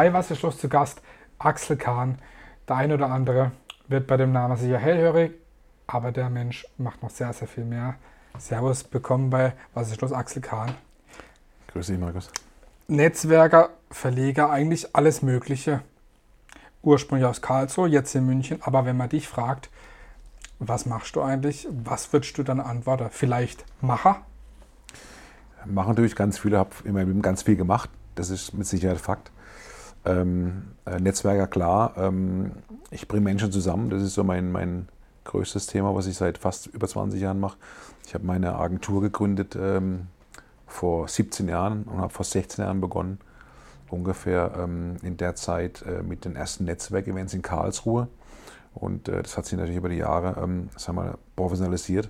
Bei 0.00 0.14
Was 0.14 0.30
ist 0.30 0.38
Schluss 0.38 0.56
zu 0.56 0.70
Gast 0.70 1.02
Axel 1.38 1.76
Kahn. 1.76 2.18
Der 2.66 2.76
ein 2.76 2.90
oder 2.90 3.10
andere 3.10 3.52
wird 3.86 4.06
bei 4.06 4.16
dem 4.16 4.32
Namen 4.32 4.56
sicher 4.56 4.78
hellhörig, 4.78 5.32
aber 5.86 6.10
der 6.10 6.30
Mensch 6.30 6.66
macht 6.78 7.02
noch 7.02 7.10
sehr, 7.10 7.30
sehr 7.34 7.46
viel 7.46 7.66
mehr. 7.66 7.96
Servus, 8.38 8.82
bekommen 8.82 9.28
bei 9.28 9.52
Was 9.74 9.88
ist 9.88 9.96
Schluss 9.96 10.14
Axel 10.14 10.40
Kahn. 10.40 10.72
Grüß 11.66 11.88
dich, 11.88 11.98
Markus. 11.98 12.30
Netzwerker, 12.88 13.68
Verleger, 13.90 14.48
eigentlich 14.48 14.96
alles 14.96 15.20
Mögliche. 15.20 15.82
Ursprünglich 16.80 17.28
aus 17.28 17.42
Karlsruhe, 17.42 17.86
jetzt 17.86 18.14
in 18.14 18.24
München. 18.24 18.62
Aber 18.62 18.86
wenn 18.86 18.96
man 18.96 19.10
dich 19.10 19.28
fragt, 19.28 19.68
was 20.60 20.86
machst 20.86 21.14
du 21.14 21.20
eigentlich? 21.20 21.68
Was 21.70 22.10
würdest 22.14 22.38
du 22.38 22.42
dann 22.42 22.60
antworten? 22.60 23.08
Vielleicht 23.10 23.66
Macher? 23.82 24.22
Machen 25.66 25.90
natürlich 25.90 26.16
ganz 26.16 26.38
viele, 26.38 26.56
habe 26.56 26.70
Leben 26.84 27.20
ganz 27.20 27.42
viel 27.42 27.56
gemacht. 27.56 27.90
Das 28.14 28.30
ist 28.30 28.54
mit 28.54 28.66
Sicherheit 28.66 28.98
Fakt. 28.98 29.30
Ähm, 30.04 30.62
äh, 30.86 30.98
Netzwerker, 30.98 31.46
klar. 31.46 31.94
Ähm, 31.96 32.52
ich 32.90 33.06
bringe 33.08 33.22
Menschen 33.22 33.52
zusammen. 33.52 33.90
Das 33.90 34.02
ist 34.02 34.14
so 34.14 34.24
mein, 34.24 34.50
mein 34.50 34.88
größtes 35.24 35.66
Thema, 35.66 35.94
was 35.94 36.06
ich 36.06 36.16
seit 36.16 36.38
fast 36.38 36.66
über 36.68 36.88
20 36.88 37.20
Jahren 37.20 37.40
mache. 37.40 37.58
Ich 38.06 38.14
habe 38.14 38.26
meine 38.26 38.56
Agentur 38.56 39.00
gegründet 39.00 39.56
ähm, 39.60 40.06
vor 40.66 41.06
17 41.08 41.48
Jahren 41.48 41.84
und 41.84 41.98
habe 41.98 42.12
vor 42.12 42.24
16 42.24 42.64
Jahren 42.64 42.80
begonnen, 42.80 43.18
ungefähr 43.90 44.52
ähm, 44.58 44.96
in 45.02 45.16
der 45.16 45.34
Zeit 45.34 45.82
äh, 45.82 46.02
mit 46.02 46.24
den 46.24 46.36
ersten 46.36 46.64
Netzwerkevents 46.64 47.34
in 47.34 47.42
Karlsruhe. 47.42 48.08
Und 48.74 49.08
äh, 49.08 49.22
das 49.22 49.36
hat 49.36 49.46
sich 49.46 49.58
natürlich 49.58 49.76
über 49.76 49.88
die 49.88 49.96
Jahre 49.96 50.40
ähm, 50.42 50.70
sagen 50.76 50.98
wir, 50.98 51.18
professionalisiert. 51.36 52.08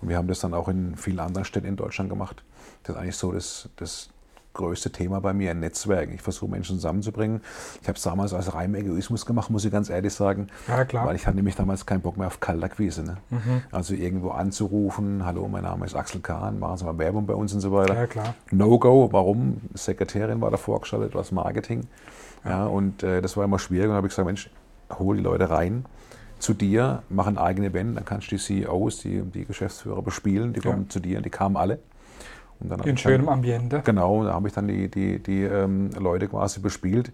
Und 0.00 0.08
wir 0.08 0.16
haben 0.16 0.28
das 0.28 0.40
dann 0.40 0.54
auch 0.54 0.68
in 0.68 0.96
vielen 0.96 1.20
anderen 1.20 1.44
Städten 1.44 1.66
in 1.66 1.76
Deutschland 1.76 2.10
gemacht. 2.10 2.42
Das 2.82 2.96
ist 2.96 3.02
eigentlich 3.02 3.16
so 3.16 3.32
das, 3.32 3.68
das 3.76 4.10
größte 4.52 4.90
Thema 4.90 5.20
bei 5.20 5.32
mir, 5.32 5.50
ein 5.50 5.60
Netzwerk. 5.60 6.10
Ich 6.12 6.22
versuche 6.22 6.50
Menschen 6.50 6.76
zusammenzubringen. 6.76 7.40
Ich 7.82 7.88
habe 7.88 7.96
es 7.96 8.02
damals 8.02 8.32
aus 8.32 8.52
reinem 8.54 8.74
Egoismus 8.74 9.26
gemacht, 9.26 9.50
muss 9.50 9.64
ich 9.64 9.72
ganz 9.72 9.90
ehrlich 9.90 10.12
sagen. 10.12 10.48
Ja, 10.68 10.84
klar. 10.84 11.06
Weil 11.06 11.16
ich 11.16 11.26
hatte 11.26 11.36
nämlich 11.36 11.56
damals 11.56 11.86
keinen 11.86 12.00
Bock 12.00 12.16
mehr 12.16 12.26
auf 12.26 12.40
Kaltakquise. 12.40 13.02
Ne? 13.02 13.16
Mhm. 13.30 13.62
Also 13.70 13.94
irgendwo 13.94 14.30
anzurufen, 14.30 15.24
hallo, 15.24 15.48
mein 15.48 15.62
Name 15.62 15.86
ist 15.86 15.94
Axel 15.94 16.20
Kahn, 16.20 16.58
machen 16.58 16.78
Sie 16.78 16.84
mal 16.84 16.98
Werbung 16.98 17.26
bei 17.26 17.34
uns 17.34 17.54
und 17.54 17.60
so 17.60 17.72
weiter. 17.72 17.94
Ja, 17.94 18.06
klar. 18.06 18.34
No-Go, 18.50 19.08
warum? 19.12 19.60
Sekretärin 19.74 20.40
war 20.40 20.50
da 20.50 20.56
vorgeschaltet, 20.56 21.14
was 21.14 21.32
Marketing. 21.32 21.86
Ja, 22.44 22.50
ja 22.50 22.66
und 22.66 23.02
äh, 23.02 23.20
das 23.20 23.36
war 23.36 23.44
immer 23.44 23.58
schwierig. 23.58 23.88
Und 23.88 23.94
habe 23.94 24.06
ich 24.06 24.12
gesagt, 24.12 24.26
Mensch, 24.26 24.50
hol 24.98 25.16
die 25.16 25.22
Leute 25.22 25.50
rein 25.50 25.84
zu 26.40 26.54
dir, 26.54 27.02
mach 27.08 27.26
ein 27.26 27.38
eigenes 27.38 27.70
Event, 27.70 27.96
dann 27.96 28.04
kannst 28.04 28.30
du 28.30 28.36
die 28.36 28.42
CEOs, 28.42 28.98
die, 29.00 29.22
die 29.22 29.44
Geschäftsführer 29.44 30.02
bespielen, 30.02 30.52
die 30.52 30.60
kommen 30.60 30.84
ja. 30.84 30.88
zu 30.88 31.00
dir 31.00 31.18
und 31.18 31.26
die 31.26 31.30
kamen 31.30 31.56
alle. 31.56 31.78
In 32.60 32.96
schönem 32.96 33.26
dann, 33.26 33.34
Ambiente. 33.34 33.82
Genau, 33.84 34.24
da 34.24 34.34
habe 34.34 34.48
ich 34.48 34.54
dann 34.54 34.68
die, 34.68 34.90
die, 34.90 35.18
die 35.22 35.42
ähm, 35.42 35.90
Leute 35.98 36.28
quasi 36.28 36.60
bespielt 36.60 37.12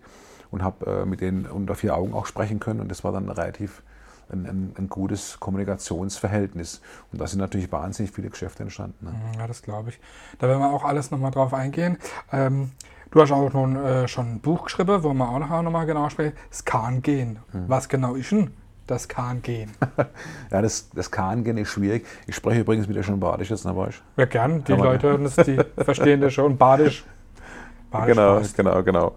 und 0.50 0.62
habe 0.62 1.02
äh, 1.02 1.06
mit 1.06 1.20
denen 1.20 1.46
unter 1.46 1.74
vier 1.74 1.96
Augen 1.96 2.14
auch 2.14 2.26
sprechen 2.26 2.60
können 2.60 2.80
und 2.80 2.90
das 2.90 3.04
war 3.04 3.12
dann 3.12 3.28
relativ 3.28 3.82
ein, 4.30 4.46
ein, 4.46 4.74
ein, 4.76 4.88
gutes 4.88 5.38
Kommunikationsverhältnis. 5.38 6.80
Und 7.12 7.20
da 7.20 7.26
sind 7.26 7.38
natürlich 7.38 7.70
wahnsinnig 7.70 8.12
viele 8.12 8.28
Geschäfte 8.28 8.64
entstanden. 8.64 9.06
Ne? 9.06 9.12
Mhm, 9.12 9.38
ja, 9.38 9.46
das 9.46 9.62
glaube 9.62 9.90
ich. 9.90 10.00
Da 10.38 10.48
werden 10.48 10.60
wir 10.60 10.70
auch 10.70 10.84
alles 10.84 11.10
nochmal 11.12 11.30
drauf 11.30 11.54
eingehen. 11.54 11.98
Ähm, 12.32 12.72
du 13.12 13.20
hast 13.20 13.30
auch 13.30 13.52
nun 13.52 13.76
äh, 13.76 14.08
schon 14.08 14.32
ein 14.32 14.40
Buch 14.40 14.64
geschrieben, 14.64 15.02
wo 15.04 15.14
wir 15.14 15.28
auch 15.28 15.38
noch, 15.38 15.62
noch 15.62 15.70
mal 15.70 15.84
genau 15.84 16.08
sprechen. 16.08 16.36
Scan 16.52 17.02
gehen. 17.02 17.38
Mhm. 17.52 17.64
Was 17.68 17.88
genau 17.88 18.16
ist 18.16 18.32
denn 18.32 18.50
das 18.86 19.08
Kahn-Gehen? 19.08 19.70
ja, 20.50 20.62
das, 20.62 20.88
das 20.94 21.10
Kahn-Gehen 21.10 21.58
ist 21.58 21.68
schwierig. 21.68 22.06
Ich 22.26 22.36
spreche 22.36 22.60
übrigens 22.60 22.88
wieder 22.88 23.02
schon 23.02 23.20
Badisch 23.20 23.50
jetzt, 23.50 23.64
ne, 23.64 23.76
weißt 23.76 24.02
Ja, 24.16 24.24
gern. 24.26 24.64
Die 24.64 24.72
Leute 24.72 25.18
das, 25.18 25.36
die 25.46 25.58
verstehen 25.84 26.20
das 26.20 26.32
schon. 26.32 26.56
Badisch. 26.56 27.04
Badisch 27.90 28.14
genau, 28.14 28.38
passt. 28.38 28.56
genau, 28.56 28.82
genau. 28.82 29.14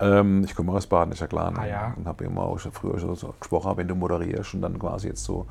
Ähm, 0.00 0.44
ich 0.44 0.54
komme 0.54 0.72
aus 0.72 0.86
Baden, 0.86 1.12
ist 1.12 1.20
ja 1.20 1.26
klar. 1.26 1.50
Ne? 1.50 1.58
Ah, 1.60 1.66
ja. 1.66 1.94
Und 1.96 2.06
habe 2.06 2.24
immer 2.24 2.42
auch 2.42 2.58
schon 2.58 2.72
früher 2.72 2.98
schon 2.98 3.14
so 3.14 3.34
gesprochen, 3.38 3.76
wenn 3.76 3.88
du 3.88 3.94
moderierst 3.94 4.54
und 4.54 4.62
dann 4.62 4.78
quasi 4.78 5.08
jetzt 5.08 5.24
so 5.24 5.46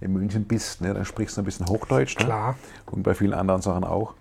in 0.00 0.12
München 0.12 0.44
bist, 0.44 0.80
ne, 0.80 0.94
dann 0.94 1.04
sprichst 1.04 1.36
du 1.36 1.42
ein 1.42 1.44
bisschen 1.44 1.66
Hochdeutsch. 1.66 2.18
Ne? 2.18 2.24
Klar. 2.24 2.56
Und 2.86 3.02
bei 3.02 3.14
vielen 3.14 3.34
anderen 3.34 3.62
Sachen 3.62 3.84
auch. 3.84 4.14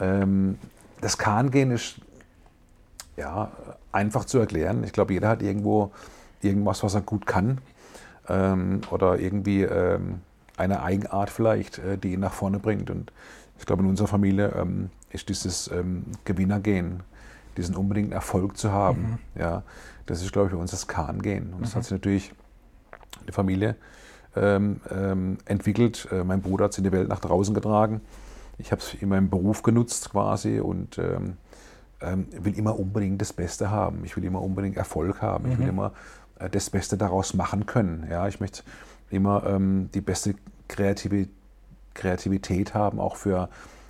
Ähm, 0.00 0.58
das 1.00 1.18
Kahn-Gehen 1.18 1.70
ist 1.70 2.00
ja, 3.16 3.50
einfach 3.92 4.24
zu 4.24 4.38
erklären. 4.38 4.84
Ich 4.84 4.92
glaube, 4.92 5.12
jeder 5.12 5.28
hat 5.28 5.42
irgendwo 5.42 5.92
irgendwas, 6.42 6.82
was 6.82 6.94
er 6.94 7.00
gut 7.00 7.26
kann 7.26 7.58
ähm, 8.28 8.80
oder 8.90 9.18
irgendwie 9.18 9.62
ähm, 9.62 10.20
eine 10.56 10.82
Eigenart 10.82 11.30
vielleicht, 11.30 11.78
äh, 11.78 11.98
die 11.98 12.12
ihn 12.12 12.20
nach 12.20 12.32
vorne 12.32 12.58
bringt. 12.58 12.90
Und 12.90 13.12
ich 13.58 13.66
glaube, 13.66 13.82
in 13.82 13.88
unserer 13.88 14.08
Familie 14.08 14.52
ähm, 14.56 14.90
ist 15.10 15.28
dieses 15.28 15.70
ähm, 15.70 16.04
Gewinnergehen, 16.24 17.02
diesen 17.56 17.76
unbedingten 17.76 18.12
Erfolg 18.12 18.56
zu 18.56 18.72
haben. 18.72 19.18
Mhm. 19.34 19.40
Ja, 19.40 19.62
das 20.06 20.22
ist, 20.22 20.32
glaube 20.32 20.48
ich, 20.48 20.54
bei 20.54 20.60
uns 20.60 20.70
das 20.70 20.86
Kahn-Gehen. 20.86 21.54
Und 21.54 21.62
das 21.62 21.72
mhm. 21.72 21.76
hat 21.76 21.84
sich 21.84 21.92
natürlich 21.92 22.32
die 23.26 23.32
Familie 23.32 23.76
ähm, 24.36 24.80
ähm, 24.90 25.38
entwickelt. 25.44 26.08
Äh, 26.10 26.24
mein 26.24 26.42
Bruder 26.42 26.64
hat 26.64 26.72
es 26.72 26.78
in 26.78 26.84
die 26.84 26.92
Welt 26.92 27.08
nach 27.08 27.20
draußen 27.20 27.54
getragen. 27.54 28.00
Ich 28.58 28.70
habe 28.70 28.80
es 28.80 28.94
in 28.94 29.08
meinem 29.08 29.30
Beruf 29.30 29.62
genutzt 29.62 30.10
quasi 30.10 30.60
und 30.60 30.96
will 30.96 32.56
immer 32.56 32.78
unbedingt 32.78 33.20
das 33.20 33.32
Beste 33.32 33.70
haben. 33.70 34.04
Ich 34.04 34.16
will 34.16 34.24
immer 34.24 34.42
unbedingt 34.42 34.76
Erfolg 34.76 35.22
haben. 35.22 35.46
Mhm. 35.46 35.52
Ich 35.52 35.58
will 35.58 35.64
mhm. 35.64 35.72
immer 35.72 35.92
das 36.50 36.70
Beste 36.70 36.96
daraus 36.96 37.34
machen 37.34 37.66
können. 37.66 38.06
Ja, 38.10 38.28
ich 38.28 38.40
möchte 38.40 38.62
immer 39.10 39.44
ähm, 39.46 39.90
die 39.94 40.00
beste 40.00 40.34
Kreativität, 40.68 41.30
Kreativität 41.94 42.74
haben, 42.74 42.98
auch 42.98 43.16
für 43.16 43.48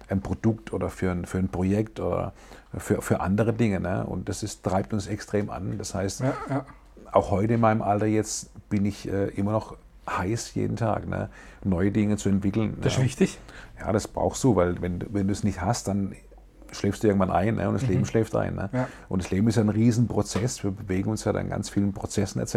ein 0.09 0.21
Produkt 0.21 0.73
oder 0.73 0.91
für 0.91 1.11
ein, 1.11 1.25
für 1.25 1.39
ein 1.39 1.49
Projekt 1.49 2.01
oder 2.01 2.33
für, 2.77 3.03
für 3.03 3.21
andere 3.21 3.53
Dinge. 3.53 3.81
Ne? 3.81 4.05
Und 4.05 4.29
das 4.29 4.43
ist, 4.43 4.63
treibt 4.63 4.93
uns 4.93 5.07
extrem 5.07 5.51
an. 5.51 5.79
Das 5.79 5.95
heißt, 5.95 6.21
ja, 6.21 6.35
ja. 6.51 6.67
auch 7.13 7.31
heute 7.31 7.55
in 7.55 7.61
meinem 7.61 7.83
Alter 7.83 8.07
jetzt 8.07 8.51
bin 8.69 8.85
ich 8.85 9.09
äh, 9.09 9.29
immer 9.29 9.53
noch 9.53 9.77
heiß 10.09 10.55
jeden 10.55 10.77
Tag, 10.77 11.09
ne? 11.09 11.31
neue 11.65 11.91
Dinge 11.91 12.19
zu 12.19 12.29
entwickeln. 12.29 12.77
Das 12.83 12.93
ist 12.93 12.99
ja. 12.99 13.05
wichtig. 13.05 13.39
Ja, 13.81 13.93
das 13.93 14.07
brauchst 14.07 14.45
du, 14.45 14.55
weil 14.55 14.81
wenn, 14.83 15.03
wenn 15.15 15.27
du 15.27 15.33
es 15.33 15.45
nicht 15.45 15.63
hast, 15.63 15.89
dann 15.89 16.15
schläfst 16.75 17.03
du 17.03 17.09
irgendwann 17.09 17.31
ein 17.31 17.57
ne? 17.57 17.69
und 17.69 17.75
das 17.75 17.83
mhm. 17.83 17.91
Leben 17.91 18.07
schläft 18.07 18.35
ein. 18.37 18.55
Ne? 18.55 18.71
Ja. 18.73 18.89
Und 19.09 19.23
das 19.23 19.31
Leben 19.31 19.49
ist 19.49 19.57
ja 19.57 19.63
ein 19.63 19.69
Riesenprozess. 19.69 20.63
Wir 20.63 20.71
bewegen 20.71 21.11
uns 21.11 21.25
ja 21.25 21.33
dann 21.33 21.49
ganz 21.49 21.71
vielen 21.71 21.93
Prozessen 21.93 22.41
etc. 22.41 22.55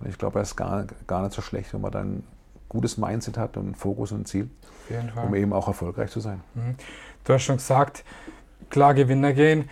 Und 0.00 0.08
ich 0.08 0.18
glaube, 0.18 0.40
es 0.40 0.50
ist 0.50 0.56
gar, 0.56 0.84
gar 1.06 1.22
nicht 1.22 1.34
so 1.34 1.42
schlecht, 1.42 1.74
wenn 1.74 1.80
man 1.80 1.92
dann 1.92 2.08
ein 2.08 2.24
gutes 2.68 2.98
Mindset 2.98 3.38
hat 3.38 3.56
und 3.56 3.76
Fokus 3.76 4.12
und 4.12 4.28
Ziel, 4.28 4.50
um 5.26 5.34
eben 5.34 5.52
auch 5.52 5.68
erfolgreich 5.68 6.10
zu 6.10 6.20
sein. 6.20 6.40
Mhm. 6.54 6.76
Du 7.24 7.32
hast 7.32 7.42
schon 7.42 7.56
gesagt, 7.56 8.04
klar 8.70 8.94
Gewinner 8.94 9.32
gehen. 9.32 9.68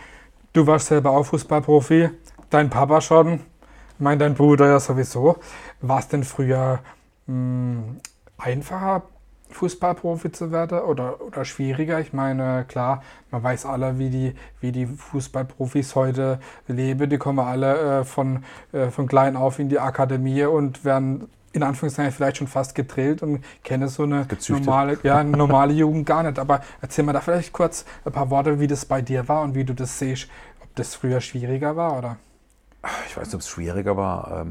Du 0.53 0.65
warst 0.65 0.87
selber 0.87 1.11
auch 1.11 1.23
Fußballprofi, 1.23 2.09
dein 2.49 2.69
Papa 2.69 3.01
schon, 3.01 3.33
ich 3.33 3.99
meine 3.99 4.19
dein 4.19 4.33
Bruder 4.33 4.67
ja 4.67 4.79
sowieso. 4.79 5.37
War 5.81 5.99
es 5.99 6.07
denn 6.07 6.23
früher 6.23 6.79
mh, 7.27 7.33
hm, 7.33 7.97
einfacher, 8.37 9.03
Fußballprofi 9.49 10.31
zu 10.31 10.51
werden 10.51 10.79
oder, 10.79 11.21
oder 11.21 11.45
schwieriger? 11.45 11.99
Ich 11.99 12.13
meine, 12.13 12.65
klar, 12.67 13.01
man 13.31 13.43
weiß 13.43 13.65
alle, 13.65 13.97
wie 13.99 14.09
die, 14.09 14.35
wie 14.61 14.71
die 14.71 14.85
Fußballprofis 14.85 15.95
heute 15.95 16.39
leben. 16.67 17.09
Die 17.09 17.17
kommen 17.17 17.39
alle 17.39 17.99
äh, 17.99 18.03
von, 18.03 18.43
äh, 18.71 18.89
von 18.89 19.07
klein 19.07 19.35
auf 19.35 19.59
in 19.59 19.69
die 19.69 19.79
Akademie 19.79 20.43
und 20.43 20.85
werden 20.85 21.29
in 21.53 21.63
Anführungszeichen 21.63 22.11
vielleicht 22.11 22.37
schon 22.37 22.47
fast 22.47 22.75
gedrillt 22.75 23.23
und 23.23 23.43
kennen 23.63 23.87
so 23.87 24.03
eine 24.03 24.27
normale, 24.49 24.99
ja, 25.03 25.23
normale 25.23 25.73
Jugend 25.73 26.05
gar 26.05 26.23
nicht. 26.23 26.39
Aber 26.39 26.61
erzähl 26.81 27.03
mal 27.03 27.13
da 27.13 27.21
vielleicht 27.21 27.51
kurz 27.51 27.85
ein 28.05 28.11
paar 28.11 28.29
Worte, 28.29 28.59
wie 28.59 28.67
das 28.67 28.85
bei 28.85 29.01
dir 29.01 29.27
war 29.27 29.41
und 29.41 29.55
wie 29.55 29.63
du 29.63 29.73
das 29.73 29.97
siehst, 29.97 30.29
ob 30.61 30.75
das 30.75 30.95
früher 30.95 31.21
schwieriger 31.21 31.75
war 31.75 31.97
oder? 31.97 32.17
Ich 33.07 33.17
weiß 33.17 33.25
nicht, 33.25 33.35
ob 33.35 33.41
es 33.41 33.49
schwieriger 33.49 33.97
war. 33.97 34.45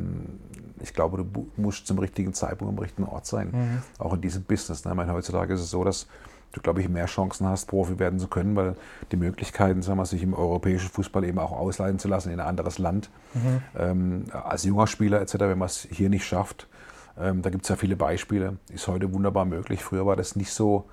Ich 0.81 0.95
glaube, 0.95 1.25
du 1.25 1.49
musst 1.57 1.87
zum 1.87 1.99
richtigen 1.99 2.35
Zeitpunkt 2.35 2.73
am 2.73 2.79
richtigen 2.79 3.09
Ort 3.09 3.27
sein. 3.27 3.51
Mhm. 3.53 3.83
Auch 3.99 4.15
in 4.15 4.21
diesem 4.21 4.45
Business. 4.45 4.85
Ne? 4.85 4.93
Ich 4.93 4.97
meine, 4.97 5.13
heutzutage 5.13 5.55
ist 5.55 5.61
es 5.61 5.71
so, 5.71 5.85
dass 5.85 6.07
du, 6.53 6.61
glaube 6.61 6.81
ich, 6.81 6.89
mehr 6.89 7.07
Chancen 7.07 7.47
hast, 7.47 7.67
Profi 7.67 7.99
werden 7.99 8.19
zu 8.19 8.29
können, 8.29 8.57
weil 8.57 8.77
die 9.13 9.17
Möglichkeiten, 9.17 9.83
sagen 9.83 9.99
wir, 9.99 10.07
sich 10.07 10.23
im 10.23 10.35
europäischen 10.35 10.89
Fußball 10.89 11.25
eben 11.25 11.39
auch 11.39 11.53
ausleihen 11.53 11.99
zu 11.99 12.09
lassen 12.09 12.31
in 12.31 12.41
ein 12.41 12.47
anderes 12.47 12.79
Land. 12.79 13.11
Mhm. 13.35 13.63
Ähm, 13.79 14.25
als 14.33 14.65
junger 14.65 14.87
Spieler 14.87 15.21
etc., 15.21 15.35
wenn 15.41 15.59
man 15.59 15.67
es 15.67 15.87
hier 15.91 16.09
nicht 16.09 16.25
schafft, 16.25 16.69
ähm, 17.19 17.43
da 17.43 17.51
gibt 17.51 17.65
es 17.65 17.69
ja 17.69 17.77
viele 17.77 17.97
Beispiele, 17.97 18.57
ist 18.71 18.89
heute 18.89 19.13
wunderbar 19.13 19.45
möglich. 19.45 19.83
Früher 19.83 20.07
war 20.07 20.17
das 20.17 20.37
nicht 20.37 20.53
so 20.53 20.87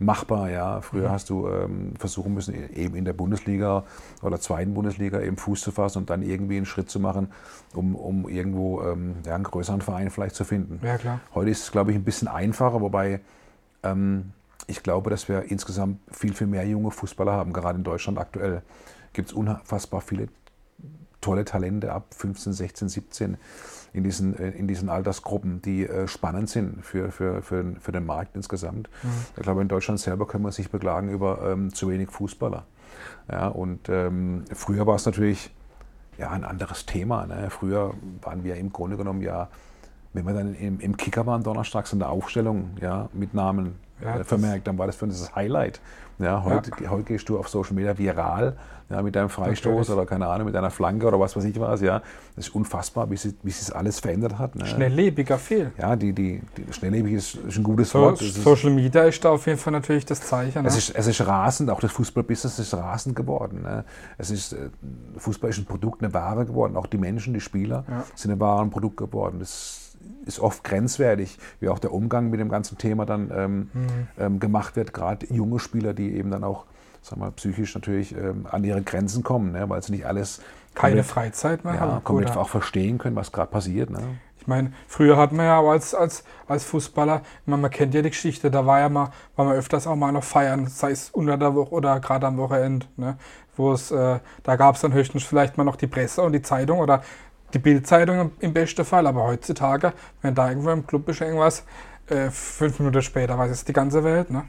machbar. 0.00 0.50
Ja. 0.50 0.80
Früher 0.80 1.08
mhm. 1.08 1.12
hast 1.12 1.30
du 1.30 1.46
ähm, 1.48 1.94
versuchen 1.98 2.34
müssen, 2.34 2.54
e-, 2.54 2.74
eben 2.74 2.96
in 2.96 3.04
der 3.04 3.12
Bundesliga 3.12 3.84
oder 4.22 4.40
zweiten 4.40 4.74
Bundesliga 4.74 5.20
eben 5.20 5.36
Fuß 5.36 5.60
zu 5.60 5.70
fassen 5.70 5.98
und 5.98 6.10
dann 6.10 6.22
irgendwie 6.22 6.56
einen 6.56 6.66
Schritt 6.66 6.90
zu 6.90 6.98
machen, 6.98 7.28
um, 7.74 7.94
um 7.94 8.28
irgendwo 8.28 8.82
ähm, 8.82 9.16
ja, 9.24 9.34
einen 9.34 9.44
größeren 9.44 9.82
Verein 9.82 10.10
vielleicht 10.10 10.34
zu 10.34 10.44
finden. 10.44 10.80
Ja, 10.84 10.98
klar. 10.98 11.20
Heute 11.34 11.50
ist 11.50 11.62
es, 11.62 11.70
glaube 11.70 11.92
ich, 11.92 11.96
ein 11.96 12.04
bisschen 12.04 12.28
einfacher, 12.28 12.80
wobei 12.80 13.20
ähm, 13.82 14.32
ich 14.66 14.82
glaube, 14.82 15.10
dass 15.10 15.28
wir 15.28 15.50
insgesamt 15.50 16.00
viel, 16.10 16.32
viel 16.32 16.46
mehr 16.46 16.66
junge 16.66 16.90
Fußballer 16.90 17.32
haben. 17.32 17.52
Gerade 17.52 17.78
in 17.78 17.84
Deutschland 17.84 18.18
aktuell 18.18 18.62
gibt 19.12 19.28
es 19.28 19.34
unfassbar 19.34 20.00
viele 20.00 20.28
tolle 21.20 21.44
Talente 21.44 21.92
ab 21.92 22.06
15, 22.14 22.52
16, 22.52 22.88
17 22.88 23.36
in 23.92 24.04
diesen, 24.04 24.38
äh, 24.38 24.50
in 24.50 24.68
diesen 24.68 24.88
Altersgruppen, 24.88 25.62
die 25.62 25.86
äh, 25.86 26.06
spannend 26.06 26.48
sind 26.48 26.84
für, 26.84 27.10
für, 27.10 27.42
für, 27.42 27.74
für 27.78 27.92
den 27.92 28.06
Markt 28.06 28.36
insgesamt. 28.36 28.88
Mhm. 29.02 29.08
Ich 29.36 29.42
glaube, 29.42 29.62
in 29.62 29.68
Deutschland 29.68 30.00
selber 30.00 30.26
können 30.26 30.44
wir 30.44 30.52
sich 30.52 30.70
beklagen 30.70 31.10
über 31.10 31.50
ähm, 31.50 31.74
zu 31.74 31.88
wenig 31.88 32.10
Fußballer. 32.10 32.64
Ja, 33.30 33.48
und 33.48 33.88
ähm, 33.88 34.44
früher 34.52 34.86
war 34.86 34.96
es 34.96 35.06
natürlich 35.06 35.50
ja, 36.18 36.30
ein 36.30 36.44
anderes 36.44 36.86
Thema. 36.86 37.26
Ne? 37.26 37.48
Früher 37.50 37.94
waren 38.22 38.44
wir 38.44 38.56
im 38.56 38.72
Grunde 38.72 38.96
genommen 38.96 39.22
ja, 39.22 39.48
wenn 40.12 40.26
wir 40.26 40.34
dann 40.34 40.54
im, 40.54 40.80
im 40.80 40.96
Kicker 40.96 41.26
waren 41.26 41.42
donnerstags 41.42 41.92
in 41.92 42.00
der 42.00 42.10
Aufstellung, 42.10 42.70
ja, 42.80 43.08
mit 43.12 43.34
Namen 43.34 43.76
ja, 44.02 44.20
äh, 44.20 44.24
vermerkt, 44.24 44.66
dann 44.66 44.78
war 44.78 44.86
das 44.86 44.96
für 44.96 45.04
uns 45.06 45.20
das 45.20 45.34
Highlight. 45.34 45.80
Ja, 46.18 46.44
heute, 46.44 46.70
ja. 46.82 46.90
heute 46.90 47.04
gehst 47.04 47.28
du 47.28 47.38
auf 47.38 47.48
Social 47.48 47.74
Media 47.74 47.96
viral 47.96 48.56
ja, 48.90 49.00
mit 49.02 49.14
deinem 49.14 49.28
Freistoß 49.28 49.72
Natürlich. 49.72 49.90
oder 49.90 50.06
keine 50.06 50.26
Ahnung, 50.26 50.46
mit 50.46 50.54
deiner 50.54 50.70
Flanke 50.70 51.06
oder 51.06 51.18
was 51.18 51.36
weiß 51.36 51.44
ich 51.44 51.58
was. 51.60 51.80
Ja. 51.80 52.02
Das 52.34 52.48
ist 52.48 52.54
unfassbar, 52.54 53.08
wie 53.10 53.16
sich, 53.16 53.34
wie 53.42 53.50
sich 53.50 53.66
das 53.66 53.72
alles 53.72 54.00
verändert 54.00 54.38
hat. 54.38 54.56
Ne? 54.56 54.66
Schnelllebiger 54.66 55.38
viel. 55.38 55.72
Ja, 55.78 55.94
die, 55.96 56.12
die, 56.12 56.42
die 56.56 56.72
schnelllebig 56.72 57.12
ist, 57.12 57.36
ist, 57.36 57.56
ein 57.56 57.62
gutes 57.62 57.90
so, 57.90 58.00
Wort. 58.00 58.18
Social 58.18 58.70
Media 58.70 59.04
ist 59.04 59.24
da 59.24 59.30
auf 59.30 59.46
jeden 59.46 59.58
Fall 59.58 59.72
natürlich 59.72 60.04
das 60.04 60.20
Zeichen. 60.20 60.62
Ne? 60.62 60.68
Es, 60.68 60.76
ist, 60.76 60.90
es 60.90 61.06
ist 61.06 61.24
rasend, 61.26 61.70
auch 61.70 61.80
das 61.80 61.92
Fußballbusiness 61.92 62.58
ist 62.58 62.74
rasend 62.74 63.14
geworden. 63.14 63.62
Ne? 63.62 63.84
Es 64.18 64.30
ist, 64.30 64.52
äh, 64.52 64.70
Fußball 65.16 65.50
ist 65.50 65.58
ein 65.58 65.66
Produkt, 65.66 66.02
eine 66.02 66.12
Ware 66.12 66.44
geworden. 66.44 66.76
Auch 66.76 66.86
die 66.86 66.98
Menschen, 66.98 67.32
die 67.32 67.40
Spieler 67.40 67.84
ja. 67.88 68.04
sind 68.14 68.32
eine 68.32 68.40
Ware, 68.40 68.60
ein 68.60 68.70
Produkt 68.70 68.96
geworden. 68.96 69.38
Das 69.38 69.79
ist 70.26 70.40
oft 70.40 70.64
grenzwertig, 70.64 71.38
wie 71.60 71.68
auch 71.68 71.78
der 71.78 71.92
Umgang 71.92 72.30
mit 72.30 72.40
dem 72.40 72.48
ganzen 72.48 72.78
Thema 72.78 73.06
dann 73.06 73.30
ähm, 73.34 73.70
mhm. 73.72 73.88
ähm, 74.18 74.40
gemacht 74.40 74.76
wird. 74.76 74.92
Gerade 74.92 75.26
junge 75.32 75.58
Spieler, 75.58 75.94
die 75.94 76.14
eben 76.14 76.30
dann 76.30 76.44
auch 76.44 76.66
sag 77.02 77.18
mal, 77.18 77.30
psychisch 77.32 77.74
natürlich 77.74 78.14
ähm, 78.14 78.46
an 78.50 78.64
ihre 78.64 78.82
Grenzen 78.82 79.22
kommen, 79.22 79.52
ne? 79.52 79.68
weil 79.68 79.82
sie 79.82 79.92
nicht 79.92 80.06
alles 80.06 80.40
keine 80.74 80.96
komplett, 80.96 81.06
Freizeit 81.06 81.64
mehr 81.64 81.74
ja, 81.74 81.80
haben. 81.80 82.04
komplett 82.04 82.36
auch 82.36 82.48
verstehen 82.48 82.98
können, 82.98 83.16
was 83.16 83.32
gerade 83.32 83.50
passiert. 83.50 83.90
Ne? 83.90 84.00
Ich 84.38 84.46
meine, 84.46 84.72
früher 84.86 85.16
hat 85.16 85.32
man 85.32 85.46
ja 85.46 85.58
auch 85.58 85.70
als, 85.70 85.94
als, 85.94 86.24
als 86.46 86.64
Fußballer, 86.64 87.22
man, 87.46 87.60
man 87.60 87.70
kennt 87.70 87.94
ja 87.94 88.02
die 88.02 88.10
Geschichte, 88.10 88.50
da 88.50 88.64
war 88.64 88.80
ja 88.80 88.88
mal, 88.88 89.10
war 89.36 89.44
man 89.44 89.56
öfters 89.56 89.86
auch 89.86 89.96
mal 89.96 90.12
noch 90.12 90.24
feiern, 90.24 90.66
sei 90.66 90.92
es 90.92 91.10
unter 91.10 91.36
der 91.36 91.54
Woche 91.54 91.72
oder 91.72 92.00
gerade 92.00 92.26
am 92.26 92.36
Wochenende, 92.38 92.86
ne? 92.96 93.16
wo 93.56 93.72
es, 93.72 93.90
äh, 93.90 94.20
da 94.42 94.56
gab 94.56 94.76
es 94.76 94.80
dann 94.80 94.92
höchstens 94.92 95.24
vielleicht 95.24 95.58
mal 95.58 95.64
noch 95.64 95.76
die 95.76 95.86
Presse 95.86 96.22
und 96.22 96.32
die 96.32 96.42
Zeitung 96.42 96.78
oder 96.78 97.02
die 97.54 97.58
Bildzeitung 97.58 98.32
im 98.40 98.52
besten 98.52 98.84
Fall, 98.84 99.06
aber 99.06 99.24
heutzutage, 99.24 99.92
wenn 100.22 100.34
da 100.34 100.48
irgendwo 100.48 100.70
im 100.70 100.86
Club 100.86 101.08
ist 101.08 101.20
irgendwas, 101.20 101.64
äh, 102.08 102.30
fünf 102.30 102.78
Minuten 102.78 103.02
später 103.02 103.38
weiß 103.38 103.50
es 103.50 103.64
die 103.64 103.72
ganze 103.72 104.02
Welt. 104.04 104.30
Ne? 104.30 104.44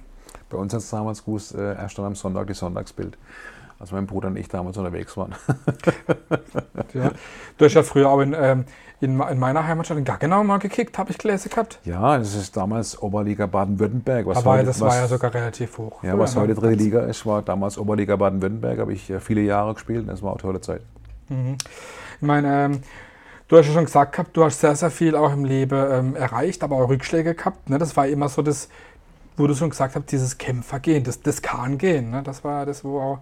Bei 0.50 0.58
uns 0.58 0.74
hat 0.74 0.82
es 0.82 0.90
damals 0.90 1.24
gewusst, 1.24 1.56
äh, 1.56 1.76
erst 1.76 1.98
dann 1.98 2.06
am 2.06 2.16
Sonntag 2.16 2.48
die 2.48 2.54
Sonntagsbild. 2.54 3.18
Als 3.80 3.92
mein 3.92 4.06
Bruder 4.06 4.28
und 4.28 4.38
ich 4.38 4.48
damals 4.48 4.78
unterwegs 4.78 5.18
waren. 5.18 5.34
ja. 6.94 7.12
Du 7.58 7.66
hast 7.66 7.74
ja 7.74 7.82
früher 7.82 8.10
auch 8.10 8.20
in, 8.20 8.36
ähm, 8.38 8.66
in, 9.00 9.20
in, 9.20 9.40
meiner 9.40 9.66
Heimatstadt 9.66 9.98
in 9.98 10.04
Gaggenau 10.04 10.44
mal 10.44 10.60
gekickt, 10.60 11.00
habe 11.00 11.10
ich 11.10 11.18
gelesen 11.18 11.50
gehabt. 11.50 11.80
Ja, 11.84 12.20
das 12.20 12.36
ist 12.36 12.56
damals 12.56 13.02
Oberliga 13.02 13.48
Baden-Württemberg. 13.48 14.28
Aber 14.28 14.52
heute, 14.52 14.66
das 14.66 14.82
was, 14.82 14.90
war 14.90 14.96
ja 14.98 15.08
sogar 15.08 15.34
relativ 15.34 15.80
hoch. 15.80 16.04
Ja, 16.04 16.18
was 16.20 16.36
heute 16.36 16.54
dritte 16.54 16.76
Liga 16.76 17.02
ist, 17.06 17.26
war 17.26 17.42
damals 17.42 17.80
Oberliga 17.80 18.16
Baden-Württemberg, 18.18 18.78
habe 18.78 18.94
ich 18.94 19.12
viele 19.20 19.42
Jahre 19.42 19.74
gespielt 19.74 20.02
und 20.02 20.08
das 20.08 20.22
war 20.22 20.34
eine 20.34 20.42
tolle 20.42 20.62
Zeit. 20.62 20.82
Mhm. 21.30 21.58
Ich 22.22 22.28
meine, 22.28 22.66
ähm, 22.66 22.82
du 23.48 23.58
hast 23.58 23.66
ja 23.66 23.74
schon 23.74 23.86
gesagt 23.86 24.12
gehabt, 24.12 24.38
du 24.38 24.44
hast 24.44 24.60
sehr, 24.60 24.76
sehr 24.76 24.92
viel 24.92 25.16
auch 25.16 25.34
im 25.34 25.44
Leben 25.44 25.76
ähm, 25.92 26.16
erreicht, 26.16 26.64
aber 26.64 26.76
auch 26.76 26.88
Rückschläge 26.88 27.34
gehabt. 27.34 27.68
Ne? 27.68 27.80
Das 27.80 27.98
war 27.98 28.08
immer 28.08 28.30
so 28.30 28.44
das, 28.44 28.70
wo 29.38 29.48
du 29.48 29.56
schon 29.56 29.72
gesagt 29.72 29.96
hast, 29.96 30.12
dieses 30.12 30.38
Kämpfergehen, 30.38 31.04
das, 31.04 31.22
das 31.22 31.42
Kahn-Gehen. 31.42 32.12
Ne? 32.12 32.22
Das 32.22 32.44
war 32.44 32.68
das, 32.68 32.84
wo 32.84 33.00
auch, 33.00 33.20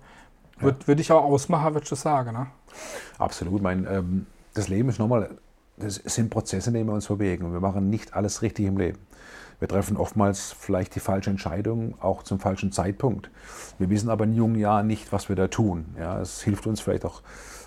ja. 0.57 0.63
würde 0.63 0.86
würd 0.86 1.00
ich 1.00 1.13
auch 1.13 1.24
ausmachen, 1.24 1.75
würde 1.75 1.88
ich 1.90 1.98
sagen. 1.98 2.34
Ne? 2.34 2.48
Absolut. 3.18 3.62
Mein, 3.62 3.88
ähm, 3.90 4.25
das 4.54 4.68
Leben 4.68 4.90
ist 4.90 5.00
nochmal, 5.00 5.30
das 5.78 5.95
sind 5.95 6.30
Prozesse, 6.30 6.72
in 6.72 6.74
denen 6.74 6.90
wir 6.90 6.94
uns 6.94 7.07
bewegen. 7.07 7.45
Und 7.45 7.54
wir 7.54 7.62
machen 7.62 7.90
nicht 7.90 8.16
alles 8.16 8.42
richtig 8.42 8.66
im 8.66 8.78
Leben. 8.78 9.00
Wir 9.60 9.69
treffen 9.69 9.95
oftmals 9.95 10.54
vielleicht 10.60 10.94
die 10.95 11.00
falsche 11.00 11.30
Entscheidung, 11.30 11.95
auch 12.02 12.24
zum 12.24 12.42
falschen 12.42 12.74
Zeitpunkt. 12.74 13.31
Wir 13.78 13.90
wissen 13.90 14.10
aber 14.10 14.25
in 14.25 14.34
jungen 14.34 14.60
Jahren 14.60 14.88
nicht, 14.88 15.13
was 15.13 15.30
wir 15.30 15.38
da 15.38 15.48
tun. 15.48 15.95
Ja, 15.98 16.19
es 16.19 16.42
hilft 16.42 16.68
uns 16.68 16.81
vielleicht 16.81 17.06
auch 17.06 17.22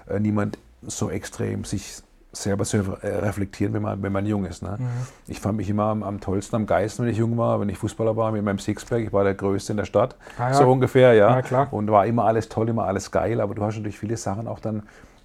äh, 0.08 0.20
niemand 0.20 0.58
so 0.86 1.10
extrem 1.10 1.64
sich 1.64 2.02
selber 2.32 2.64
zu 2.64 2.78
reflektieren, 3.02 3.74
wenn 3.74 3.82
man, 3.82 4.02
wenn 4.02 4.12
man 4.12 4.24
jung 4.24 4.46
ist. 4.46 4.62
Ne? 4.62 4.76
Mhm. 4.78 4.86
Ich 5.28 5.38
fand 5.38 5.58
mich 5.58 5.68
immer 5.68 5.84
am, 5.84 6.02
am, 6.02 6.20
tollsten, 6.20 6.56
am 6.56 6.66
geilsten, 6.66 7.04
wenn 7.04 7.12
ich 7.12 7.18
jung 7.18 7.36
war, 7.36 7.60
wenn 7.60 7.68
ich 7.68 7.76
Fußballer 7.76 8.16
war, 8.16 8.32
mit 8.32 8.42
meinem 8.42 8.58
Sixpack. 8.58 9.02
Ich 9.02 9.12
war 9.12 9.24
der 9.24 9.34
Größte 9.34 9.74
in 9.74 9.76
der 9.76 9.84
Stadt, 9.84 10.16
ah, 10.38 10.48
ja. 10.48 10.54
so 10.54 10.70
ungefähr, 10.70 11.12
ja. 11.12 11.40
ja. 11.40 11.68
Und 11.70 11.90
war 11.90 12.06
immer 12.06 12.24
alles 12.24 12.48
toll, 12.48 12.70
immer 12.70 12.84
alles 12.84 13.10
geil. 13.10 13.40
Aber 13.40 13.54
du 13.54 13.62
hast 13.62 13.76
natürlich 13.76 13.98
viele 13.98 14.16
Sachen 14.16 14.48
auch 14.48 14.60
dann 14.60 14.84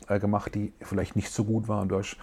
äh, 0.10 0.20
gemacht, 0.20 0.54
die 0.54 0.74
vielleicht 0.82 1.16
nicht 1.16 1.32
so 1.32 1.46
gut 1.46 1.70
waren. 1.70 1.88
Du 1.88 1.98
hast 1.98 2.18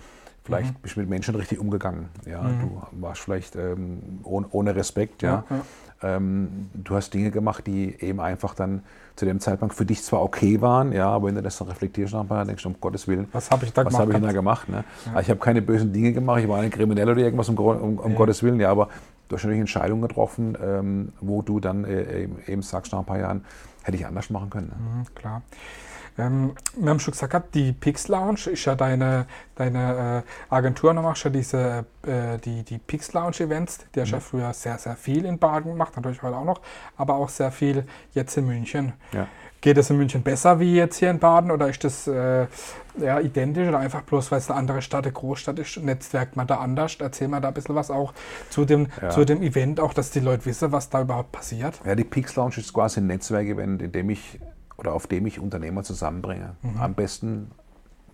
vielleicht 0.44 0.74
mhm. 0.74 0.82
bist 0.82 0.96
mit 0.98 1.08
Menschen 1.08 1.34
richtig 1.34 1.58
umgegangen. 1.58 2.10
Ja, 2.26 2.42
mhm. 2.42 2.60
du 2.60 2.82
warst 3.00 3.22
vielleicht 3.22 3.56
ähm, 3.56 4.20
ohne, 4.22 4.48
ohne, 4.50 4.76
Respekt, 4.76 5.22
ja. 5.22 5.44
ja 5.48 5.60
ähm, 6.04 6.68
du 6.74 6.94
hast 6.94 7.14
Dinge 7.14 7.30
gemacht, 7.30 7.66
die 7.66 7.96
eben 8.00 8.20
einfach 8.20 8.54
dann 8.54 8.82
zu 9.16 9.24
dem 9.24 9.40
Zeitpunkt 9.40 9.74
für 9.74 9.86
dich 9.86 10.02
zwar 10.02 10.22
okay 10.22 10.60
waren, 10.60 10.92
ja, 10.92 11.08
aber 11.08 11.28
wenn 11.28 11.36
du 11.36 11.42
das 11.42 11.56
dann 11.58 11.68
reflektierst 11.68 12.12
nachher, 12.12 12.44
denkst 12.44 12.62
du, 12.62 12.68
um 12.68 12.76
Gottes 12.80 13.08
Willen, 13.08 13.28
was 13.32 13.50
habe 13.50 13.64
ich 13.64 13.72
da 13.72 13.84
gemacht? 13.84 14.00
Habe 14.00 14.12
ich 14.12 14.20
da 14.20 14.32
gemacht? 14.32 14.68
Ne? 14.68 14.84
Ja. 15.06 15.20
Ich 15.20 15.30
habe 15.30 15.40
keine 15.40 15.62
bösen 15.62 15.92
Dinge 15.92 16.12
gemacht, 16.12 16.40
ich 16.42 16.48
war 16.48 16.60
ein 16.60 16.70
Kriminell 16.70 17.08
oder 17.08 17.20
irgendwas, 17.20 17.48
um, 17.48 17.56
um, 17.56 17.98
um 17.98 18.10
ja. 18.10 18.16
Gottes 18.16 18.42
Willen, 18.42 18.60
ja, 18.60 18.70
aber 18.70 18.88
du 19.28 19.36
hast 19.36 19.44
natürlich 19.44 19.60
Entscheidungen 19.60 20.02
getroffen, 20.02 20.58
ähm, 20.62 21.12
wo 21.20 21.42
du 21.42 21.60
dann 21.60 21.84
äh, 21.84 22.28
eben 22.46 22.62
sagst, 22.62 22.92
nach 22.92 23.00
ein 23.00 23.06
paar 23.06 23.18
Jahren, 23.18 23.44
hätte 23.82 23.96
ich 23.96 24.06
anders 24.06 24.30
machen 24.30 24.50
können. 24.50 24.68
Ne? 24.68 24.74
Mhm, 24.76 25.14
klar. 25.14 25.42
Ähm, 26.16 26.52
wir 26.76 26.90
haben 26.90 27.00
schon 27.00 27.12
gesagt, 27.12 27.54
die 27.54 27.72
Pix 27.72 28.08
Lounge 28.08 28.50
ist 28.52 28.64
ja 28.64 28.74
deine, 28.74 29.26
deine 29.56 30.24
äh, 30.50 30.54
Agentur, 30.54 30.94
du 30.94 31.02
machst 31.02 31.24
ja 31.24 31.30
diese, 31.30 31.84
äh, 32.06 32.38
die, 32.44 32.62
die 32.62 32.78
Pix 32.78 33.12
Lounge 33.12 33.40
Events, 33.40 33.78
die 33.94 34.00
hast 34.00 34.08
mhm. 34.08 34.14
ja 34.14 34.20
früher 34.20 34.52
sehr, 34.52 34.78
sehr 34.78 34.96
viel 34.96 35.24
in 35.24 35.38
Baden 35.38 35.72
gemacht, 35.72 35.96
natürlich 35.96 36.22
heute 36.22 36.36
auch 36.36 36.44
noch, 36.44 36.60
aber 36.96 37.14
auch 37.14 37.28
sehr 37.28 37.50
viel 37.50 37.84
jetzt 38.12 38.36
in 38.36 38.46
München. 38.46 38.92
Ja. 39.12 39.26
Geht 39.60 39.78
es 39.78 39.88
in 39.88 39.96
München 39.96 40.22
besser 40.22 40.60
wie 40.60 40.76
jetzt 40.76 40.98
hier 40.98 41.10
in 41.10 41.18
Baden 41.18 41.50
oder 41.50 41.68
ist 41.68 41.82
das 41.84 42.06
äh, 42.06 42.46
ja, 42.98 43.18
identisch 43.18 43.66
oder 43.66 43.78
einfach 43.78 44.02
bloß, 44.02 44.30
weil 44.30 44.38
es 44.38 44.50
eine 44.50 44.58
andere 44.58 44.82
Stadt, 44.82 45.04
eine 45.04 45.12
Großstadt 45.12 45.58
ist, 45.58 45.78
netzwerkt 45.78 46.36
man 46.36 46.46
da 46.46 46.58
anders? 46.58 46.96
Erzähl 47.00 47.28
mal 47.28 47.40
da 47.40 47.48
ein 47.48 47.54
bisschen 47.54 47.74
was 47.74 47.90
auch 47.90 48.12
zu 48.50 48.66
dem, 48.66 48.88
ja. 49.00 49.08
zu 49.08 49.24
dem 49.24 49.42
Event, 49.42 49.80
auch 49.80 49.94
dass 49.94 50.10
die 50.10 50.20
Leute 50.20 50.44
wissen, 50.44 50.70
was 50.70 50.90
da 50.90 51.00
überhaupt 51.00 51.32
passiert. 51.32 51.80
Ja, 51.86 51.94
die 51.94 52.04
Pix 52.04 52.36
Lounge 52.36 52.58
ist 52.58 52.74
quasi 52.74 53.00
ein 53.00 53.06
Netzwerkevent, 53.06 53.80
in 53.80 53.90
dem 53.90 54.10
ich 54.10 54.38
oder 54.76 54.92
auf 54.92 55.06
dem 55.06 55.26
ich 55.26 55.40
Unternehmer 55.40 55.82
zusammenbringe. 55.82 56.56
Mhm. 56.62 56.80
Am 56.80 56.94
besten 56.94 57.50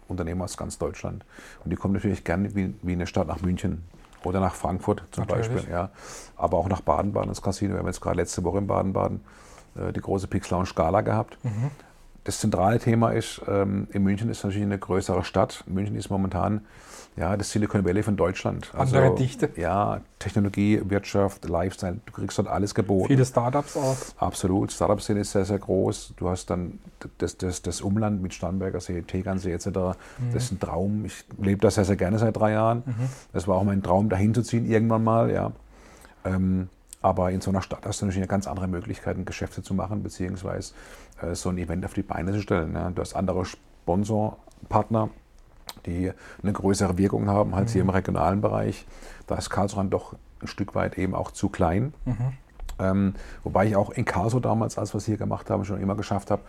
Unternehmer 0.08 0.44
aus 0.44 0.56
ganz 0.56 0.78
Deutschland. 0.78 1.24
Und 1.64 1.70
die 1.70 1.76
kommen 1.76 1.94
natürlich 1.94 2.24
gerne 2.24 2.54
wie, 2.54 2.74
wie 2.82 2.92
eine 2.92 3.06
Stadt 3.06 3.28
nach 3.28 3.40
München 3.40 3.84
oder 4.24 4.40
nach 4.40 4.54
Frankfurt 4.54 5.04
zum 5.12 5.24
natürlich. 5.24 5.48
Beispiel. 5.48 5.72
Ja. 5.72 5.90
Aber 6.36 6.58
auch 6.58 6.68
nach 6.68 6.80
Baden-Baden 6.82 7.28
ins 7.28 7.42
Casino. 7.42 7.74
Wir 7.74 7.78
haben 7.78 7.86
jetzt 7.86 8.00
gerade 8.00 8.16
letzte 8.16 8.44
Woche 8.44 8.58
in 8.58 8.66
Baden-Baden 8.66 9.20
äh, 9.76 9.92
die 9.92 10.00
große 10.00 10.26
Pix 10.26 10.50
Lounge 10.50 10.70
Gala 10.74 11.00
gehabt. 11.00 11.42
Mhm. 11.42 11.70
Das 12.24 12.38
zentrale 12.38 12.78
Thema 12.78 13.12
ist, 13.12 13.40
ähm, 13.48 13.88
in 13.92 14.02
München 14.02 14.28
ist 14.28 14.44
natürlich 14.44 14.66
eine 14.66 14.78
größere 14.78 15.24
Stadt. 15.24 15.64
München 15.66 15.96
ist 15.96 16.10
momentan 16.10 16.66
ja, 17.16 17.36
das 17.36 17.50
Silicon 17.50 17.84
Valley 17.84 18.02
von 18.02 18.16
Deutschland. 18.16 18.70
Also, 18.74 18.96
Andere 18.96 19.14
Dichte. 19.14 19.50
Ja, 19.56 20.00
Technologie, 20.18 20.80
Wirtschaft, 20.84 21.48
Lifestyle, 21.48 22.00
du 22.06 22.12
kriegst 22.12 22.38
dort 22.38 22.48
alles 22.48 22.74
geboten. 22.74 23.08
Viele 23.08 23.24
Startups 23.24 23.76
auch. 23.76 23.96
Absolut, 24.16 24.72
Startup-Szene 24.72 25.20
ist 25.20 25.32
sehr, 25.32 25.44
sehr 25.44 25.58
groß. 25.58 26.14
Du 26.16 26.28
hast 26.28 26.50
dann 26.50 26.78
das, 27.18 27.36
das, 27.36 27.62
das 27.62 27.80
Umland 27.80 28.22
mit 28.22 28.32
Starnberger 28.32 28.80
See, 28.80 29.02
Tegernsee 29.02 29.52
etc. 29.52 29.66
Mhm. 29.66 29.92
Das 30.32 30.44
ist 30.44 30.52
ein 30.52 30.60
Traum. 30.60 31.04
Ich 31.04 31.24
lebe 31.38 31.60
da 31.60 31.70
sehr, 31.70 31.84
sehr 31.84 31.96
gerne 31.96 32.18
seit 32.18 32.36
drei 32.36 32.52
Jahren. 32.52 32.84
Mhm. 32.86 33.08
Das 33.32 33.48
war 33.48 33.56
auch 33.56 33.64
mein 33.64 33.82
Traum, 33.82 34.08
dahin 34.08 34.32
zu 34.32 34.42
ziehen 34.42 34.64
irgendwann 34.64 35.04
mal, 35.04 35.30
ja. 35.30 35.52
Ähm, 36.24 36.68
aber 37.02 37.30
in 37.30 37.40
so 37.40 37.50
einer 37.50 37.62
Stadt 37.62 37.86
hast 37.86 38.02
du 38.02 38.06
natürlich 38.06 38.28
ganz 38.28 38.46
andere 38.46 38.68
Möglichkeiten, 38.68 39.24
Geschäfte 39.24 39.62
zu 39.62 39.74
machen, 39.74 40.02
beziehungsweise 40.02 40.74
äh, 41.22 41.34
so 41.34 41.48
ein 41.48 41.58
Event 41.58 41.84
auf 41.84 41.94
die 41.94 42.02
Beine 42.02 42.32
zu 42.32 42.42
stellen. 42.42 42.72
Ne? 42.72 42.92
Du 42.94 43.00
hast 43.00 43.14
andere 43.14 43.44
Sponsorpartner, 43.44 45.08
die 45.86 46.12
eine 46.42 46.52
größere 46.52 46.98
Wirkung 46.98 47.28
haben 47.28 47.54
als 47.54 47.70
mhm. 47.70 47.72
hier 47.72 47.82
im 47.82 47.90
regionalen 47.90 48.40
Bereich. 48.40 48.86
Da 49.26 49.36
ist 49.36 49.50
Karlsruhe 49.50 49.84
doch 49.86 50.14
ein 50.40 50.46
Stück 50.46 50.74
weit 50.74 50.98
eben 50.98 51.14
auch 51.14 51.30
zu 51.30 51.48
klein. 51.48 51.94
Mhm. 52.04 52.16
Ähm, 52.78 53.14
wobei 53.44 53.66
ich 53.66 53.76
auch 53.76 53.90
in 53.90 54.04
Karlsruhe 54.04 54.40
damals, 54.40 54.78
als 54.78 54.94
wir 54.94 54.98
es 54.98 55.06
hier 55.06 55.18
gemacht 55.18 55.50
haben, 55.50 55.64
schon 55.64 55.80
immer 55.80 55.96
geschafft 55.96 56.30
habe, 56.30 56.42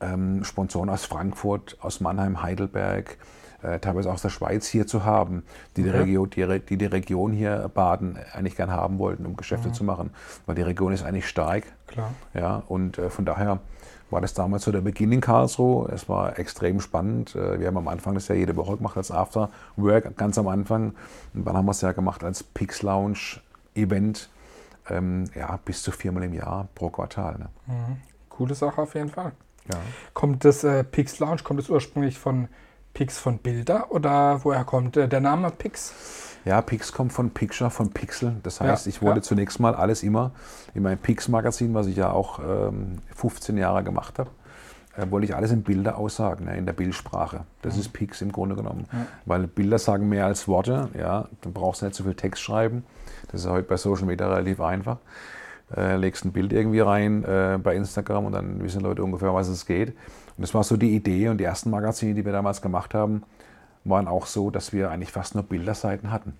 ähm, 0.00 0.44
Sponsoren 0.44 0.88
aus 0.88 1.04
Frankfurt, 1.04 1.76
aus 1.80 2.00
Mannheim, 2.00 2.42
Heidelberg, 2.42 3.18
äh, 3.62 3.78
teilweise 3.78 4.10
aus 4.10 4.22
der 4.22 4.30
Schweiz 4.30 4.66
hier 4.66 4.86
zu 4.86 5.04
haben, 5.04 5.42
die, 5.76 5.82
okay. 5.82 5.92
die, 5.92 5.98
Region, 5.98 6.30
die, 6.30 6.60
die, 6.60 6.78
die 6.78 6.86
Region 6.86 7.32
hier 7.32 7.70
Baden 7.72 8.18
eigentlich 8.32 8.56
gern 8.56 8.70
haben 8.70 8.98
wollten, 8.98 9.26
um 9.26 9.36
Geschäfte 9.36 9.68
mhm. 9.68 9.74
zu 9.74 9.84
machen. 9.84 10.10
Weil 10.46 10.54
die 10.54 10.62
Region 10.62 10.92
ist 10.92 11.04
eigentlich 11.04 11.28
stark. 11.28 11.64
Klar. 11.86 12.12
Ja, 12.32 12.62
und 12.68 12.98
äh, 12.98 13.10
von 13.10 13.24
daher 13.24 13.60
war 14.10 14.20
das 14.20 14.34
damals 14.34 14.64
so 14.64 14.72
der 14.72 14.80
Beginn 14.80 15.12
in 15.12 15.20
Karlsruhe. 15.20 15.90
Es 15.92 16.08
war 16.08 16.38
extrem 16.38 16.80
spannend. 16.80 17.34
Äh, 17.34 17.60
wir 17.60 17.66
haben 17.66 17.76
am 17.76 17.88
Anfang 17.88 18.14
das 18.14 18.28
ja 18.28 18.34
jede 18.34 18.56
Woche 18.56 18.76
gemacht 18.76 18.96
als 18.96 19.10
After 19.10 19.50
Work, 19.76 20.16
ganz 20.16 20.38
am 20.38 20.48
Anfang. 20.48 20.94
Und 21.34 21.46
dann 21.46 21.56
haben 21.56 21.66
wir 21.66 21.72
es 21.72 21.80
ja 21.80 21.92
gemacht 21.92 22.24
als 22.24 22.42
Pix 22.42 22.82
Lounge 22.82 23.40
Event. 23.74 24.28
Ähm, 24.88 25.24
ja, 25.34 25.58
bis 25.64 25.82
zu 25.82 25.92
viermal 25.92 26.24
im 26.24 26.34
Jahr 26.34 26.68
pro 26.74 26.90
Quartal. 26.90 27.38
Ne? 27.38 27.48
Mhm. 27.66 27.96
Coole 28.28 28.54
Sache 28.54 28.82
auf 28.82 28.94
jeden 28.94 29.10
Fall. 29.10 29.32
Ja. 29.70 29.78
Kommt 30.14 30.44
das 30.44 30.64
äh, 30.64 30.82
Pix 30.84 31.18
Lounge, 31.18 31.42
kommt 31.44 31.60
das 31.60 31.68
ursprünglich 31.70 32.18
von 32.18 32.48
Pix 32.94 33.18
von 33.18 33.38
Bilder 33.38 33.90
oder 33.90 34.40
woher 34.44 34.64
kommt 34.64 34.96
äh, 34.96 35.08
der 35.08 35.20
Name 35.20 35.50
Pix? 35.50 35.94
Ja, 36.44 36.62
Pix 36.62 36.92
kommt 36.92 37.12
von 37.12 37.30
Picture, 37.30 37.70
von 37.70 37.90
Pixel. 37.90 38.36
Das 38.42 38.60
heißt, 38.60 38.86
ja, 38.86 38.90
ich 38.90 39.02
wollte 39.02 39.18
ja. 39.18 39.22
zunächst 39.22 39.60
mal 39.60 39.74
alles 39.74 40.02
immer 40.02 40.32
in 40.74 40.82
meinem 40.82 40.98
Pix-Magazin, 40.98 41.74
was 41.74 41.86
ich 41.86 41.96
ja 41.96 42.10
auch 42.10 42.38
ähm, 42.38 42.98
15 43.14 43.58
Jahre 43.58 43.84
gemacht 43.84 44.18
habe, 44.18 44.30
äh, 44.96 45.10
wollte 45.10 45.26
ich 45.26 45.34
alles 45.34 45.52
in 45.52 45.62
Bilder 45.62 45.98
aussagen, 45.98 46.46
ne, 46.46 46.56
in 46.56 46.64
der 46.66 46.72
Bildsprache. 46.72 47.44
Das 47.62 47.76
ist 47.76 47.92
Pix 47.92 48.22
im 48.22 48.32
Grunde 48.32 48.56
genommen. 48.56 48.86
Weil 49.26 49.46
Bilder 49.46 49.78
sagen 49.78 50.08
mehr 50.08 50.26
als 50.26 50.48
Worte, 50.48 50.88
ja, 50.98 51.28
dann 51.42 51.52
brauchst 51.52 51.82
du 51.82 51.86
nicht 51.86 51.96
so 51.96 52.04
viel 52.04 52.14
Text 52.14 52.42
schreiben. 52.42 52.84
Das 53.30 53.42
ist 53.42 53.48
heute 53.48 53.68
bei 53.68 53.76
Social 53.76 54.06
Media 54.06 54.28
relativ 54.28 54.60
einfach. 54.60 54.96
Äh, 55.76 55.96
legst 55.96 56.24
ein 56.24 56.32
Bild 56.32 56.52
irgendwie 56.52 56.80
rein 56.80 57.22
äh, 57.24 57.58
bei 57.62 57.76
Instagram 57.76 58.24
und 58.24 58.32
dann 58.32 58.62
wissen 58.62 58.80
Leute 58.80 59.04
ungefähr, 59.04 59.32
was 59.32 59.46
es 59.48 59.66
geht. 59.66 59.96
Und 60.40 60.44
das 60.44 60.54
war 60.54 60.64
so 60.64 60.78
die 60.78 60.96
Idee 60.96 61.28
und 61.28 61.36
die 61.36 61.44
ersten 61.44 61.68
Magazine, 61.68 62.14
die 62.14 62.24
wir 62.24 62.32
damals 62.32 62.62
gemacht 62.62 62.94
haben, 62.94 63.24
waren 63.84 64.08
auch 64.08 64.24
so, 64.24 64.48
dass 64.48 64.72
wir 64.72 64.90
eigentlich 64.90 65.12
fast 65.12 65.34
nur 65.34 65.44
Bilderseiten 65.44 66.10
hatten. 66.10 66.32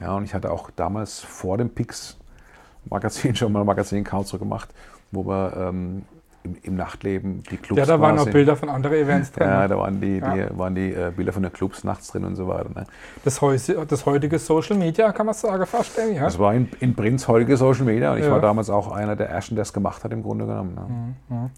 Ja, 0.00 0.16
und 0.16 0.24
ich 0.24 0.32
hatte 0.32 0.50
auch 0.50 0.70
damals 0.70 1.20
vor 1.20 1.58
dem 1.58 1.68
Pix 1.68 2.16
Magazin 2.88 3.36
schon 3.36 3.52
mal 3.52 3.60
ein 3.60 3.66
Magazin 3.66 4.02
Karlsruhe 4.02 4.38
gemacht, 4.38 4.70
wo 5.10 5.26
wir 5.26 5.54
ähm, 5.58 6.06
im, 6.42 6.56
im, 6.62 6.74
Nachtleben 6.74 7.42
die 7.50 7.58
Clubs 7.58 7.80
Ja, 7.80 7.84
da 7.84 8.00
waren 8.00 8.18
auch 8.18 8.30
Bilder 8.30 8.56
von 8.56 8.70
anderen 8.70 8.96
Events 8.96 9.30
drin. 9.30 9.46
Ja, 9.46 9.68
da 9.68 9.76
waren 9.76 10.00
die, 10.00 10.16
ja. 10.16 10.34
die, 10.34 10.58
waren 10.58 10.74
die 10.74 10.94
äh, 10.94 11.12
Bilder 11.14 11.34
von 11.34 11.42
den 11.42 11.52
Clubs 11.52 11.84
nachts 11.84 12.08
drin 12.08 12.24
und 12.24 12.36
so 12.36 12.48
weiter. 12.48 12.70
Ne? 12.70 12.86
Das, 13.24 13.38
das, 13.88 14.06
heutige 14.06 14.38
Social 14.38 14.78
Media, 14.78 15.12
kann 15.12 15.26
man 15.26 15.34
sagen, 15.34 15.66
fast. 15.66 15.98
Ja? 15.98 16.24
Das 16.24 16.38
war 16.38 16.54
in, 16.54 16.70
in 16.80 16.96
Prinz 16.96 17.28
heutige 17.28 17.58
Social 17.58 17.84
Media 17.84 18.12
und 18.12 18.20
ich 18.20 18.24
ja. 18.24 18.30
war 18.30 18.40
damals 18.40 18.70
auch 18.70 18.90
einer 18.90 19.16
der 19.16 19.28
ersten, 19.28 19.54
der 19.54 19.62
es 19.64 19.74
gemacht 19.74 20.02
hat, 20.02 20.12
im 20.12 20.22
Grunde 20.22 20.46
genommen. 20.46 20.74
Ne? 21.28 21.36
Mhm. 21.36 21.50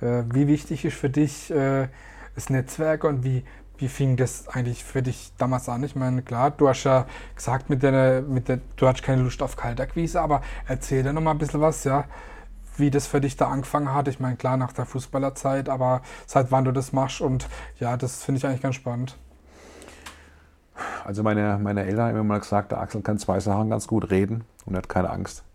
Äh, 0.00 0.24
wie 0.32 0.46
wichtig 0.46 0.84
ist 0.84 0.96
für 0.96 1.10
dich 1.10 1.50
äh, 1.50 1.88
das 2.34 2.50
Netzwerk 2.50 3.04
und 3.04 3.24
wie, 3.24 3.44
wie 3.78 3.88
fing 3.88 4.16
das 4.16 4.48
eigentlich 4.48 4.84
für 4.84 5.02
dich 5.02 5.32
damals 5.38 5.68
an? 5.68 5.82
Ich 5.82 5.96
meine, 5.96 6.22
klar, 6.22 6.50
du 6.50 6.68
hast 6.68 6.84
ja 6.84 7.06
gesagt, 7.34 7.70
mit 7.70 7.82
der, 7.82 8.22
mit 8.22 8.48
der, 8.48 8.60
du 8.76 8.86
hast 8.86 9.02
keine 9.02 9.22
Lust 9.22 9.42
auf 9.42 9.56
Kaltakquise, 9.56 10.20
aber 10.20 10.42
erzähl 10.66 11.02
dir 11.02 11.12
noch 11.12 11.22
mal 11.22 11.32
ein 11.32 11.38
bisschen 11.38 11.60
was, 11.60 11.84
ja, 11.84 12.04
wie 12.76 12.90
das 12.90 13.06
für 13.06 13.20
dich 13.20 13.36
da 13.36 13.48
angefangen 13.48 13.92
hat. 13.94 14.08
Ich 14.08 14.20
meine, 14.20 14.36
klar, 14.36 14.56
nach 14.56 14.72
der 14.72 14.86
Fußballerzeit, 14.86 15.68
aber 15.68 16.02
seit 16.26 16.50
wann 16.52 16.64
du 16.64 16.72
das 16.72 16.92
machst 16.92 17.20
und 17.20 17.48
ja, 17.78 17.96
das 17.96 18.22
finde 18.22 18.38
ich 18.38 18.46
eigentlich 18.46 18.62
ganz 18.62 18.74
spannend. 18.74 19.16
Also 21.04 21.22
meine, 21.22 21.58
meine 21.62 21.84
Eltern 21.84 22.08
haben 22.08 22.10
immer 22.16 22.24
mal 22.24 22.40
gesagt, 22.40 22.72
der 22.72 22.80
Axel 22.80 23.00
kann 23.00 23.18
zwei 23.18 23.40
Sachen 23.40 23.70
ganz 23.70 23.86
gut 23.86 24.10
reden 24.10 24.44
und 24.66 24.76
hat 24.76 24.88
keine 24.88 25.08
Angst. 25.08 25.45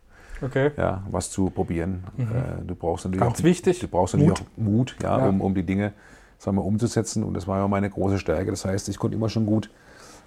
Okay. 0.42 0.72
Ja, 0.78 1.04
was 1.12 1.30
zu 1.30 1.50
probieren. 1.50 2.04
Mhm. 2.18 2.24
Äh, 2.24 2.66
du 2.66 2.76
brauchst 2.76 3.06
natürlich 3.06 3.24
ganz 3.24 3.40
auch, 3.40 3.44
wichtig. 3.44 3.80
Du 3.80 3.88
brauchst 3.88 4.14
natürlich 4.14 4.40
Mut. 4.40 4.42
auch 4.42 4.58
Mut, 4.58 4.96
ja, 5.02 5.20
ja. 5.20 5.28
Um, 5.28 5.42
um 5.42 5.54
die 5.54 5.64
Dinge 5.64 5.94
sagen 6.38 6.58
wir, 6.58 6.66
umzusetzen. 6.66 7.24
Und 7.24 7.36
das 7.36 7.48
war 7.48 7.60
ja 7.60 7.68
meine 7.68 7.90
große 7.90 8.18
Stärke. 8.18 8.50
Das 8.50 8.66
heißt, 8.66 8.90
ich 8.90 8.98
konnte 8.98 9.16
immer 9.16 9.30
schon 9.30 9.46
gut 9.46 9.70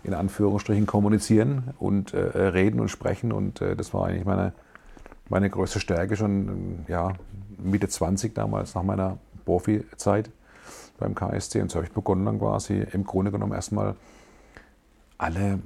in 0.05 0.15
Anführungsstrichen 0.15 0.87
kommunizieren 0.87 1.75
und 1.79 2.13
äh, 2.15 2.19
reden 2.19 2.79
und 2.79 2.89
sprechen. 2.89 3.33
Und 3.33 3.61
äh, 3.61 3.75
das 3.75 3.93
war 3.95 4.07
eigentlich 4.07 4.25
meine, 4.25 4.53
meine 5.29 5.51
größte 5.51 5.81
Stärke 5.81 6.17
schon 6.17 6.85
ja, 6.89 7.15
Mitte 7.59 7.89
20 7.89 8.35
damals, 8.35 8.75
nach 8.75 8.83
meiner 8.83 9.19
Profi-Zeit 9.45 10.31
beim 10.99 11.15
KSC. 11.15 11.63
Und 11.63 11.71
so 11.71 11.77
habe 11.77 11.87
ich 11.87 11.93
begonnen 11.93 12.27
dann 12.27 12.39
quasi 12.39 12.87
im 12.93 13.05
Grunde 13.05 13.33
genommen 13.33 13.53
erstmal 13.53 13.97
alle 15.19 15.59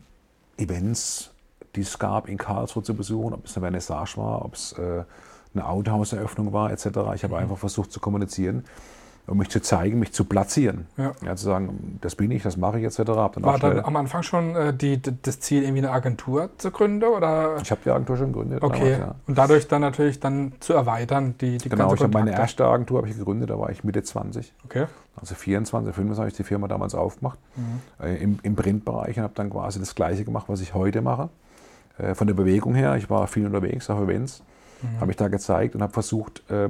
Events, 0.57 1.31
die 1.79 1.83
es 1.83 1.99
gab, 1.99 2.29
in 2.29 2.37
Karlsruhe 2.37 2.83
zu 2.83 2.95
besuchen, 2.95 3.35
ob 3.35 3.47
es 3.47 3.57
eine 3.57 3.63
Vernissage 3.63 4.17
war, 4.17 4.45
ob 4.45 4.55
es 4.55 4.73
äh, 4.73 5.05
eine 5.55 5.67
Autohauseröffnung 5.67 6.53
war, 6.53 6.73
etc. 6.73 6.87
Ich 7.15 7.23
habe 7.23 7.29
mhm. 7.29 7.35
einfach 7.35 7.59
versucht 7.59 7.93
zu 7.93 8.01
kommunizieren 8.01 8.65
um 9.29 9.39
mich 9.39 9.51
zu 9.51 9.61
zeigen, 9.61 9.99
mich 9.99 10.13
zu 10.13 10.25
platzieren. 10.25 10.87
Ja. 10.97 11.13
ja 11.25 11.37
zu 11.37 11.45
sagen, 11.45 11.99
das 12.01 12.17
bin 12.17 12.31
ich, 12.31 12.43
das 12.43 12.57
mache 12.57 12.79
ich 12.79 12.85
etc. 12.85 13.09
War 13.09 13.59
dann 13.59 13.81
am 13.81 13.97
Anfang 13.97 14.23
schon 14.23 14.57
äh, 14.57 14.75
die, 14.75 15.01
das 15.01 15.41
Ziel, 15.41 15.63
irgendwie 15.63 15.83
eine 15.83 15.91
Agentur 15.91 16.51
zu 16.57 16.71
gründen? 16.71 17.05
Oder? 17.05 17.57
Ich 17.63 17.71
habe 17.71 17.81
die 17.85 17.91
Agentur 17.91 18.17
schon 18.17 18.33
gegründet. 18.33 18.63
Okay. 18.63 18.93
Damals, 18.93 18.99
ja. 18.99 19.15
Und 19.27 19.39
dadurch 19.39 19.69
dann 19.69 19.83
natürlich 19.83 20.21
dann 20.21 20.53
zu 20.61 20.73
erweitern, 20.73 21.35
die, 21.41 21.59
die 21.59 21.69
Genau, 21.69 21.93
ich 21.95 22.01
habe 22.01 22.13
meine 22.13 22.33
erste 22.33 22.67
Agentur 22.67 23.05
ich 23.05 23.19
gegründet, 23.19 23.51
da 23.51 23.59
war 23.59 23.71
ich 23.71 23.85
Mitte 23.85 24.03
20. 24.03 24.53
Okay. 24.65 24.87
Also 25.21 25.35
24, 25.35 25.95
25 25.95 26.19
habe 26.19 26.29
ich 26.29 26.37
die 26.37 26.45
Firma 26.45 26.69
damals 26.69 26.95
aufgemacht, 26.95 27.39
mhm. 27.57 28.05
äh, 28.05 28.17
im, 28.17 28.39
im 28.43 28.57
Printbereich 28.57 29.17
und 29.19 29.25
habe 29.25 29.35
dann 29.35 29.51
quasi 29.51 29.79
das 29.79 29.95
Gleiche 29.95 30.25
gemacht, 30.25 30.47
was 30.49 30.61
ich 30.61 30.75
heute 30.75 31.03
mache. 31.03 31.29
Äh, 31.99 32.15
von 32.15 32.27
der 32.27 32.35
Bewegung 32.35 32.75
her, 32.75 32.97
ich 32.97 33.11
war 33.11 33.27
viel 33.27 33.47
unterwegs, 33.47 33.91
auch 33.91 34.01
Events, 34.01 34.43
mhm. 34.83 34.97
habe 34.97 35.07
mich 35.07 35.17
da 35.17 35.29
gezeigt 35.29 35.75
und 35.75 35.83
habe 35.83 35.93
versucht, 35.93 36.43
äh, 36.51 36.69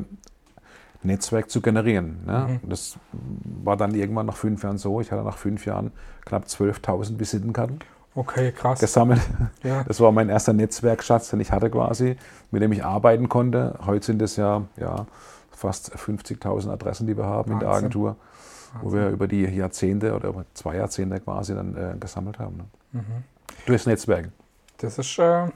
Netzwerk 1.03 1.51
zu 1.51 1.61
generieren. 1.61 2.25
Ne? 2.27 2.61
Mhm. 2.63 2.69
Das 2.69 2.99
war 3.13 3.77
dann 3.77 3.95
irgendwann 3.95 4.27
nach 4.27 4.37
fünf 4.37 4.63
Jahren 4.63 4.79
so. 4.79 5.01
Ich 5.01 5.13
hatte 5.13 5.23
nach 5.23 5.39
fünf 5.39 5.65
Jahren 5.65 5.93
knapp 6.25 6.45
12.000 6.45 7.21
Visitenkarten. 7.21 7.79
Okay, 8.15 8.51
krass. 8.51 8.81
Gesammelt. 8.81 9.21
Ja. 9.63 9.85
Das 9.87 10.01
war 10.01 10.11
mein 10.11 10.29
erster 10.29 10.53
Netzwerkschatz, 10.53 11.31
den 11.31 11.41
ich 11.41 11.53
hatte 11.53 11.71
quasi, 11.71 12.17
mit 12.51 12.63
dem 12.63 12.73
ich 12.73 12.85
arbeiten 12.85 13.29
konnte. 13.29 13.79
Heute 13.87 14.07
sind 14.07 14.21
es 14.23 14.35
ja, 14.37 14.65
ja 14.77 15.07
fast 15.53 15.95
50.000 15.95 16.71
Adressen, 16.71 17.07
die 17.07 17.17
wir 17.17 17.27
haben 17.27 17.53
Wahnsinn. 17.53 17.53
in 17.53 17.61
der 17.61 17.69
Agentur, 17.69 18.17
Wahnsinn. 18.73 18.91
wo 18.91 18.93
wir 18.93 19.09
über 19.11 19.29
die 19.29 19.45
Jahrzehnte 19.45 20.15
oder 20.17 20.31
über 20.31 20.45
zwei 20.55 20.77
Jahrzehnte 20.77 21.21
quasi 21.21 21.55
dann 21.55 21.77
äh, 21.77 21.97
gesammelt 21.99 22.41
haben. 22.41 22.57
Ne? 22.57 22.65
Mhm. 22.93 23.25
Durchs 23.67 23.87
Netzwerk. 23.87 24.31
Das 24.79 24.99
ist 24.99 25.19
äh, 25.19 25.49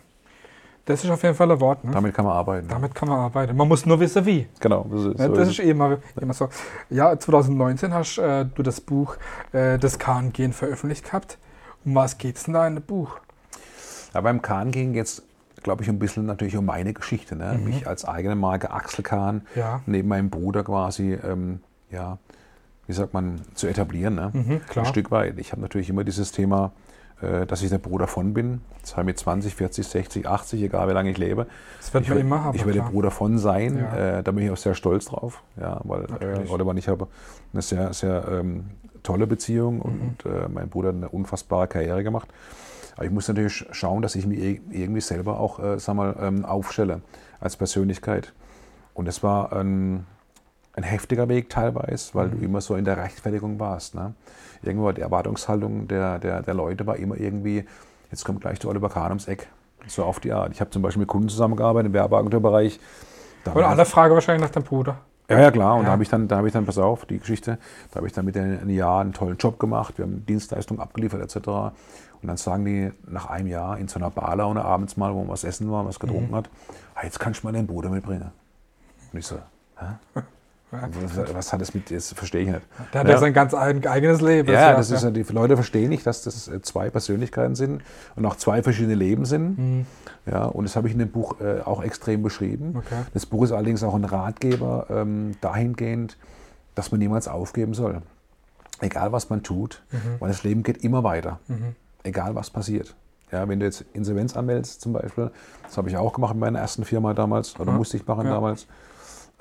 das 0.84 1.04
ist 1.04 1.10
auf 1.10 1.22
jeden 1.22 1.34
Fall 1.36 1.50
ein 1.50 1.60
Wort. 1.60 1.84
Ne? 1.84 1.92
Damit 1.92 2.14
kann 2.14 2.24
man 2.24 2.34
arbeiten. 2.34 2.66
Damit 2.66 2.94
kann 2.94 3.08
man 3.08 3.20
arbeiten. 3.20 3.56
Man 3.56 3.68
muss 3.68 3.86
nur 3.86 4.00
wissen, 4.00 4.26
wie. 4.26 4.48
Genau. 4.58 4.84
Das 4.90 5.04
ist, 5.04 5.18
ja, 5.20 5.28
das 5.28 5.48
ist 5.48 5.60
immer, 5.60 5.98
immer 6.20 6.34
so. 6.34 6.48
Ja, 6.90 7.16
2019 7.16 7.94
hast 7.94 8.18
äh, 8.18 8.46
du 8.46 8.62
das 8.62 8.80
Buch 8.80 9.16
äh, 9.52 9.78
Das 9.78 9.98
Kahn-Gehen 9.98 10.52
veröffentlicht 10.52 11.04
gehabt. 11.04 11.38
Um 11.84 11.94
was 11.94 12.18
geht 12.18 12.36
es 12.36 12.44
denn 12.44 12.54
da 12.54 12.66
in 12.66 12.74
dem 12.74 12.82
Buch? 12.82 13.16
Ja, 14.12 14.20
beim 14.22 14.42
Kahn-Gehen 14.42 14.92
geht 14.92 15.06
es, 15.06 15.22
glaube 15.62 15.84
ich, 15.84 15.88
ein 15.88 16.00
bisschen 16.00 16.26
natürlich 16.26 16.56
um 16.56 16.64
meine 16.64 16.92
Geschichte. 16.92 17.36
Ne? 17.36 17.58
Mhm. 17.58 17.64
Mich 17.64 17.86
als 17.86 18.04
eigene 18.04 18.34
Marke 18.34 18.72
Axel 18.72 19.04
Kahn, 19.04 19.42
ja. 19.54 19.82
neben 19.86 20.08
meinem 20.08 20.30
Bruder 20.30 20.64
quasi, 20.64 21.12
ähm, 21.12 21.60
ja, 21.90 22.18
wie 22.88 22.92
sagt 22.92 23.14
man, 23.14 23.40
zu 23.54 23.68
etablieren. 23.68 24.16
Ne? 24.16 24.30
Mhm, 24.32 24.60
ein 24.74 24.84
Stück 24.84 25.12
weit. 25.12 25.38
Ich 25.38 25.52
habe 25.52 25.62
natürlich 25.62 25.90
immer 25.90 26.02
dieses 26.02 26.32
Thema 26.32 26.72
dass 27.46 27.62
ich 27.62 27.70
der 27.70 27.78
Bruder 27.78 28.06
von 28.06 28.34
bin. 28.34 28.60
Zwar 28.82 29.04
mit 29.04 29.18
20, 29.18 29.54
40, 29.54 29.86
60, 29.86 30.28
80, 30.28 30.62
egal 30.62 30.88
wie 30.88 30.92
lange 30.92 31.10
ich 31.10 31.18
lebe. 31.18 31.46
Das 31.78 31.94
wird 31.94 32.08
ich, 32.08 32.10
immer 32.10 32.44
haben. 32.44 32.56
Ich 32.56 32.66
werde 32.66 32.80
der 32.80 32.88
Bruder 32.88 33.10
von 33.10 33.38
sein. 33.38 33.78
Ja. 33.78 34.18
Äh, 34.18 34.22
da 34.22 34.32
bin 34.32 34.44
ich 34.44 34.50
auch 34.50 34.56
sehr 34.56 34.74
stolz 34.74 35.06
drauf. 35.06 35.42
Ja, 35.60 35.80
weil 35.84 36.04
äh, 36.20 36.48
Oliver 36.50 36.70
und 36.70 36.76
ich 36.76 36.88
haben 36.88 37.06
eine 37.52 37.62
sehr, 37.62 37.92
sehr 37.92 38.26
ähm, 38.28 38.64
tolle 39.02 39.26
Beziehung 39.26 39.76
mhm. 39.76 39.82
und 39.82 40.26
äh, 40.26 40.48
mein 40.48 40.68
Bruder 40.68 40.88
hat 40.88 40.96
eine 40.96 41.08
unfassbare 41.08 41.68
Karriere 41.68 42.02
gemacht. 42.02 42.28
Aber 42.96 43.04
ich 43.04 43.10
muss 43.10 43.28
natürlich 43.28 43.66
schauen, 43.70 44.02
dass 44.02 44.14
ich 44.14 44.26
mich 44.26 44.60
irgendwie 44.70 45.00
selber 45.00 45.40
auch 45.40 45.58
äh, 45.58 45.78
sag 45.78 45.94
mal, 45.96 46.14
ähm, 46.20 46.44
aufstelle 46.44 47.02
als 47.40 47.56
Persönlichkeit. 47.56 48.32
Und 48.94 49.08
es 49.08 49.22
war 49.22 49.52
ein, 49.52 50.06
ein 50.74 50.82
heftiger 50.82 51.28
Weg 51.28 51.50
teilweise, 51.50 52.14
weil 52.14 52.28
mhm. 52.28 52.38
du 52.38 52.44
immer 52.44 52.60
so 52.60 52.76
in 52.76 52.84
der 52.84 52.96
Rechtfertigung 52.96 53.58
warst. 53.60 53.94
Ne? 53.94 54.14
Irgendwo 54.62 54.90
die 54.92 55.02
Erwartungshaltung 55.02 55.88
der, 55.88 56.18
der, 56.18 56.42
der 56.42 56.54
Leute 56.54 56.86
war 56.86 56.96
immer 56.96 57.16
irgendwie, 57.16 57.64
jetzt 58.10 58.24
kommt 58.24 58.40
gleich 58.40 58.58
der 58.58 58.70
Oliver 58.70 58.88
Kahn 58.88 59.08
ums 59.08 59.28
Eck. 59.28 59.48
So 59.86 60.04
auf 60.04 60.20
die 60.20 60.32
Art. 60.32 60.52
Ich 60.52 60.60
habe 60.60 60.70
zum 60.70 60.80
Beispiel 60.80 61.00
mit 61.00 61.08
Kunden 61.08 61.28
zusammengearbeitet 61.28 61.88
im 61.88 61.92
Werbeagenturbereich. 61.92 62.78
Und 63.52 63.64
alle 63.64 63.84
Frage 63.84 64.14
wahrscheinlich 64.14 64.42
nach 64.42 64.50
deinem 64.50 64.62
Bruder. 64.62 64.98
Ja, 65.28 65.40
ja, 65.40 65.50
klar. 65.50 65.74
Und 65.74 65.80
ja. 65.80 65.86
da 65.86 65.92
habe 65.92 66.02
ich 66.02 66.08
dann, 66.08 66.28
da 66.28 66.36
habe 66.36 66.46
ich 66.46 66.52
dann, 66.52 66.64
pass 66.66 66.78
auf, 66.78 67.04
die 67.06 67.18
Geschichte, 67.18 67.58
da 67.90 67.96
habe 67.96 68.06
ich 68.06 68.12
dann 68.12 68.24
mit 68.24 68.36
einem 68.36 68.70
Jahr 68.70 69.00
einen 69.00 69.12
tollen 69.12 69.36
Job 69.38 69.58
gemacht, 69.58 69.98
wir 69.98 70.04
haben 70.04 70.24
Dienstleistungen 70.26 70.80
abgeliefert 70.80 71.20
etc. 71.20 71.48
Und 71.48 72.28
dann 72.28 72.36
sagen 72.36 72.64
die 72.64 72.92
nach 73.08 73.26
einem 73.26 73.48
Jahr 73.48 73.78
in 73.78 73.88
so 73.88 73.98
einer 73.98 74.10
Barlaune 74.10 74.64
abends 74.64 74.96
mal, 74.96 75.12
wo 75.12 75.20
man 75.20 75.28
was 75.28 75.42
essen 75.42 75.70
war, 75.70 75.84
was 75.86 75.98
getrunken 75.98 76.30
mhm. 76.30 76.36
hat, 76.36 76.50
ah, 76.94 77.00
jetzt 77.02 77.18
kannst 77.18 77.42
du 77.42 77.46
mal 77.46 77.52
deinen 77.52 77.66
Bruder 77.66 77.88
mitbringen. 77.88 78.30
Und 79.12 79.18
ich 79.18 79.26
so, 79.26 79.36
hä? 79.78 80.20
Was, 80.72 81.34
was, 81.34 81.52
hat 81.52 81.60
das 81.60 81.74
mit, 81.74 81.90
das 81.90 82.14
verstehe 82.14 82.42
ich 82.42 82.48
nicht. 82.48 82.62
Der 82.94 83.00
hat 83.00 83.06
ja, 83.06 83.14
ja 83.14 83.20
sein 83.20 83.34
ganz 83.34 83.52
eigenes 83.52 84.22
Leben. 84.22 84.50
Ja, 84.50 84.74
das 84.74 84.90
ist 84.90 85.04
ja, 85.04 85.10
die 85.10 85.22
Leute 85.22 85.54
verstehen 85.54 85.90
nicht, 85.90 86.06
dass 86.06 86.22
das 86.22 86.48
äh, 86.48 86.62
zwei 86.62 86.88
Persönlichkeiten 86.88 87.54
sind 87.54 87.82
und 88.16 88.24
auch 88.24 88.36
zwei 88.36 88.62
verschiedene 88.62 88.94
Leben 88.94 89.26
sind. 89.26 89.58
Mhm. 89.58 89.86
Ja, 90.24 90.46
und 90.46 90.64
das 90.64 90.74
habe 90.74 90.88
ich 90.88 90.94
in 90.94 90.98
dem 90.98 91.10
Buch 91.10 91.40
äh, 91.40 91.60
auch 91.60 91.82
extrem 91.82 92.22
beschrieben. 92.22 92.74
Okay. 92.78 93.02
Das 93.12 93.26
Buch 93.26 93.44
ist 93.44 93.52
allerdings 93.52 93.82
auch 93.82 93.94
ein 93.94 94.04
Ratgeber 94.04 94.86
ähm, 94.88 95.32
dahingehend, 95.42 96.16
dass 96.74 96.90
man 96.90 97.00
niemals 97.00 97.28
aufgeben 97.28 97.74
soll. 97.74 98.00
Egal 98.80 99.12
was 99.12 99.28
man 99.28 99.42
tut, 99.42 99.82
mhm. 99.92 100.20
weil 100.20 100.28
das 100.30 100.42
Leben 100.42 100.62
geht 100.62 100.82
immer 100.82 101.04
weiter. 101.04 101.38
Mhm. 101.48 101.74
Egal 102.02 102.34
was 102.34 102.48
passiert. 102.48 102.94
Ja, 103.30 103.46
wenn 103.46 103.60
du 103.60 103.66
jetzt 103.66 103.84
Insolvenz 103.92 104.36
anmeldest 104.36 104.80
zum 104.80 104.94
Beispiel, 104.94 105.30
das 105.64 105.76
habe 105.76 105.90
ich 105.90 105.98
auch 105.98 106.14
gemacht 106.14 106.32
in 106.32 106.40
meiner 106.40 106.60
ersten 106.60 106.84
Firma 106.86 107.12
damals, 107.12 107.60
oder 107.60 107.72
musste 107.72 107.98
ich 107.98 108.06
machen 108.06 108.26
damals. 108.26 108.66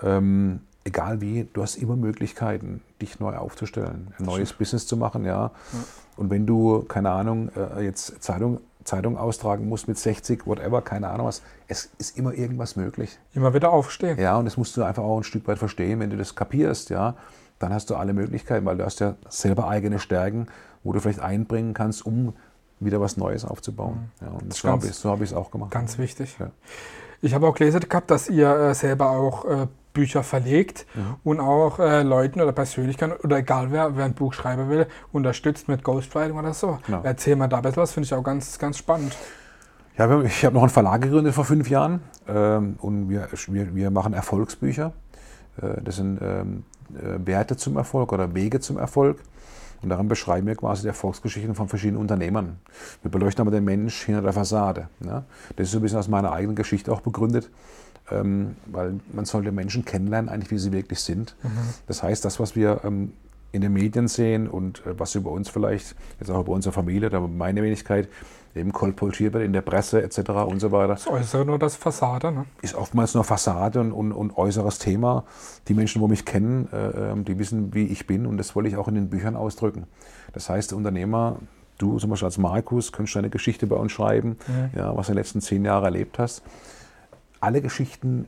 Ähm, 0.03 0.61
egal 0.83 1.21
wie, 1.21 1.47
du 1.53 1.61
hast 1.61 1.75
immer 1.75 1.95
Möglichkeiten, 1.95 2.81
dich 3.01 3.19
neu 3.19 3.35
aufzustellen, 3.35 4.13
ein 4.17 4.25
neues. 4.25 4.53
Business 4.53 4.87
zu 4.87 4.97
machen, 4.97 5.25
ja. 5.25 5.31
ja. 5.31 5.51
Und 6.17 6.29
wenn 6.29 6.45
du, 6.45 6.83
keine 6.83 7.11
Ahnung, 7.11 7.49
äh, 7.55 7.83
jetzt 7.83 8.21
Zeitung, 8.21 8.59
Zeitung 8.83 9.17
austragen 9.17 9.69
musst 9.69 9.87
mit 9.87 9.97
60, 9.97 10.45
whatever, 10.47 10.81
keine 10.81 11.09
Ahnung 11.09 11.27
was, 11.27 11.41
es 11.67 11.89
ist 11.97 12.17
immer 12.17 12.33
irgendwas 12.33 12.75
möglich. 12.75 13.17
Immer 13.33 13.53
wieder 13.53 13.71
aufstehen. 13.71 14.19
Ja, 14.19 14.37
und 14.37 14.45
das 14.45 14.57
musst 14.57 14.75
du 14.75 14.83
einfach 14.83 15.03
auch 15.03 15.17
ein 15.17 15.23
Stück 15.23 15.47
weit 15.47 15.59
verstehen. 15.59 15.99
Wenn 15.99 16.09
du 16.09 16.17
das 16.17 16.35
kapierst, 16.35 16.89
ja, 16.89 17.15
dann 17.59 17.73
hast 17.73 17.89
du 17.89 17.95
alle 17.95 18.13
Möglichkeiten, 18.13 18.65
weil 18.65 18.77
du 18.77 18.85
hast 18.85 18.99
ja 18.99 19.15
selber 19.29 19.67
eigene 19.67 19.99
Stärken, 19.99 20.47
wo 20.83 20.93
du 20.93 20.99
vielleicht 20.99 21.19
einbringen 21.19 21.73
kannst, 21.73 22.05
um 22.05 22.33
wieder 22.79 22.99
was 22.99 23.17
Neues 23.17 23.45
aufzubauen. 23.45 24.09
Mhm. 24.19 24.25
Ja, 24.25 24.33
und 24.33 24.53
so 24.53 24.69
habe 24.69 24.85
ich 24.85 24.91
es 24.91 25.01
so 25.01 25.11
hab 25.11 25.21
auch 25.33 25.51
gemacht. 25.51 25.71
Ganz 25.71 25.99
wichtig. 25.99 26.35
Ja. 26.39 26.49
Ich 27.21 27.35
habe 27.35 27.47
auch 27.47 27.53
gelesen 27.53 27.81
gehabt, 27.81 28.09
dass 28.09 28.29
ihr 28.29 28.49
äh, 28.49 28.73
selber 28.73 29.11
auch 29.11 29.45
äh, 29.45 29.67
Bücher 29.93 30.23
verlegt 30.23 30.85
Mhm. 30.95 31.15
und 31.23 31.39
auch 31.39 31.79
äh, 31.79 32.03
Leuten 32.03 32.41
oder 32.41 32.51
Persönlichkeiten 32.51 33.13
oder 33.23 33.37
egal 33.37 33.71
wer, 33.71 33.95
wer 33.97 34.05
ein 34.05 34.13
Buch 34.13 34.33
schreiben 34.33 34.69
will, 34.69 34.87
unterstützt 35.11 35.67
mit 35.67 35.83
Ghostwriting 35.83 36.37
oder 36.37 36.53
so. 36.53 36.79
Genau. 36.85 37.01
Erzähl 37.03 37.35
mal 37.35 37.47
da 37.47 37.57
ein 37.57 37.61
bisschen 37.63 37.81
was, 37.81 37.91
finde 37.91 38.05
ich 38.05 38.13
auch 38.13 38.23
ganz, 38.23 38.57
ganz 38.59 38.77
spannend. 38.77 39.15
Ja, 39.97 40.21
ich 40.21 40.45
habe 40.45 40.55
noch 40.55 40.63
einen 40.63 40.69
Verlag 40.69 41.01
gegründet 41.01 41.33
vor 41.33 41.45
fünf 41.45 41.69
Jahren 41.69 42.01
ähm, 42.27 42.75
und 42.79 43.09
wir, 43.09 43.27
wir, 43.47 43.75
wir 43.75 43.91
machen 43.91 44.13
Erfolgsbücher. 44.13 44.93
Äh, 45.61 45.81
das 45.83 45.97
sind 45.97 46.19
ähm, 46.21 46.63
äh, 46.95 47.25
Werte 47.25 47.57
zum 47.57 47.77
Erfolg 47.77 48.11
oder 48.13 48.33
Wege 48.33 48.59
zum 48.59 48.77
Erfolg. 48.77 49.19
Und 49.83 49.89
darin 49.89 50.07
beschreiben 50.07 50.45
wir 50.45 50.55
quasi 50.55 50.83
die 50.83 50.89
Erfolgsgeschichten 50.89 51.55
von 51.55 51.67
verschiedenen 51.67 51.99
Unternehmern. 51.99 52.59
Wir 53.01 53.09
beleuchten 53.09 53.41
aber 53.41 53.49
den 53.51 53.63
Mensch 53.65 54.03
hinter 54.03 54.21
der 54.21 54.31
Fassade. 54.31 54.89
Ne? 54.99 55.23
Das 55.55 55.65
ist 55.67 55.71
so 55.71 55.79
ein 55.79 55.81
bisschen 55.81 55.97
aus 55.97 56.07
meiner 56.07 56.31
eigenen 56.31 56.55
Geschichte 56.55 56.91
auch 56.91 57.01
begründet, 57.01 57.49
ähm, 58.11 58.55
weil 58.65 58.99
man 59.13 59.25
sollte 59.25 59.51
Menschen 59.51 59.85
kennenlernen, 59.85 60.29
eigentlich 60.29 60.51
wie 60.51 60.57
sie 60.57 60.71
wirklich 60.71 60.99
sind. 60.99 61.35
Das 61.87 62.03
heißt, 62.03 62.23
das, 62.25 62.39
was 62.39 62.55
wir 62.55 62.81
ähm, 62.83 63.13
in 63.51 63.61
den 63.61 63.73
Medien 63.73 64.07
sehen 64.07 64.47
und 64.47 64.85
äh, 64.85 64.97
was 64.99 65.15
über 65.15 65.31
uns 65.31 65.49
vielleicht, 65.49 65.95
jetzt 66.19 66.29
auch 66.31 66.41
über 66.41 66.53
unsere 66.53 66.73
Familie 66.73 67.07
oder 67.07 67.21
meine 67.21 67.63
Wenigkeit, 67.63 68.07
eben 68.55 68.73
kolportiert 68.73 69.33
wird 69.33 69.45
in 69.45 69.53
der 69.53 69.61
Presse 69.61 70.01
etc. 70.03 70.31
und 70.45 70.59
so 70.59 70.71
weiter, 70.71 70.89
Das 70.89 71.07
Äußere 71.07 71.45
nur 71.45 71.57
das 71.57 71.75
Fassade. 71.75 72.31
Ne? 72.31 72.45
ist 72.61 72.75
oftmals 72.75 73.13
nur 73.13 73.23
Fassade 73.23 73.79
und, 73.79 73.93
und, 73.93 74.11
und 74.11 74.37
äußeres 74.37 74.77
Thema. 74.77 75.23
Die 75.67 75.73
Menschen, 75.73 76.01
die 76.01 76.07
mich 76.07 76.25
kennen, 76.25 76.67
äh, 76.73 77.11
ähm, 77.11 77.23
die 77.25 77.39
wissen, 77.39 77.73
wie 77.73 77.85
ich 77.85 78.07
bin 78.07 78.25
und 78.25 78.37
das 78.37 78.55
wollte 78.55 78.69
ich 78.69 78.75
auch 78.75 78.87
in 78.87 78.95
den 78.95 79.09
Büchern 79.09 79.35
ausdrücken. 79.35 79.85
Das 80.33 80.49
heißt, 80.49 80.71
der 80.71 80.77
Unternehmer, 80.77 81.37
du 81.77 81.97
zum 81.97 82.09
Beispiel 82.09 82.25
als 82.25 82.37
Markus, 82.37 82.91
könntest 82.91 83.15
deine 83.15 83.29
Geschichte 83.29 83.67
bei 83.67 83.75
uns 83.75 83.91
schreiben, 83.91 84.37
ja, 84.75 84.95
was 84.95 85.07
du 85.07 85.11
in 85.11 85.15
den 85.15 85.21
letzten 85.21 85.41
zehn 85.41 85.65
Jahren 85.65 85.83
erlebt 85.85 86.19
hast. 86.19 86.43
Alle 87.41 87.61
Geschichten, 87.61 88.27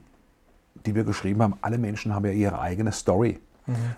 die 0.85 0.95
wir 0.95 1.05
geschrieben 1.05 1.41
haben, 1.41 1.55
alle 1.61 1.77
Menschen 1.77 2.13
haben 2.13 2.25
ja 2.25 2.31
ihre 2.31 2.59
eigene 2.59 2.91
Story. 2.91 3.39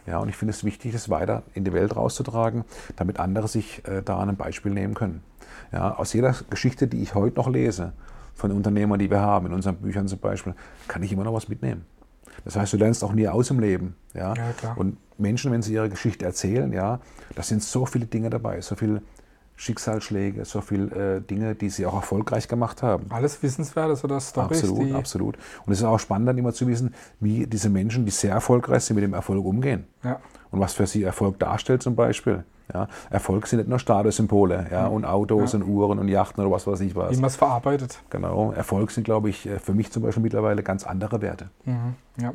Ja, 0.05 0.19
und 0.19 0.29
ich 0.29 0.35
finde 0.35 0.51
es 0.51 0.63
wichtig, 0.63 0.93
das 0.93 1.09
weiter 1.09 1.41
in 1.55 1.63
die 1.63 1.73
Welt 1.73 1.95
rauszutragen, 1.95 2.65
damit 2.95 3.19
andere 3.19 3.47
sich 3.47 3.81
äh, 3.87 4.03
daran 4.03 4.29
ein 4.29 4.37
Beispiel 4.37 4.71
nehmen 4.71 4.93
können. 4.93 5.23
Ja, 5.71 5.95
aus 5.95 6.13
jeder 6.13 6.35
Geschichte, 6.51 6.87
die 6.87 7.01
ich 7.01 7.15
heute 7.15 7.37
noch 7.37 7.49
lese, 7.49 7.93
von 8.35 8.51
Unternehmern, 8.51 8.99
die 8.99 9.09
wir 9.09 9.21
haben, 9.21 9.47
in 9.47 9.53
unseren 9.53 9.77
Büchern 9.77 10.07
zum 10.07 10.19
Beispiel, 10.19 10.53
kann 10.87 11.01
ich 11.01 11.11
immer 11.11 11.23
noch 11.23 11.33
was 11.33 11.47
mitnehmen. 11.47 11.85
Das 12.43 12.55
heißt, 12.55 12.73
du 12.73 12.77
lernst 12.77 13.03
auch 13.03 13.13
nie 13.13 13.27
aus 13.27 13.49
im 13.49 13.59
Leben. 13.59 13.95
Ja? 14.13 14.35
Ja, 14.35 14.51
klar. 14.51 14.77
Und 14.77 14.97
Menschen, 15.17 15.51
wenn 15.51 15.61
sie 15.61 15.73
ihre 15.73 15.89
Geschichte 15.89 16.25
erzählen, 16.25 16.71
ja, 16.71 16.99
da 17.33 17.41
sind 17.41 17.63
so 17.63 17.85
viele 17.85 18.05
Dinge 18.05 18.29
dabei, 18.29 18.61
so 18.61 18.75
viele 18.75 19.01
Schicksalsschläge, 19.55 20.43
so 20.45 20.61
viele 20.61 21.17
äh, 21.17 21.21
Dinge, 21.21 21.55
die 21.55 21.69
sie 21.69 21.85
auch 21.85 21.95
erfolgreich 21.95 22.47
gemacht 22.47 22.83
haben. 22.83 23.05
Alles 23.09 23.41
Wissenswertes 23.41 24.03
oder 24.03 24.19
Storys, 24.19 24.63
Absolut, 24.63 24.93
absolut. 24.93 25.37
Und 25.65 25.73
es 25.73 25.79
ist 25.79 25.85
auch 25.85 25.99
spannend, 25.99 26.27
dann 26.27 26.37
immer 26.37 26.53
zu 26.53 26.67
wissen, 26.67 26.93
wie 27.19 27.47
diese 27.47 27.69
Menschen, 27.69 28.05
die 28.05 28.11
sehr 28.11 28.33
erfolgreich 28.33 28.83
sind, 28.83 28.95
mit 28.95 29.03
dem 29.03 29.13
Erfolg 29.13 29.45
umgehen. 29.45 29.85
Ja, 30.03 30.19
Und 30.51 30.59
was 30.59 30.73
für 30.73 30.85
sie 30.87 31.03
Erfolg 31.03 31.39
darstellt 31.39 31.81
zum 31.81 31.95
Beispiel. 31.95 32.43
Ja, 32.73 32.87
Erfolg 33.11 33.45
sind 33.45 33.59
nicht 33.59 33.69
nur 33.69 33.77
Statussymbole 33.77 34.67
ja, 34.71 34.87
und 34.87 35.05
Autos 35.05 35.53
und 35.53 35.63
Uhren 35.63 35.99
und 35.99 36.07
Yachten 36.07 36.43
oder 36.43 36.51
was 36.51 36.65
weiß 36.65 36.79
ich 36.79 36.95
was. 36.95 37.11
wie 37.11 37.21
man 37.21 37.27
es 37.27 37.35
verarbeitet. 37.35 37.99
Genau. 38.09 38.51
Erfolg 38.53 38.89
sind, 38.89 39.03
glaube 39.03 39.29
ich, 39.29 39.47
für 39.63 39.73
mich 39.73 39.91
zum 39.91 40.01
Beispiel 40.01 40.23
mittlerweile 40.23 40.63
ganz 40.63 40.83
andere 40.83 41.21
Werte. 41.21 41.49
Mhm. 41.65 41.93
Ja, 42.19 42.33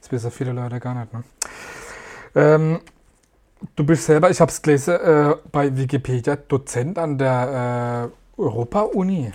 das 0.00 0.10
wissen 0.10 0.32
viele 0.32 0.52
Leute 0.52 0.80
gar 0.80 0.94
nicht. 0.94 1.12
Ne? 1.12 1.22
Ähm, 2.34 2.80
du 3.76 3.84
bist 3.84 4.04
selber, 4.06 4.30
ich 4.30 4.40
habe 4.40 4.50
es 4.50 4.62
gelesen, 4.62 4.94
äh, 4.94 5.34
bei 5.52 5.76
Wikipedia 5.76 6.36
Dozent 6.36 6.98
an 6.98 7.18
der 7.18 8.10
äh, 8.38 8.40
Europa-Uni. 8.40 9.32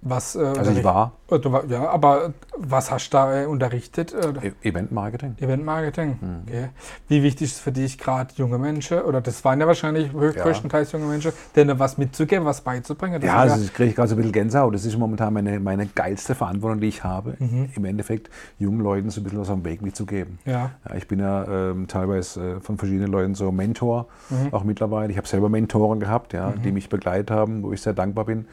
Was, 0.00 0.36
äh, 0.36 0.38
Mhm. 0.40 0.58
Also 0.58 0.70
ich 0.72 0.84
war 0.84 1.12
war, 1.28 1.64
ja, 1.66 1.88
aber 1.88 2.34
was 2.56 2.90
hast 2.90 3.08
du 3.10 3.16
da 3.16 3.42
äh, 3.42 3.46
unterrichtet? 3.46 4.12
Äh, 4.12 4.48
E- 4.62 4.68
Eventmarketing. 4.68 5.34
Eventmarketing. 5.40 6.18
Mhm. 6.20 6.42
Okay. 6.46 6.68
Wie 7.08 7.22
wichtig 7.22 7.48
ist 7.52 7.60
für 7.60 7.72
dich 7.72 7.98
gerade 7.98 8.32
junge 8.36 8.58
Menschen, 8.58 9.00
oder 9.00 9.20
das 9.20 9.44
waren 9.44 9.58
ja 9.60 9.66
wahrscheinlich 9.66 10.12
höchst- 10.12 10.36
Ja. 10.36 10.44
größtenteils 10.44 10.92
junge 10.92 11.06
Menschen, 11.06 11.32
denen 11.56 11.78
was 11.78 11.98
mitzugeben, 11.98 12.44
was 12.44 12.60
beizubringen? 12.60 13.20
Ja, 13.22 13.36
also 13.38 13.60
ich 13.64 13.72
kriege 13.72 13.92
gerade 13.94 14.08
so 14.08 14.14
ein 14.14 14.18
bisschen 14.18 14.32
Gänsehaut. 14.32 14.74
Das 14.74 14.84
ist 14.84 14.96
momentan 14.98 15.32
meine, 15.32 15.58
meine 15.58 15.86
geilste 15.86 16.34
Verantwortung, 16.34 16.80
die 16.80 16.88
ich 16.88 17.02
habe, 17.02 17.36
Mhm. 17.40 17.70
im 17.74 17.84
Endeffekt 17.84 18.30
jungen 18.58 18.80
Leuten 18.80 19.10
so 19.10 19.20
ein 19.20 19.24
bisschen 19.24 19.40
was 19.40 19.50
am 19.50 19.64
Weg 19.64 19.82
mitzugeben. 19.82 20.38
ja. 20.44 20.70
Ja, 20.88 20.94
ich 20.96 21.08
bin 21.08 21.18
ja 21.20 21.44
ähm, 21.70 21.88
teilweise 21.88 22.56
äh, 22.56 22.60
von 22.60 22.76
verschiedenen 22.78 23.10
Leuten 23.10 23.34
so 23.34 23.50
Mentor, 23.50 24.06
Mhm. 24.30 24.52
auch 24.52 24.62
mittlerweile. 24.64 25.10
Ich 25.10 25.16
habe 25.16 25.26
selber 25.26 25.48
Mentoren 25.48 25.98
gehabt, 25.98 26.32
ja, 26.34 26.52
die 26.52 26.70
mich 26.72 26.88
begleitet 26.88 27.30
haben, 27.30 27.62
wo 27.62 27.72
ich 27.72 27.80
sehr 27.82 27.94
dankbar 27.94 28.26
bin. 28.26 28.46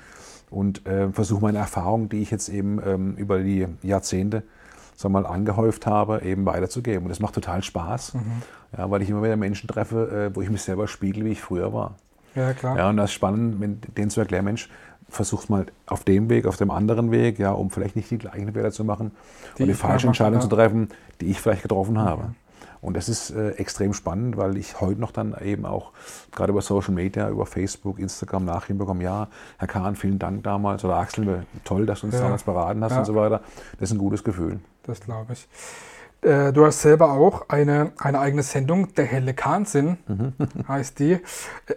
Und 0.50 0.86
äh, 0.88 1.12
versuche 1.12 1.42
meine 1.42 1.60
Erfahrungen, 1.60 2.10
die 2.10 2.22
ich 2.22 2.32
jetzt 2.32 2.50
eben 2.50 2.82
ähm, 2.86 3.16
über 3.18 3.40
die 3.40 3.68
Jahrzehnte 3.84 4.44
sag 4.96 5.12
mal, 5.12 5.26
angehäuft 5.26 5.86
habe, 5.86 6.22
eben 6.24 6.46
weiterzugeben. 6.46 7.04
Und 7.04 7.10
das 7.10 7.20
macht 7.22 7.36
total 7.36 7.64
Spaß, 7.64 8.16
Mhm. 8.16 8.22
ja, 8.78 8.92
weil 8.92 9.02
ich 9.02 9.10
immer 9.10 9.24
wieder 9.24 9.38
Menschen 9.38 9.68
treffe, 9.68 10.30
äh, 10.32 10.36
wo 10.36 10.42
ich 10.42 10.50
mich 10.50 10.62
selber 10.62 10.88
spiegel, 10.88 11.24
wie 11.26 11.30
ich 11.30 11.42
früher 11.42 11.74
war. 11.74 11.96
ja, 12.36 12.54
klar. 12.54 12.78
Ja, 12.78 12.90
und 12.90 12.98
das 12.98 13.12
ist 13.12 13.14
spannend, 13.14 13.62
wenn 13.62 13.80
denen 13.98 14.10
zu 14.10 14.20
erklären, 14.20 14.46
Mensch, 14.46 14.70
versuch's 15.08 15.50
mal 15.50 15.66
auf 15.88 16.04
dem 16.04 16.30
Weg, 16.30 16.46
auf 16.46 16.58
dem 16.58 16.70
anderen 16.70 17.12
Weg, 17.12 17.40
ja, 17.40 17.52
um 17.52 17.72
vielleicht 17.72 17.96
nicht 17.96 18.12
die 18.12 18.18
gleichen 18.18 18.54
Fehler 18.54 18.72
zu 18.72 18.84
machen 18.84 19.12
Die 19.58 19.64
und 19.64 19.68
die 19.68 19.72
ich 19.74 19.78
falsche 19.78 20.06
mal 20.06 20.10
mache, 20.12 20.24
Entscheidung 20.24 20.36
ja. 20.36 20.42
zu 20.42 20.48
treffen, 20.50 20.90
die 21.22 21.28
ich 21.28 21.40
vielleicht 21.42 21.64
getroffen 21.64 21.98
habe. 21.98 22.34
Und 22.82 22.96
das 22.96 23.10
ist 23.10 23.32
äh, 23.32 23.52
extrem 23.52 23.94
spannend, 23.94 24.38
weil 24.38 24.56
ich 24.58 24.80
heute 24.80 25.02
noch 25.02 25.12
dann 25.12 25.36
eben 25.42 25.66
auch 25.66 25.92
gerade 26.32 26.52
über 26.52 26.62
Social 26.62 26.94
Media, 26.94 27.30
über 27.30 27.46
Facebook, 27.46 28.00
Instagram 28.00 28.46
Nachrichten 28.46 28.78
bekomme, 28.78 29.04
ja, 29.04 29.28
Herr 29.58 29.68
Kahn, 29.68 29.96
vielen 29.96 30.18
Dank 30.20 30.44
damals 30.44 30.86
oder 30.86 30.96
Axel, 30.96 31.46
toll, 31.66 31.86
dass 31.86 32.02
du 32.02 32.08
uns 32.08 32.16
Ja. 32.16 32.22
damals 32.22 32.44
beraten 32.44 32.84
hast 32.84 32.94
Ja. 32.94 33.00
und 33.00 33.06
so 33.06 33.16
weiter. 33.16 33.42
Das 33.80 33.90
ist 33.90 33.96
ein 33.96 34.00
gutes 34.00 34.24
Gefühl. 34.24 34.60
Das 34.84 35.00
glaube 35.02 35.34
ich. 35.34 35.48
Äh, 36.22 36.52
Du 36.54 36.66
hast 36.66 36.82
selber 36.82 37.12
auch 37.14 37.48
eine, 37.50 37.92
eine 37.98 38.20
eigene 38.20 38.44
Sendung, 38.44 38.94
der 38.94 39.06
helle 39.06 39.34
Kahnsinn 39.34 39.98
heißt 40.68 41.00
die. 41.00 41.14
Äh, 41.14 41.20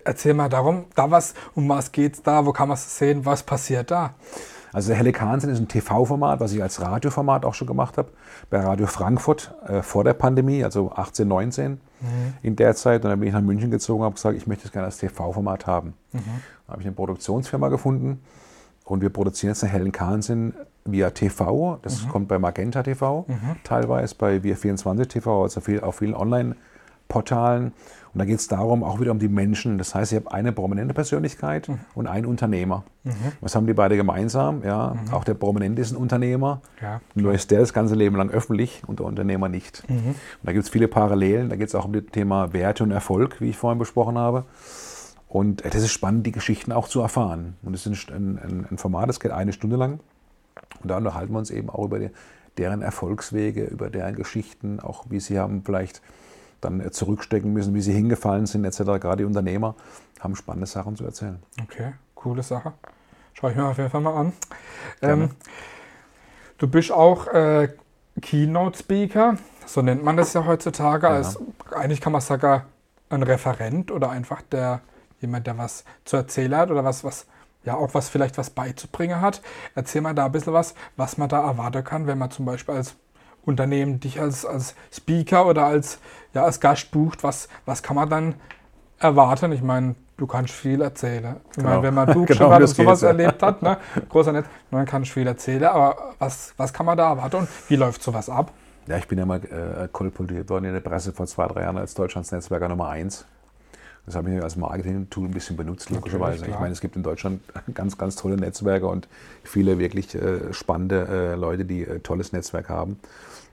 Erzähl 0.04 0.34
mal 0.34 0.48
darum, 0.48 0.84
da 0.94 1.10
was, 1.10 1.34
um 1.54 1.68
was 1.68 1.90
geht's 1.92 2.22
da, 2.22 2.46
wo 2.46 2.52
kann 2.52 2.68
man 2.68 2.76
es 2.76 2.96
sehen, 2.98 3.24
was 3.24 3.42
passiert 3.42 3.90
da? 3.90 4.14
Also 4.72 4.88
der 4.88 4.96
helle 4.96 5.12
Kahnsinn 5.12 5.50
ist 5.50 5.58
ein 5.58 5.68
TV-Format, 5.68 6.40
was 6.40 6.52
ich 6.52 6.62
als 6.62 6.80
Radioformat 6.80 7.44
auch 7.44 7.54
schon 7.54 7.66
gemacht 7.66 7.98
habe, 7.98 8.08
bei 8.50 8.60
Radio 8.60 8.86
Frankfurt 8.86 9.54
äh, 9.66 9.82
vor 9.82 10.02
der 10.04 10.14
Pandemie, 10.14 10.64
also 10.64 10.92
18, 10.92 11.28
19 11.28 11.80
in 12.42 12.56
der 12.56 12.74
Zeit. 12.74 13.04
Und 13.04 13.10
dann 13.10 13.20
bin 13.20 13.28
ich 13.28 13.34
nach 13.34 13.42
München 13.42 13.70
gezogen 13.70 14.00
und 14.00 14.06
habe 14.06 14.14
gesagt, 14.14 14.36
ich 14.36 14.46
möchte 14.46 14.66
es 14.66 14.72
gerne 14.72 14.86
als 14.86 14.96
TV-Format 14.98 15.66
haben. 15.66 15.94
Da 16.66 16.72
habe 16.72 16.82
ich 16.82 16.86
eine 16.86 16.96
Produktionsfirma 16.96 17.68
gefunden 17.68 18.20
und 18.84 19.02
wir 19.02 19.10
produzieren 19.10 19.50
jetzt 19.50 19.62
einen 19.62 19.72
hellen 19.72 19.92
Kahnsinn 19.92 20.54
via 20.84 21.10
TV. 21.10 21.78
Das 21.82 22.08
kommt 22.08 22.28
bei 22.28 22.38
Magenta 22.38 22.82
TV, 22.82 23.26
teilweise 23.62 24.14
bei 24.16 24.36
Wir24 24.38 25.06
TV, 25.06 25.42
also 25.44 25.60
viel, 25.60 25.80
auf 25.80 25.96
vielen 25.96 26.14
Online-Portalen. 26.14 27.72
Und 28.14 28.18
da 28.18 28.24
geht 28.26 28.38
es 28.38 28.46
darum, 28.46 28.84
auch 28.84 29.00
wieder 29.00 29.10
um 29.10 29.18
die 29.18 29.28
Menschen. 29.28 29.78
Das 29.78 29.94
heißt, 29.94 30.12
ich 30.12 30.16
habe 30.16 30.32
eine 30.32 30.52
prominente 30.52 30.92
Persönlichkeit 30.92 31.70
und 31.94 32.06
einen 32.06 32.26
Unternehmer. 32.26 32.84
Was 33.40 33.54
haben 33.54 33.66
die 33.66 33.72
beide 33.72 33.96
gemeinsam? 33.96 34.62
Ja, 34.62 34.96
Auch 35.12 35.24
der 35.24 35.34
Prominente 35.34 35.80
ist 35.80 35.92
ein 35.92 35.96
Unternehmer. 35.96 36.60
Ja. 36.82 37.00
Nur 37.14 37.32
ist 37.32 37.50
der 37.50 37.60
das 37.60 37.72
ganze 37.72 37.94
Leben 37.94 38.16
lang 38.16 38.30
öffentlich 38.30 38.82
und 38.86 38.98
der 38.98 39.06
Unternehmer 39.06 39.48
nicht. 39.48 39.82
Und 39.88 40.14
da 40.42 40.52
gibt 40.52 40.64
es 40.64 40.70
viele 40.70 40.88
Parallelen. 40.88 41.48
Da 41.48 41.56
geht 41.56 41.68
es 41.68 41.74
auch 41.74 41.86
um 41.86 41.94
das 41.94 42.04
Thema 42.12 42.52
Werte 42.52 42.84
und 42.84 42.90
Erfolg, 42.90 43.40
wie 43.40 43.48
ich 43.48 43.56
vorhin 43.56 43.78
besprochen 43.78 44.18
habe. 44.18 44.44
Und 45.28 45.64
äh, 45.64 45.70
das 45.70 45.82
ist 45.82 45.92
spannend, 45.92 46.26
die 46.26 46.32
Geschichten 46.32 46.72
auch 46.72 46.88
zu 46.88 47.00
erfahren. 47.00 47.56
Und 47.62 47.72
es 47.74 47.86
ist 47.86 48.10
ein, 48.10 48.38
ein, 48.38 48.66
ein 48.70 48.78
Format, 48.78 49.08
das 49.08 49.18
geht 49.20 49.30
eine 49.30 49.54
Stunde 49.54 49.76
lang. 49.76 50.00
Und 50.82 50.90
da 50.90 50.98
unterhalten 50.98 51.32
wir 51.32 51.38
uns 51.38 51.50
eben 51.50 51.70
auch 51.70 51.86
über 51.86 51.98
die, 51.98 52.10
deren 52.58 52.82
Erfolgswege, 52.82 53.64
über 53.64 53.88
deren 53.88 54.14
Geschichten, 54.14 54.80
auch 54.80 55.06
wie 55.08 55.20
sie 55.20 55.38
haben 55.38 55.62
vielleicht 55.64 56.02
dann 56.62 56.80
äh, 56.80 56.90
zurückstecken 56.90 57.52
müssen, 57.52 57.74
wie 57.74 57.82
sie 57.82 57.92
hingefallen 57.92 58.46
sind, 58.46 58.64
etc. 58.64 58.78
Gerade 58.78 59.18
die 59.18 59.24
Unternehmer 59.24 59.74
haben 60.20 60.34
spannende 60.36 60.66
Sachen 60.66 60.96
zu 60.96 61.04
erzählen. 61.04 61.42
Okay, 61.62 61.92
coole 62.14 62.42
Sache. 62.42 62.72
Schau 63.34 63.48
ich 63.48 63.56
mir 63.56 63.66
auf 63.66 63.76
jeden 63.76 63.90
Fall 63.90 64.00
mal 64.00 64.14
an. 64.14 64.32
Ähm, 65.00 65.30
du 66.58 66.68
bist 66.68 66.92
auch 66.92 67.26
äh, 67.28 67.68
Keynote-Speaker, 68.20 69.36
so 69.66 69.82
nennt 69.82 70.04
man 70.04 70.16
das 70.16 70.32
ja 70.32 70.44
heutzutage. 70.46 71.06
Ja. 71.06 71.14
Als, 71.14 71.38
eigentlich 71.74 72.00
kann 72.00 72.12
man 72.12 72.20
sagen, 72.20 72.62
ein 73.10 73.22
Referent 73.22 73.90
oder 73.90 74.10
einfach 74.10 74.42
der 74.42 74.80
jemand, 75.20 75.46
der 75.46 75.56
was 75.56 75.84
zu 76.04 76.16
erzählen 76.16 76.56
hat 76.56 76.70
oder 76.70 76.84
was, 76.84 77.04
was, 77.04 77.26
ja, 77.64 77.76
auch 77.76 77.94
was 77.94 78.08
vielleicht 78.08 78.38
was 78.38 78.50
beizubringen 78.50 79.20
hat. 79.20 79.40
Erzähl 79.74 80.00
mal 80.00 80.14
da 80.14 80.26
ein 80.26 80.32
bisschen 80.32 80.52
was, 80.52 80.74
was 80.96 81.16
man 81.16 81.28
da 81.28 81.46
erwarten 81.46 81.84
kann, 81.84 82.06
wenn 82.06 82.18
man 82.18 82.30
zum 82.30 82.44
Beispiel 82.44 82.74
als 82.74 82.96
Unternehmen 83.44 84.00
dich 84.00 84.20
als, 84.20 84.44
als 84.46 84.74
Speaker 84.92 85.46
oder 85.46 85.64
als, 85.66 85.98
ja, 86.34 86.44
als 86.44 86.60
Gast 86.60 86.90
bucht. 86.90 87.22
Was, 87.24 87.48
was 87.66 87.82
kann 87.82 87.96
man 87.96 88.08
dann 88.08 88.34
erwarten? 88.98 89.52
Ich 89.52 89.62
meine, 89.62 89.94
du 90.16 90.26
kannst 90.26 90.52
viel 90.54 90.80
erzählen. 90.80 91.36
Ich 91.50 91.56
Genau. 91.56 91.68
meine, 91.70 91.82
wenn 91.82 91.94
man 91.94 92.06
Buch 92.14 92.26
Genau, 92.26 92.54
und 92.54 92.66
sowas 92.66 93.00
ja. 93.00 93.08
erlebt 93.08 93.42
hat, 93.42 93.62
ne? 93.62 93.78
großer 94.08 94.32
Netz, 94.32 94.46
dann 94.70 94.86
kann 94.86 95.02
ich 95.02 95.12
viel 95.12 95.26
erzählen. 95.26 95.64
Aber 95.64 96.14
was, 96.18 96.54
was 96.56 96.72
kann 96.72 96.86
man 96.86 96.96
da 96.96 97.10
erwarten 97.10 97.36
und 97.36 97.48
wie 97.68 97.76
läuft 97.76 98.02
sowas 98.02 98.28
ab? 98.30 98.52
Ja, 98.86 98.96
ich 98.96 99.06
bin 99.06 99.18
ja 99.18 99.26
mal 99.26 99.38
äh, 99.44 99.88
kolportiert 99.92 100.50
worden 100.50 100.64
in 100.66 100.72
der 100.72 100.80
Presse 100.80 101.12
vor 101.12 101.26
zwei, 101.26 101.46
drei 101.46 101.62
Jahren 101.62 101.78
als 101.78 101.94
Deutschlands 101.94 102.32
Netzwerker 102.32 102.68
Nummer 102.68 102.88
eins. 102.88 103.24
Das 104.06 104.16
habe 104.16 104.34
ich 104.34 104.42
als 104.42 104.56
Marketing-Tool 104.56 105.28
ein 105.28 105.30
bisschen 105.32 105.56
benutzt, 105.56 105.90
logischerweise. 105.90 106.46
Ich 106.46 106.58
meine, 106.58 106.72
es 106.72 106.80
gibt 106.80 106.96
in 106.96 107.02
Deutschland 107.04 107.40
ganz, 107.74 107.96
ganz 107.96 108.16
tolle 108.16 108.36
Netzwerke 108.36 108.86
und 108.86 109.06
viele 109.44 109.78
wirklich 109.78 110.14
äh, 110.14 110.52
spannende 110.52 111.06
äh, 111.08 111.34
Leute, 111.36 111.64
die 111.64 111.82
äh, 111.82 112.00
tolles 112.00 112.32
Netzwerk 112.32 112.68
haben. 112.68 112.98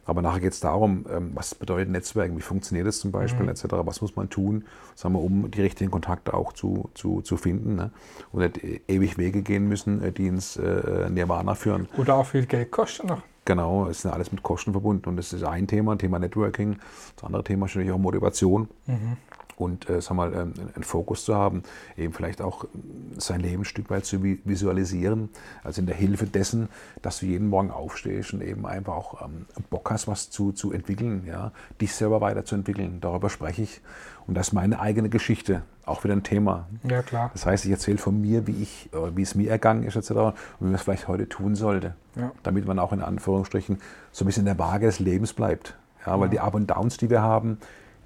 Aber 0.06 0.24
nachher 0.24 0.40
geht 0.40 0.54
es 0.54 0.60
darum, 0.60 1.06
ähm, 1.12 1.32
was 1.36 1.54
bedeutet 1.54 1.90
Netzwerken, 1.92 2.36
wie 2.36 2.42
funktioniert 2.42 2.88
es 2.88 3.00
zum 3.00 3.12
Beispiel, 3.12 3.44
Mhm. 3.44 3.50
etc., 3.50 3.66
was 3.84 4.02
muss 4.02 4.16
man 4.16 4.28
tun, 4.32 4.66
sagen 4.96 5.14
wir, 5.14 5.22
um 5.22 5.52
die 5.52 5.62
richtigen 5.62 5.92
Kontakte 5.92 6.34
auch 6.34 6.52
zu, 6.54 6.90
zu, 6.96 7.22
zu 7.22 7.38
finden 7.38 7.76
ne? 7.76 7.92
und 8.32 8.42
nicht 8.42 8.64
e- 8.64 8.82
ewig 8.88 9.20
Wege 9.20 9.44
gehen 9.44 9.68
müssen, 9.68 10.02
äh, 10.04 10.12
die 10.12 10.26
ins 10.26 10.58
äh, 10.58 11.12
Nirvana 11.12 11.54
führen. 11.54 11.88
Oder 11.96 12.16
auch 12.16 12.26
viel 12.26 12.48
Geld 12.48 12.72
kostet 12.72 13.06
noch. 13.06 13.22
Genau, 13.46 13.88
es 13.88 14.00
ist 14.00 14.04
ja 14.06 14.12
alles 14.12 14.32
mit 14.32 14.42
Kosten 14.42 14.72
verbunden 14.72 15.10
und 15.10 15.18
das 15.18 15.32
ist 15.32 15.44
ein 15.44 15.68
Thema, 15.68 15.96
Thema 15.96 16.18
Networking. 16.18 16.78
Das 17.16 17.24
andere 17.26 17.44
Thema 17.44 17.68
ist 17.68 17.76
natürlich 17.76 17.92
auch 17.92 18.00
Motivation 18.00 18.68
Mhm. 18.88 19.18
Und 19.60 19.90
äh, 19.90 20.02
sag 20.02 20.16
mal, 20.16 20.34
ähm, 20.34 20.54
einen 20.74 20.84
Fokus 20.84 21.26
zu 21.26 21.36
haben, 21.36 21.64
eben 21.98 22.14
vielleicht 22.14 22.42
auch 22.42 22.64
ähm, 22.64 23.20
sein 23.20 23.42
Leben 23.42 23.62
ein 23.62 23.66
Stück 23.66 23.90
weit 23.90 24.06
zu 24.06 24.16
vi- 24.18 24.40
visualisieren, 24.46 25.30
also 25.64 25.82
in 25.82 25.86
der 25.88 25.96
Hilfe 25.96 26.26
dessen, 26.26 26.70
dass 27.02 27.20
du 27.20 27.26
jeden 27.28 27.50
Morgen 27.50 27.70
aufstehst 27.70 28.34
und 28.34 28.42
eben 28.42 28.66
einfach 28.66 28.94
auch 28.96 29.22
ähm, 29.26 29.46
Bock 29.70 29.92
hast, 29.92 30.08
was 30.08 30.30
zu, 30.30 30.54
zu 30.54 30.72
entwickeln, 30.72 31.24
ja, 31.28 31.52
dich 31.82 31.94
selber 31.94 32.22
weiterzuentwickeln. 32.22 33.02
Darüber 33.02 33.30
spreche 33.30 33.62
ich 33.64 33.82
und 34.28 34.36
das 34.36 34.48
ist 34.48 34.54
meine 34.54 34.80
eigene 34.80 35.10
Geschichte, 35.10 35.64
auch 35.86 36.04
wieder 36.04 36.14
ein 36.16 36.24
Thema. 36.24 36.68
Ja, 36.90 37.02
klar. 37.02 37.30
Das 37.34 37.46
heißt, 37.46 37.66
ich 37.66 37.72
erzähle 37.72 37.98
von 37.98 38.20
mir, 38.22 38.48
wie 38.48 38.64
ich, 38.64 38.90
äh, 38.94 39.16
wie 39.16 39.24
es 39.24 39.36
mir 39.36 39.50
ergangen 39.52 39.84
ist, 39.84 39.98
etc. 39.98 40.12
und 40.12 40.34
wie 40.62 40.66
man 40.66 40.76
es 40.76 40.84
vielleicht 40.84 41.08
heute 41.10 41.28
tun 41.28 41.56
sollte, 41.56 41.96
Ja. 42.16 42.32
damit 42.44 42.66
man 42.66 42.80
auch 42.80 42.94
in 42.94 43.02
Anführungsstrichen 43.02 43.80
so 44.14 44.24
ein 44.24 44.28
bisschen 44.28 44.42
in 44.42 44.46
der 44.58 44.60
Waage 44.60 44.86
des 44.86 45.00
Lebens 45.00 45.34
bleibt. 45.34 45.76
Ja, 46.06 46.18
weil 46.18 46.30
die 46.30 46.40
Up 46.40 46.54
und 46.56 46.68
Downs, 46.72 46.96
die 46.96 47.10
wir 47.10 47.22
haben, 47.22 47.58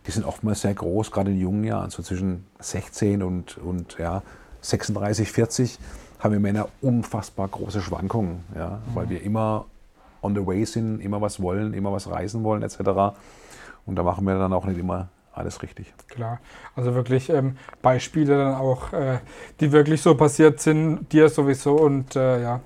die 0.05 0.11
sind 0.11 0.25
oftmals 0.25 0.61
sehr 0.61 0.73
groß, 0.73 1.11
gerade 1.11 1.31
in 1.31 1.39
jungen 1.39 1.63
Jahren, 1.63 1.89
so 1.89 2.03
zwischen 2.03 2.45
16 2.59 3.23
und, 3.23 3.57
und 3.57 3.97
ja, 3.97 4.21
36, 4.61 5.31
40 5.31 5.79
haben 6.19 6.31
wir 6.31 6.39
Männer 6.39 6.69
unfassbar 6.81 7.47
große 7.47 7.81
Schwankungen, 7.81 8.43
ja, 8.55 8.79
weil 8.93 9.09
wir 9.09 9.21
immer 9.21 9.65
on 10.21 10.35
the 10.35 10.45
way 10.45 10.65
sind, 10.65 11.01
immer 11.01 11.19
was 11.19 11.41
wollen, 11.41 11.73
immer 11.73 11.91
was 11.91 12.09
reisen 12.09 12.43
wollen, 12.43 12.63
etc. 12.63 13.15
Und 13.85 13.95
da 13.97 14.03
machen 14.03 14.25
wir 14.25 14.37
dann 14.37 14.53
auch 14.53 14.65
nicht 14.65 14.79
immer 14.79 15.09
alles 15.33 15.61
richtig. 15.61 15.93
Klar. 16.07 16.39
Also 16.75 16.93
wirklich 16.93 17.29
ähm, 17.29 17.57
Beispiele 17.81 18.37
dann 18.37 18.55
auch, 18.55 18.93
äh, 18.93 19.19
die 19.59 19.71
wirklich 19.71 20.01
so 20.01 20.15
passiert 20.15 20.59
sind, 20.59 21.11
dir 21.11 21.27
sowieso 21.29 21.75
und 21.75 22.15
äh, 22.15 22.41
ja. 22.41 22.61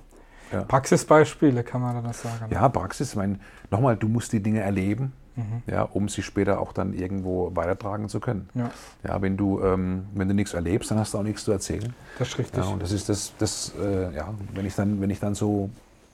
Ja. 0.52 0.64
Praxisbeispiele 0.64 1.64
kann 1.64 1.82
man 1.82 2.02
dann 2.02 2.14
sagen. 2.14 2.48
ne? 2.50 2.54
Ja, 2.54 2.70
Praxis, 2.70 3.10
ich 3.10 3.16
meine, 3.16 3.40
nochmal, 3.70 3.98
du 3.98 4.08
musst 4.08 4.32
die 4.32 4.42
Dinge 4.42 4.62
erleben, 4.62 5.12
Mhm. 5.38 5.62
ja, 5.68 5.84
um 5.84 6.10
sie 6.10 6.24
später 6.24 6.60
auch 6.60 6.74
dann 6.74 6.94
irgendwo 6.94 7.56
weitertragen 7.56 8.10
zu 8.10 8.20
können. 8.20 8.50
Ja, 8.56 8.72
Ja, 9.08 9.22
wenn 9.22 9.38
du, 9.38 9.62
ähm, 9.64 10.08
wenn 10.16 10.28
du 10.28 10.34
nichts 10.34 10.54
erlebst, 10.56 10.90
dann 10.92 10.98
hast 11.00 11.14
du 11.14 11.20
auch 11.20 11.24
nichts 11.24 11.44
zu 11.44 11.52
erzählen. 11.52 11.94
das 12.18 12.30
ist 12.30 12.40
richtig. 12.40 12.64
Ja, 12.66 12.70
und 12.72 12.82
das 12.82 12.92
ist 12.92 13.08
das, 13.08 13.34
das 13.38 13.72
äh, 13.80 14.14
ja, 14.16 14.34
wenn 14.56 14.66
ich 14.66 14.74
dann, 14.76 15.00
wenn 15.00 15.12
ich 15.12 15.20
dann 15.20 15.36
so, 15.36 15.70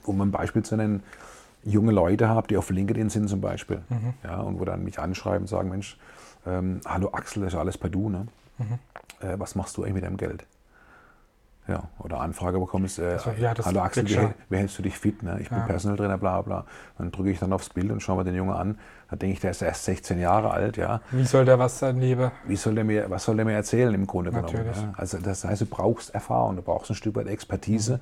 um 0.06 0.20
ein 0.22 0.32
Beispiel 0.32 0.64
zu 0.64 0.76
nennen, 0.76 1.02
junge 1.64 1.94
Leute 1.94 2.28
habe, 2.28 2.48
die 2.50 2.58
auf 2.58 2.70
LinkedIn 2.70 3.10
sind 3.10 3.30
zum 3.30 3.40
Beispiel, 3.40 3.82
Mhm. 3.90 4.14
ja, 4.26 4.42
und 4.42 4.60
wo 4.60 4.66
dann 4.66 4.84
mich 4.84 5.00
anschreiben 5.00 5.44
und 5.44 5.48
sagen, 5.48 5.70
Mensch, 5.70 5.98
ähm, 6.46 6.82
hallo 6.86 7.10
Axel, 7.14 7.44
das 7.44 7.54
ist 7.54 7.60
alles 7.60 7.78
per 7.78 7.90
Du, 7.90 8.10
ne? 8.10 8.28
Mhm. 8.58 8.80
Äh, 9.26 9.40
was 9.40 9.56
machst 9.56 9.78
du 9.78 9.84
eigentlich 9.84 9.94
mit 9.94 10.04
deinem 10.04 10.18
Geld? 10.18 10.46
Ja, 11.68 11.84
oder 12.00 12.20
Anfrage 12.20 12.60
bekommst, 12.60 13.00
äh, 13.00 13.14
Also, 13.14 13.32
ja, 13.40 13.54
das 13.54 13.66
hallo 13.66 13.80
Axel, 13.82 14.08
wie, 14.10 14.18
wie 14.50 14.58
hältst 14.58 14.78
du 14.78 14.82
dich 14.84 14.98
fit? 14.98 15.24
Ne? 15.24 15.38
Ich 15.40 15.48
bin 15.50 15.60
Ja. 15.60 15.66
Personal 15.66 15.98
Trainer, 15.98 16.18
bla 16.18 16.42
bla. 16.42 16.66
Dann 16.98 17.12
drücke 17.12 17.32
ich 17.32 17.40
dann 17.40 17.54
aufs 17.54 17.70
Bild 17.70 17.90
und 17.90 18.02
schaue 18.02 18.18
mir 18.18 18.24
den 18.26 18.36
Jungen 18.36 18.54
an. 18.54 18.78
Da 19.10 19.16
denke 19.16 19.36
ich, 19.36 19.40
der 19.40 19.52
ist 19.52 19.62
erst 19.62 19.86
16 19.86 20.20
Jahre 20.20 20.52
alt, 20.52 20.76
ja. 20.76 21.00
Wie 21.12 21.24
soll 21.24 21.46
der 21.46 21.60
was 21.60 21.80
sein, 21.80 22.00
Liebe? 22.02 22.32
Wie 22.46 22.58
soll 22.58 22.76
der 22.76 22.84
mir, 22.84 23.10
was 23.10 23.24
soll 23.24 23.38
der 23.38 23.46
mir 23.46 23.54
erzählen 23.54 23.94
im 23.94 24.06
Grunde 24.08 24.32
genommen? 24.32 24.52
Natürlich. 24.54 24.76
Ja? 24.76 24.94
Also 24.98 25.20
das 25.20 25.46
heißt, 25.46 25.62
du 25.62 25.66
brauchst 25.66 26.14
Erfahrung, 26.14 26.58
du 26.58 26.62
brauchst 26.62 26.92
ein 26.92 26.96
Stück 26.96 27.16
weit 27.16 27.28
Expertise, 27.28 28.02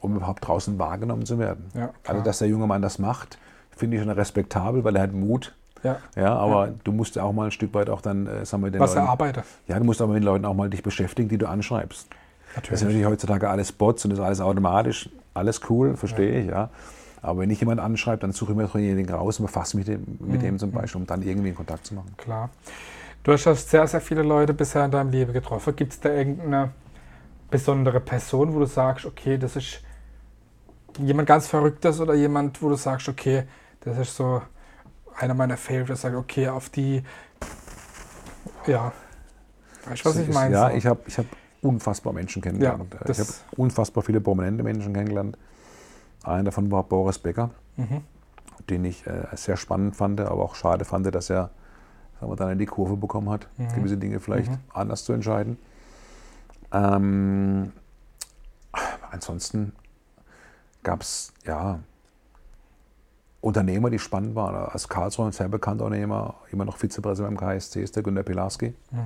um 0.00 0.16
überhaupt 0.16 0.46
draußen 0.46 0.76
wahrgenommen 0.78 1.26
zu 1.26 1.38
werden. 1.38 1.66
Ja, 1.74 1.90
also 2.08 2.22
dass 2.22 2.38
der 2.38 2.48
junge 2.48 2.66
Mann 2.66 2.82
das 2.82 2.98
macht, 2.98 3.38
finde 3.70 3.98
ich 3.98 4.02
schon 4.02 4.10
respektabel, 4.10 4.82
weil 4.82 4.96
er 4.96 5.02
hat 5.02 5.12
Mut. 5.12 5.54
Ja, 5.84 5.98
Ja, 6.16 6.34
aber 6.34 6.70
du 6.82 6.90
musst 6.90 7.14
ja 7.14 7.22
auch 7.22 7.32
mal 7.32 7.44
ein 7.44 7.50
Stück 7.52 7.72
weit 7.74 7.88
auch 7.88 8.00
dann, 8.00 8.26
äh, 8.26 8.44
sagen 8.44 8.64
wir, 8.64 8.70
den 8.72 8.80
was 8.80 8.94
er 8.94 9.02
Leuten, 9.02 9.10
arbeitet. 9.10 9.44
ja, 9.68 9.78
du 9.78 9.84
musst 9.84 10.00
aber 10.02 10.14
mit 10.14 10.22
den 10.22 10.26
Leuten 10.26 10.44
auch 10.44 10.54
mal 10.54 10.68
dich 10.70 10.82
beschäftigen, 10.82 11.28
die 11.28 11.38
du 11.38 11.46
anschreibst. 11.46 12.08
Das 12.56 12.64
sind 12.64 12.72
Natürlich. 12.72 12.82
natürlich 12.82 13.06
heutzutage 13.06 13.48
alles 13.50 13.72
Bots 13.72 14.04
und 14.04 14.10
das 14.10 14.18
ist 14.18 14.24
alles 14.24 14.40
automatisch. 14.40 15.10
Alles 15.34 15.60
cool, 15.68 15.96
verstehe 15.96 16.40
ich, 16.40 16.46
ja. 16.48 16.70
Aber 17.20 17.40
wenn 17.40 17.50
ich 17.50 17.60
jemand 17.60 17.80
anschreibe, 17.80 18.18
dann 18.18 18.32
suche 18.32 18.52
ich 18.52 18.56
mir 18.56 18.64
doch 18.64 18.72
denjenigen 18.72 19.14
raus 19.14 19.38
und 19.38 19.46
befasse 19.46 19.76
mich 19.76 19.84
dem, 19.86 20.04
mit 20.20 20.40
Mhm. 20.40 20.44
dem 20.44 20.58
zum 20.58 20.70
Beispiel, 20.70 21.00
um 21.00 21.06
dann 21.06 21.22
irgendwie 21.22 21.48
einen 21.48 21.56
Kontakt 21.56 21.86
zu 21.86 21.94
machen. 21.94 22.14
Klar. 22.16 22.50
Du 23.22 23.32
hast 23.32 23.44
ja 23.44 23.54
sehr, 23.54 23.86
sehr 23.86 24.00
viele 24.00 24.22
Leute 24.22 24.54
bisher 24.54 24.84
in 24.84 24.90
deinem 24.90 25.10
Leben 25.10 25.32
getroffen. 25.32 25.74
Gibt 25.76 25.92
es 25.92 26.00
da 26.00 26.10
irgendeine 26.10 26.70
besondere 27.50 28.00
Person, 28.00 28.54
wo 28.54 28.60
du 28.60 28.66
sagst, 28.66 29.04
okay, 29.04 29.36
das 29.36 29.56
ist 29.56 29.82
jemand 30.98 31.28
ganz 31.28 31.46
Verrücktes 31.48 32.00
oder 32.00 32.14
jemand, 32.14 32.62
wo 32.62 32.68
du 32.68 32.76
sagst, 32.76 33.08
okay, 33.08 33.44
das 33.80 33.98
ist 33.98 34.16
so 34.16 34.40
einer 35.18 35.34
meiner 35.34 35.56
Favorites, 35.56 36.02
sage 36.02 36.16
okay, 36.16 36.48
auf 36.48 36.68
die, 36.70 37.02
ja, 38.66 38.92
weißt 39.88 40.04
du, 40.04 40.08
was 40.10 40.16
ich 40.16 40.28
meine? 40.32 40.54
Ja, 40.54 40.70
so. 40.70 40.76
ich 40.76 40.86
habe 40.86 41.00
ich 41.06 41.18
hab 41.18 41.26
unfassbar 41.62 42.12
Menschen 42.12 42.42
kennengelernt. 42.42 42.94
Ja, 42.94 43.10
ich 43.10 43.18
habe 43.18 43.28
unfassbar 43.56 44.02
viele 44.02 44.20
prominente 44.20 44.62
Menschen 44.62 44.92
kennengelernt. 44.92 45.36
Einer 46.22 46.44
davon 46.44 46.70
war 46.70 46.82
Boris 46.84 47.18
Becker, 47.18 47.50
mhm. 47.76 48.02
den 48.68 48.84
ich 48.84 49.06
äh, 49.06 49.24
sehr 49.34 49.56
spannend 49.56 49.96
fand, 49.96 50.20
aber 50.20 50.42
auch 50.42 50.54
schade 50.54 50.84
fand, 50.84 51.06
dass 51.14 51.30
er 51.30 51.50
sagen 52.20 52.32
wir, 52.32 52.36
dann 52.36 52.50
in 52.50 52.58
die 52.58 52.66
Kurve 52.66 52.96
bekommen 52.96 53.28
hat, 53.30 53.46
Mhm. 53.58 53.68
gewisse 53.74 53.96
Dinge 53.96 54.20
vielleicht 54.20 54.50
Mhm. 54.50 54.58
anders 54.72 55.04
zu 55.04 55.12
entscheiden. 55.12 55.58
Ähm, 56.72 57.72
ansonsten 59.10 59.72
gab 60.82 61.02
es 61.02 61.32
ja 61.44 61.80
Unternehmer, 63.40 63.90
die 63.90 63.98
spannend 63.98 64.34
waren. 64.34 64.56
Als 64.56 64.88
Karlsruhe 64.88 65.26
ein 65.26 65.32
sehr 65.32 65.48
bekannter 65.48 65.84
Unternehmer, 65.84 66.34
immer 66.50 66.64
noch 66.64 66.78
Vizepräsident 66.78 67.38
beim 67.38 67.48
KSC, 67.48 67.82
ist 67.82 67.94
der 67.94 68.02
Günter 68.02 68.22
Pilarski. 68.24 68.74
Mhm. 68.90 68.98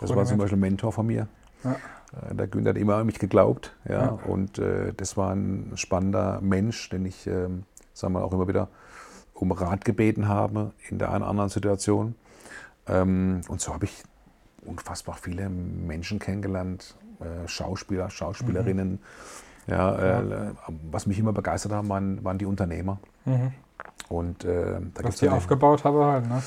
Das 0.00 0.14
war 0.14 0.24
zum 0.24 0.38
Beispiel 0.38 0.56
ein 0.56 0.60
Mentor 0.60 0.92
von 0.92 1.06
mir. 1.06 1.28
Ja. 1.64 1.72
Äh, 2.30 2.34
Der 2.34 2.46
Günther 2.46 2.70
hat 2.70 2.76
immer 2.78 2.96
an 2.96 3.06
mich 3.06 3.18
geglaubt. 3.18 3.74
Ja, 3.88 4.02
Ja. 4.02 4.08
Und 4.26 4.58
äh, 4.58 4.92
das 4.94 5.16
war 5.16 5.32
ein 5.34 5.72
spannender 5.76 6.40
Mensch, 6.40 6.88
den 6.90 7.06
ich, 7.06 7.26
ähm, 7.26 7.64
sagen 7.94 8.14
wir 8.14 8.24
auch 8.24 8.32
immer 8.32 8.48
wieder 8.48 8.68
um 9.34 9.50
Rat 9.52 9.84
gebeten 9.84 10.28
habe 10.28 10.72
in 10.88 10.98
der 10.98 11.08
einen 11.10 11.22
oder 11.22 11.30
anderen 11.30 11.50
Situation. 11.50 12.14
Ähm, 12.86 13.40
und 13.48 13.60
so 13.60 13.72
habe 13.74 13.84
ich 13.86 14.02
unfassbar 14.64 15.16
viele 15.20 15.48
Menschen 15.48 16.18
kennengelernt, 16.18 16.96
äh, 17.20 17.48
Schauspieler, 17.48 18.10
Schauspielerinnen. 18.10 19.00
Ja, 19.66 19.96
äh, 20.20 20.52
was 20.90 21.06
mich 21.06 21.18
immer 21.18 21.32
begeistert 21.32 21.72
haben, 21.72 21.88
waren, 21.88 22.22
waren 22.24 22.38
die 22.38 22.46
Unternehmer. 22.46 22.98
Mhm. 23.24 23.52
Und 24.08 24.44
äh, 24.44 24.78
da 24.94 25.04
Was 25.04 25.20
ja- 25.20 25.32
aufgebaut 25.32 25.84
haben 25.84 25.98
halt, 26.04 26.28
ne? 26.28 26.42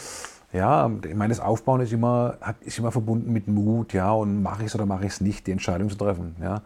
Ja, 0.55 0.89
ich 1.05 1.15
meine, 1.15 1.29
das 1.29 1.39
Aufbauen 1.39 1.81
ist 1.81 1.91
immer, 1.91 2.37
ist 2.61 2.79
immer 2.79 2.91
verbunden 2.91 3.33
mit 3.33 3.47
Mut, 3.47 3.93
ja, 3.93 4.11
und 4.11 4.41
mache 4.41 4.61
ich 4.61 4.67
es 4.67 4.75
oder 4.75 4.85
mache 4.85 5.05
ich 5.05 5.13
es 5.13 5.21
nicht, 5.21 5.47
die 5.47 5.51
Entscheidung 5.51 5.89
zu 5.89 5.97
treffen, 5.97 6.35
ja. 6.41 6.61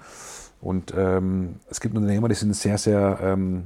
Und 0.62 0.94
ähm, 0.96 1.56
es 1.70 1.80
gibt 1.80 1.96
Unternehmer, 1.96 2.28
die 2.28 2.36
sind 2.36 2.54
sehr, 2.56 2.78
sehr 2.78 3.18
ähm, 3.22 3.64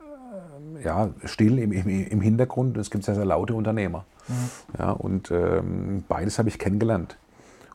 äh, 0.00 0.84
ja, 0.84 1.10
still 1.24 1.58
im, 1.58 1.72
im, 1.72 1.86
im 1.86 2.20
Hintergrund 2.20 2.76
und 2.76 2.80
es 2.80 2.90
gibt 2.90 3.04
sehr, 3.04 3.14
sehr 3.14 3.26
laute 3.26 3.54
Unternehmer. 3.54 4.04
Mhm. 4.26 4.34
Ja, 4.78 4.90
und 4.92 5.30
ähm, 5.30 6.04
beides 6.08 6.38
habe 6.38 6.48
ich 6.48 6.58
kennengelernt. 6.58 7.16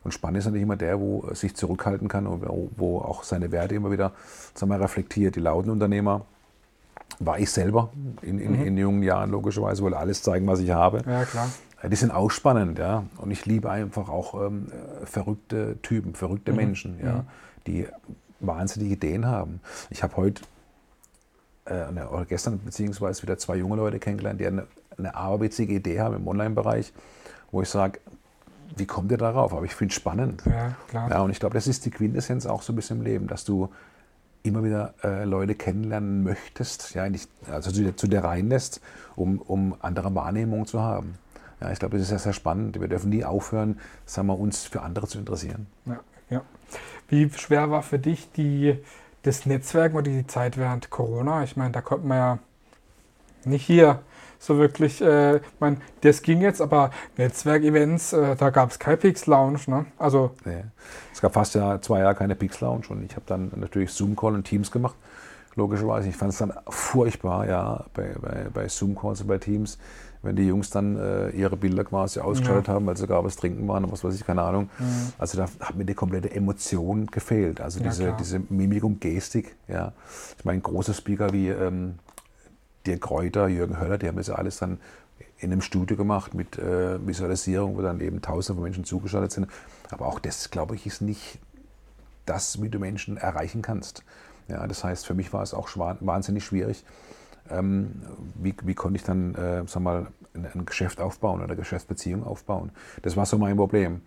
Und 0.04 0.12
spannend 0.12 0.38
ist 0.38 0.46
natürlich 0.46 0.64
immer 0.64 0.76
der, 0.76 1.00
wo 1.00 1.32
sich 1.32 1.54
zurückhalten 1.54 2.08
kann 2.08 2.26
und 2.26 2.42
wo, 2.42 2.68
wo 2.76 2.98
auch 2.98 3.22
seine 3.22 3.52
Werte 3.52 3.76
immer 3.76 3.92
wieder 3.92 4.10
sagen 4.54 4.72
wir, 4.72 4.80
reflektiert. 4.80 5.36
Die 5.36 5.40
lauten 5.40 5.70
Unternehmer 5.70 6.22
war 7.26 7.38
ich 7.38 7.50
selber 7.50 7.90
in, 8.22 8.38
in, 8.38 8.52
Mhm. 8.58 8.66
in 8.66 8.76
jungen 8.78 9.02
Jahren 9.02 9.30
logischerweise, 9.30 9.82
wollte 9.82 9.96
alles 9.98 10.22
zeigen, 10.22 10.46
was 10.46 10.60
ich 10.60 10.70
habe. 10.70 11.02
Ja, 11.06 11.24
klar. 11.24 11.48
Die 11.90 11.96
sind 11.96 12.12
auch 12.12 12.30
spannend, 12.30 12.78
ja. 12.78 13.04
Und 13.18 13.30
ich 13.32 13.44
liebe 13.44 13.68
einfach 13.70 14.08
auch 14.08 14.34
ähm, 14.46 14.68
äh, 15.02 15.06
verrückte 15.06 15.78
Typen, 15.82 16.14
verrückte 16.14 16.52
Mhm. 16.52 16.56
Menschen, 16.56 17.00
ja, 17.02 17.12
Mhm. 17.14 17.22
die 17.66 17.86
wahnsinnige 18.40 18.94
Ideen 18.94 19.26
haben. 19.26 19.60
Ich 19.90 20.02
habe 20.02 20.16
heute 20.16 20.42
äh, 21.64 21.84
oder 22.10 22.24
gestern 22.24 22.58
beziehungsweise 22.58 23.22
wieder 23.22 23.38
zwei 23.38 23.56
junge 23.56 23.76
Leute 23.76 23.98
kennengelernt, 23.98 24.40
die 24.40 24.46
eine, 24.46 24.66
eine 24.98 25.14
aberwitzige 25.14 25.74
Idee 25.74 26.00
haben 26.00 26.16
im 26.16 26.26
Online-Bereich, 26.26 26.92
wo 27.52 27.62
ich 27.62 27.68
sage, 27.68 28.00
wie 28.76 28.86
kommt 28.86 29.10
ihr 29.12 29.18
darauf? 29.18 29.52
Aber 29.52 29.64
ich 29.64 29.74
finde 29.74 29.92
es 29.92 29.96
spannend. 29.96 30.42
Ja, 30.46 30.74
klar. 30.88 31.10
Ja, 31.10 31.20
und 31.20 31.30
ich 31.30 31.38
glaube, 31.40 31.54
das 31.54 31.66
ist 31.66 31.84
die 31.84 31.90
Quintessenz 31.90 32.46
auch 32.46 32.62
so 32.62 32.72
ein 32.72 32.76
bisschen 32.76 32.98
im 32.98 33.04
Leben, 33.04 33.26
dass 33.28 33.44
du 33.44 33.68
immer 34.42 34.64
wieder 34.64 34.94
äh, 35.04 35.24
Leute 35.24 35.54
kennenlernen 35.54 36.22
möchtest, 36.22 36.94
ja, 36.94 37.08
nicht, 37.08 37.28
also 37.50 37.70
zu 37.70 37.82
dir, 37.82 37.96
zu 37.96 38.08
dir 38.08 38.24
reinlässt, 38.24 38.80
um, 39.16 39.38
um 39.38 39.76
andere 39.80 40.14
Wahrnehmungen 40.14 40.66
zu 40.66 40.80
haben. 40.80 41.14
Ja, 41.60 41.70
ich 41.70 41.78
glaube, 41.78 41.96
das 41.96 42.02
ist 42.02 42.08
sehr, 42.08 42.18
sehr 42.18 42.32
spannend. 42.32 42.80
Wir 42.80 42.88
dürfen 42.88 43.10
nie 43.10 43.24
aufhören, 43.24 43.78
sagen 44.04 44.26
wir, 44.26 44.38
uns 44.38 44.64
für 44.64 44.82
andere 44.82 45.06
zu 45.06 45.18
interessieren. 45.18 45.68
Ja, 45.86 46.00
ja. 46.28 46.42
Wie 47.08 47.30
schwer 47.30 47.70
war 47.70 47.82
für 47.82 47.98
dich 47.98 48.32
die, 48.32 48.78
das 49.22 49.46
Netzwerken 49.46 49.96
oder 49.96 50.10
die 50.10 50.26
Zeit 50.26 50.56
während 50.56 50.90
Corona? 50.90 51.44
Ich 51.44 51.56
meine, 51.56 51.70
da 51.70 51.80
konnte 51.80 52.06
man 52.06 52.18
ja 52.18 52.38
nicht 53.44 53.64
hier 53.64 54.00
so 54.42 54.58
wirklich, 54.58 55.00
äh, 55.00 55.36
ich 55.36 55.42
meine, 55.60 55.76
das 56.00 56.20
ging 56.20 56.40
jetzt, 56.40 56.60
aber 56.60 56.90
Netzwerkevents, 57.16 58.12
äh, 58.12 58.34
da 58.34 58.50
gab 58.50 58.72
es 58.72 58.78
kein 58.78 58.98
Pix 58.98 59.26
Lounge, 59.26 59.60
ne? 59.68 59.86
Also, 59.98 60.32
Nee. 60.44 60.64
Es 61.12 61.20
gab 61.20 61.34
fast 61.34 61.54
ja 61.54 61.80
zwei 61.80 62.00
Jahre 62.00 62.16
keine 62.16 62.34
Pix 62.34 62.60
Lounge 62.60 62.86
und 62.88 63.04
ich 63.04 63.12
habe 63.12 63.24
dann 63.26 63.52
natürlich 63.54 63.92
Zoom-Call 63.92 64.34
und 64.34 64.44
Teams 64.44 64.72
gemacht 64.72 64.96
logischerweise. 65.54 66.08
Ich 66.08 66.16
fand 66.16 66.32
es 66.32 66.38
dann 66.38 66.52
furchtbar, 66.68 67.46
ja, 67.46 67.84
bei, 67.94 68.14
bei, 68.20 68.46
bei 68.52 68.68
Zoom-Calls, 68.68 69.22
bei 69.24 69.38
Teams, 69.38 69.78
wenn 70.22 70.34
die 70.34 70.46
Jungs 70.46 70.70
dann 70.70 70.96
äh, 70.96 71.30
ihre 71.30 71.56
Bilder 71.56 71.84
quasi 71.84 72.18
ausgeschaltet 72.18 72.68
ja. 72.68 72.74
haben, 72.74 72.86
weil 72.86 72.96
sogar 72.96 73.24
was 73.24 73.36
trinken 73.36 73.68
waren 73.68 73.84
und 73.84 73.92
was 73.92 74.02
weiß 74.02 74.14
ich, 74.14 74.24
keine 74.24 74.42
Ahnung. 74.42 74.70
Mhm. 74.78 75.12
Also 75.18 75.36
da 75.36 75.46
hat 75.60 75.76
mir 75.76 75.84
die 75.84 75.94
komplette 75.94 76.30
Emotion 76.30 77.06
gefehlt. 77.06 77.60
Also 77.60 77.80
ja, 77.80 77.90
diese, 77.90 78.14
diese 78.18 78.40
Mimik 78.48 78.82
und 78.82 79.00
Gestik, 79.00 79.56
ja. 79.68 79.92
Ich 80.38 80.44
meine, 80.44 80.60
große 80.60 80.94
Speaker 80.94 81.32
wie 81.32 81.48
ähm, 81.48 81.94
Dirk 82.86 83.02
Kräuter, 83.02 83.48
Jürgen 83.48 83.78
Höller, 83.78 83.98
die 83.98 84.08
haben 84.08 84.16
das 84.16 84.28
ja 84.28 84.34
alles 84.34 84.58
dann 84.58 84.78
in 85.38 85.52
einem 85.52 85.60
Studio 85.60 85.96
gemacht 85.96 86.34
mit 86.34 86.58
äh, 86.58 87.04
Visualisierung, 87.04 87.76
wo 87.76 87.82
dann 87.82 88.00
eben 88.00 88.22
tausende 88.22 88.56
von 88.56 88.64
Menschen 88.64 88.84
zugeschaltet 88.84 89.32
sind. 89.32 89.48
Aber 89.90 90.06
auch 90.06 90.18
das, 90.18 90.50
glaube 90.50 90.74
ich, 90.74 90.86
ist 90.86 91.00
nicht 91.02 91.38
das, 92.26 92.62
wie 92.62 92.68
du 92.68 92.78
Menschen 92.78 93.16
erreichen 93.16 93.62
kannst. 93.62 94.04
Ja, 94.48 94.66
das 94.66 94.84
heißt, 94.84 95.06
für 95.06 95.14
mich 95.14 95.32
war 95.32 95.42
es 95.42 95.54
auch 95.54 95.68
wahnsinnig 95.76 96.44
schwierig, 96.44 96.84
ähm, 97.50 98.02
wie, 98.34 98.54
wie 98.62 98.74
konnte 98.74 98.96
ich 98.96 99.04
dann 99.04 99.34
äh, 99.34 99.62
sag 99.66 99.82
mal, 99.82 100.06
ein, 100.34 100.64
Geschäft 100.64 101.00
aufbauen 101.00 101.36
oder 101.36 101.44
eine 101.44 101.56
Geschäftsbeziehung 101.56 102.24
aufbauen. 102.24 102.70
Das 103.02 103.16
war 103.16 103.26
so 103.26 103.38
mein 103.38 103.56
Problem. 103.56 104.02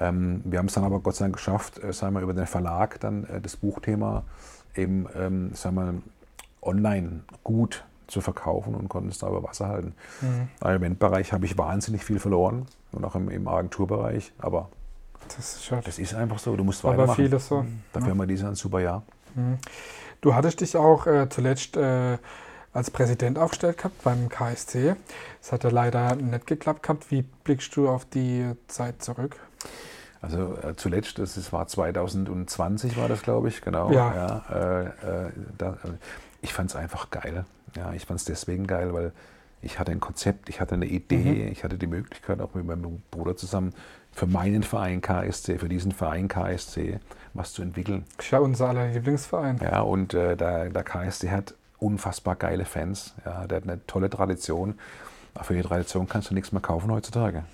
Ähm, 0.00 0.42
wir 0.44 0.58
haben 0.58 0.66
es 0.66 0.74
dann 0.74 0.84
aber 0.84 1.00
Gott 1.00 1.16
sei 1.16 1.24
Dank 1.24 1.36
geschafft, 1.36 1.82
äh, 1.82 1.92
sagen 1.92 2.14
wir, 2.14 2.20
über 2.20 2.34
den 2.34 2.46
Verlag 2.46 3.00
dann 3.00 3.24
äh, 3.24 3.40
das 3.40 3.56
Buchthema 3.56 4.24
eben 4.74 5.06
ähm, 5.16 5.54
sagen 5.54 5.76
wir, 5.76 5.94
online 6.62 7.20
gut 7.42 7.84
zu 8.08 8.20
verkaufen 8.20 8.74
und 8.74 8.88
konnten 8.88 9.10
es 9.10 9.18
da 9.18 9.28
über 9.28 9.42
Wasser 9.42 9.68
halten. 9.68 9.94
Mhm. 10.20 10.48
Im 10.62 10.68
Eventbereich 10.68 11.32
habe 11.32 11.44
ich 11.44 11.56
wahnsinnig 11.56 12.04
viel 12.04 12.18
verloren 12.18 12.66
und 12.92 13.04
auch 13.04 13.14
im, 13.14 13.28
im 13.28 13.46
Agenturbereich, 13.46 14.32
aber 14.38 14.68
das 15.28 15.38
ist, 15.38 15.72
das 15.84 15.98
ist, 15.98 16.14
einfach 16.14 16.38
so, 16.38 16.56
du 16.56 16.64
musst 16.64 16.84
aber 16.84 16.96
weitermachen. 16.96 17.16
Vieles 17.16 17.48
so. 17.48 17.64
Dafür 17.92 18.08
ja. 18.08 18.10
haben 18.12 18.18
wir 18.18 18.26
dieses 18.26 18.46
ein 18.46 18.54
super 18.54 18.80
Jahr. 18.80 19.02
Mhm. 19.34 19.58
Du 20.20 20.34
hattest 20.34 20.60
dich 20.60 20.76
auch 20.76 21.06
äh, 21.06 21.28
zuletzt 21.28 21.76
äh, 21.76 22.18
als 22.72 22.90
Präsident 22.90 23.38
aufgestellt 23.38 23.78
gehabt 23.78 24.02
beim 24.02 24.28
KSC. 24.28 24.96
Das 25.40 25.52
hat 25.52 25.64
ja 25.64 25.70
leider 25.70 26.14
nicht 26.16 26.46
geklappt 26.46 26.82
gehabt. 26.82 27.10
Wie 27.10 27.22
blickst 27.22 27.76
du 27.76 27.88
auf 27.88 28.04
die 28.04 28.52
Zeit 28.68 29.02
zurück? 29.02 29.36
Also 30.20 30.56
äh, 30.56 30.74
zuletzt, 30.76 31.18
das, 31.18 31.34
das 31.34 31.52
war 31.52 31.66
2020 31.66 32.96
war 32.96 33.08
das, 33.08 33.22
glaube 33.22 33.48
ich, 33.48 33.60
genau. 33.60 33.92
Ja. 33.92 34.14
ja 34.14 34.42
äh, 34.50 35.26
äh 35.26 35.32
da, 35.56 35.72
äh, 35.72 35.76
ich 36.40 36.52
fand 36.52 36.70
es 36.70 36.76
einfach 36.76 37.10
geil. 37.10 37.44
Ja, 37.76 37.92
ich 37.92 38.06
fand 38.06 38.20
es 38.20 38.24
deswegen 38.26 38.66
geil, 38.66 38.92
weil 38.92 39.12
ich 39.60 39.78
hatte 39.78 39.90
ein 39.90 40.00
Konzept, 40.00 40.48
ich 40.48 40.60
hatte 40.60 40.74
eine 40.74 40.86
Idee, 40.86 41.44
mhm. 41.46 41.52
ich 41.52 41.64
hatte 41.64 41.78
die 41.78 41.86
Möglichkeit, 41.86 42.40
auch 42.40 42.54
mit 42.54 42.64
meinem 42.64 43.02
Bruder 43.10 43.36
zusammen 43.36 43.74
für 44.12 44.26
meinen 44.26 44.62
Verein 44.62 45.00
KSC, 45.00 45.58
für 45.58 45.68
diesen 45.68 45.92
Verein 45.92 46.28
KSC 46.28 46.98
was 47.34 47.52
zu 47.52 47.62
entwickeln. 47.62 48.04
Ja 48.30 48.38
unser 48.38 48.68
aller 48.68 48.88
Lieblingsverein. 48.88 49.60
Ja, 49.62 49.80
und 49.80 50.14
äh, 50.14 50.36
der, 50.36 50.70
der 50.70 50.82
KSC 50.82 51.30
hat 51.30 51.54
unfassbar 51.78 52.36
geile 52.36 52.64
Fans. 52.64 53.14
Ja, 53.24 53.46
der 53.46 53.58
hat 53.58 53.64
eine 53.64 53.84
tolle 53.86 54.10
Tradition. 54.10 54.74
Aber 55.34 55.44
für 55.44 55.54
die 55.54 55.62
Tradition 55.62 56.08
kannst 56.08 56.30
du 56.30 56.34
nichts 56.34 56.52
mehr 56.52 56.60
kaufen 56.60 56.90
heutzutage. 56.90 57.44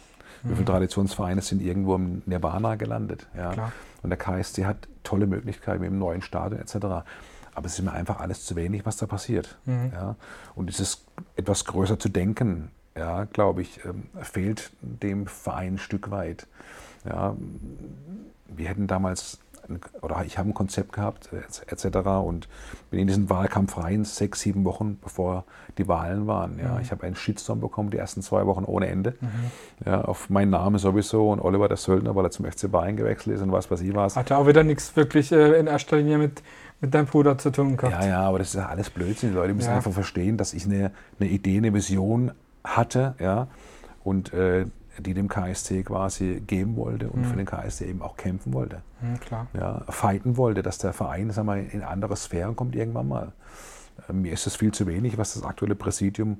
Mhm. 0.42 0.50
Wie 0.50 0.54
viele 0.54 0.66
Traditionsvereine 0.66 1.42
sind 1.42 1.60
irgendwo 1.60 1.96
im 1.96 2.22
Nirvana 2.26 2.76
gelandet? 2.76 3.26
Ja? 3.36 3.52
Klar. 3.52 3.72
Und 4.02 4.10
der 4.10 4.18
KSC 4.18 4.64
hat 4.64 4.88
tolle 5.02 5.26
Möglichkeiten 5.26 5.80
mit 5.80 5.90
dem 5.90 5.98
neuen 5.98 6.22
Stadion 6.22 6.60
etc. 6.60 7.06
Aber 7.54 7.66
es 7.66 7.78
ist 7.78 7.84
mir 7.84 7.92
einfach 7.92 8.20
alles 8.20 8.44
zu 8.44 8.56
wenig, 8.56 8.84
was 8.84 8.96
da 8.96 9.06
passiert. 9.06 9.58
Mhm. 9.64 9.92
Ja? 9.92 10.16
Und 10.54 10.66
dieses 10.66 11.04
etwas 11.36 11.64
größer 11.64 11.98
zu 11.98 12.08
denken, 12.08 12.70
ja, 12.96 13.24
glaube 13.24 13.62
ich, 13.62 13.84
ähm, 13.84 14.04
fehlt 14.22 14.72
dem 14.80 15.26
Verein 15.26 15.74
ein 15.74 15.78
Stück 15.78 16.10
weit. 16.10 16.46
Ja, 17.04 17.36
wir 18.46 18.68
hätten 18.68 18.86
damals 18.86 19.38
oder 20.02 20.24
ich 20.24 20.38
habe 20.38 20.50
ein 20.50 20.54
Konzept 20.54 20.92
gehabt 20.92 21.30
etc. 21.66 21.96
und 22.24 22.48
bin 22.90 23.00
in 23.00 23.06
diesen 23.06 23.30
Wahlkampf 23.30 23.78
rein, 23.78 24.04
sechs, 24.04 24.40
sieben 24.40 24.64
Wochen 24.64 24.98
bevor 25.02 25.44
die 25.78 25.88
Wahlen 25.88 26.26
waren. 26.26 26.58
Ja. 26.58 26.74
Mhm. 26.74 26.80
Ich 26.80 26.90
habe 26.90 27.04
einen 27.04 27.16
Shitstorm 27.16 27.60
bekommen, 27.60 27.90
die 27.90 27.96
ersten 27.96 28.22
zwei 28.22 28.46
Wochen 28.46 28.64
ohne 28.64 28.88
Ende. 28.88 29.14
Mhm. 29.20 29.86
Ja, 29.86 30.02
auf 30.02 30.30
meinen 30.30 30.50
Namen 30.50 30.78
sowieso 30.78 31.30
und 31.30 31.40
Oliver 31.40 31.68
der 31.68 31.76
Söldner, 31.76 32.14
weil 32.14 32.24
er 32.24 32.30
zum 32.30 32.44
FC 32.44 32.70
Bayern 32.70 32.96
gewechselt 32.96 33.36
ist 33.36 33.42
und 33.42 33.52
was 33.52 33.70
weiß 33.70 33.80
ich 33.80 33.94
was. 33.94 34.16
Hatte 34.16 34.36
auch 34.36 34.46
wieder 34.46 34.62
nichts 34.62 34.94
wirklich 34.96 35.32
äh, 35.32 35.58
in 35.58 35.66
erster 35.66 35.96
Linie 35.96 36.18
mit, 36.18 36.42
mit 36.80 36.94
deinem 36.94 37.06
Bruder 37.06 37.38
zu 37.38 37.50
tun 37.50 37.76
gehabt. 37.76 38.02
Ja, 38.02 38.08
ja, 38.08 38.20
aber 38.20 38.38
das 38.38 38.48
ist 38.48 38.54
ja 38.54 38.66
alles 38.66 38.90
Blödsinn. 38.90 39.30
Die 39.30 39.36
Leute 39.36 39.54
müssen 39.54 39.70
ja. 39.70 39.76
einfach 39.76 39.92
verstehen, 39.92 40.36
dass 40.36 40.54
ich 40.54 40.64
eine, 40.64 40.92
eine 41.18 41.28
Idee, 41.28 41.58
eine 41.58 41.72
Vision 41.74 42.32
hatte, 42.62 43.14
ja, 43.18 43.48
und 44.04 44.32
äh, 44.32 44.66
die 44.98 45.14
dem 45.14 45.28
KSC 45.28 45.82
quasi 45.82 46.42
geben 46.46 46.76
wollte 46.76 47.08
und 47.08 47.22
mhm. 47.22 47.24
für 47.26 47.36
den 47.36 47.46
KSC 47.46 47.86
eben 47.86 48.02
auch 48.02 48.16
kämpfen 48.16 48.52
wollte. 48.52 48.82
Mhm, 49.00 49.20
klar. 49.20 49.46
Ja, 49.54 49.82
fighten 49.88 50.36
wollte, 50.36 50.62
dass 50.62 50.78
der 50.78 50.92
Verein 50.92 51.30
sag 51.30 51.44
mal, 51.44 51.58
in 51.58 51.82
andere 51.82 52.16
Sphären 52.16 52.56
kommt 52.56 52.76
irgendwann 52.76 53.08
mal. 53.08 53.32
Äh, 54.08 54.12
mir 54.12 54.32
ist 54.32 54.46
es 54.46 54.56
viel 54.56 54.72
zu 54.72 54.86
wenig, 54.86 55.18
was 55.18 55.34
das 55.34 55.42
aktuelle 55.42 55.74
Präsidium 55.74 56.38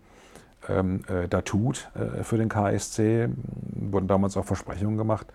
ähm, 0.69 1.03
äh, 1.09 1.29
da 1.29 1.43
tut 1.43 1.90
äh, 1.95 2.23
für 2.23 2.38
den 2.38 2.49
KSC. 2.49 3.29
Wurden 3.75 4.09
damals 4.09 4.37
auch 4.37 4.45
Versprechungen 4.45 4.97
gemacht 4.97 5.27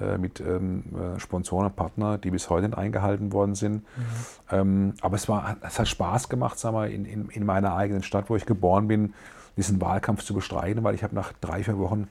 äh, 0.00 0.18
mit 0.18 0.40
ähm, 0.40 0.84
äh, 0.94 1.20
Sponsoren 1.20 1.66
und 1.66 1.76
Partnern, 1.76 2.20
die 2.20 2.30
bis 2.30 2.50
heute 2.50 2.68
nicht 2.68 2.78
eingehalten 2.78 3.32
worden 3.32 3.54
sind. 3.54 3.76
Mhm. 3.76 4.04
Ähm, 4.50 4.94
aber 5.00 5.16
es, 5.16 5.28
war, 5.28 5.56
es 5.62 5.78
hat 5.78 5.88
Spaß 5.88 6.28
gemacht, 6.28 6.58
sag 6.58 6.72
mal, 6.72 6.90
in, 6.90 7.04
in, 7.04 7.28
in 7.30 7.44
meiner 7.44 7.74
eigenen 7.74 8.02
Stadt, 8.02 8.28
wo 8.28 8.36
ich 8.36 8.46
geboren 8.46 8.88
bin, 8.88 9.14
diesen 9.56 9.80
Wahlkampf 9.80 10.22
zu 10.24 10.34
bestreiten, 10.34 10.84
weil 10.84 10.94
ich 10.94 11.02
habe 11.02 11.14
nach 11.14 11.32
drei, 11.40 11.64
vier 11.64 11.78
Wochen 11.78 12.08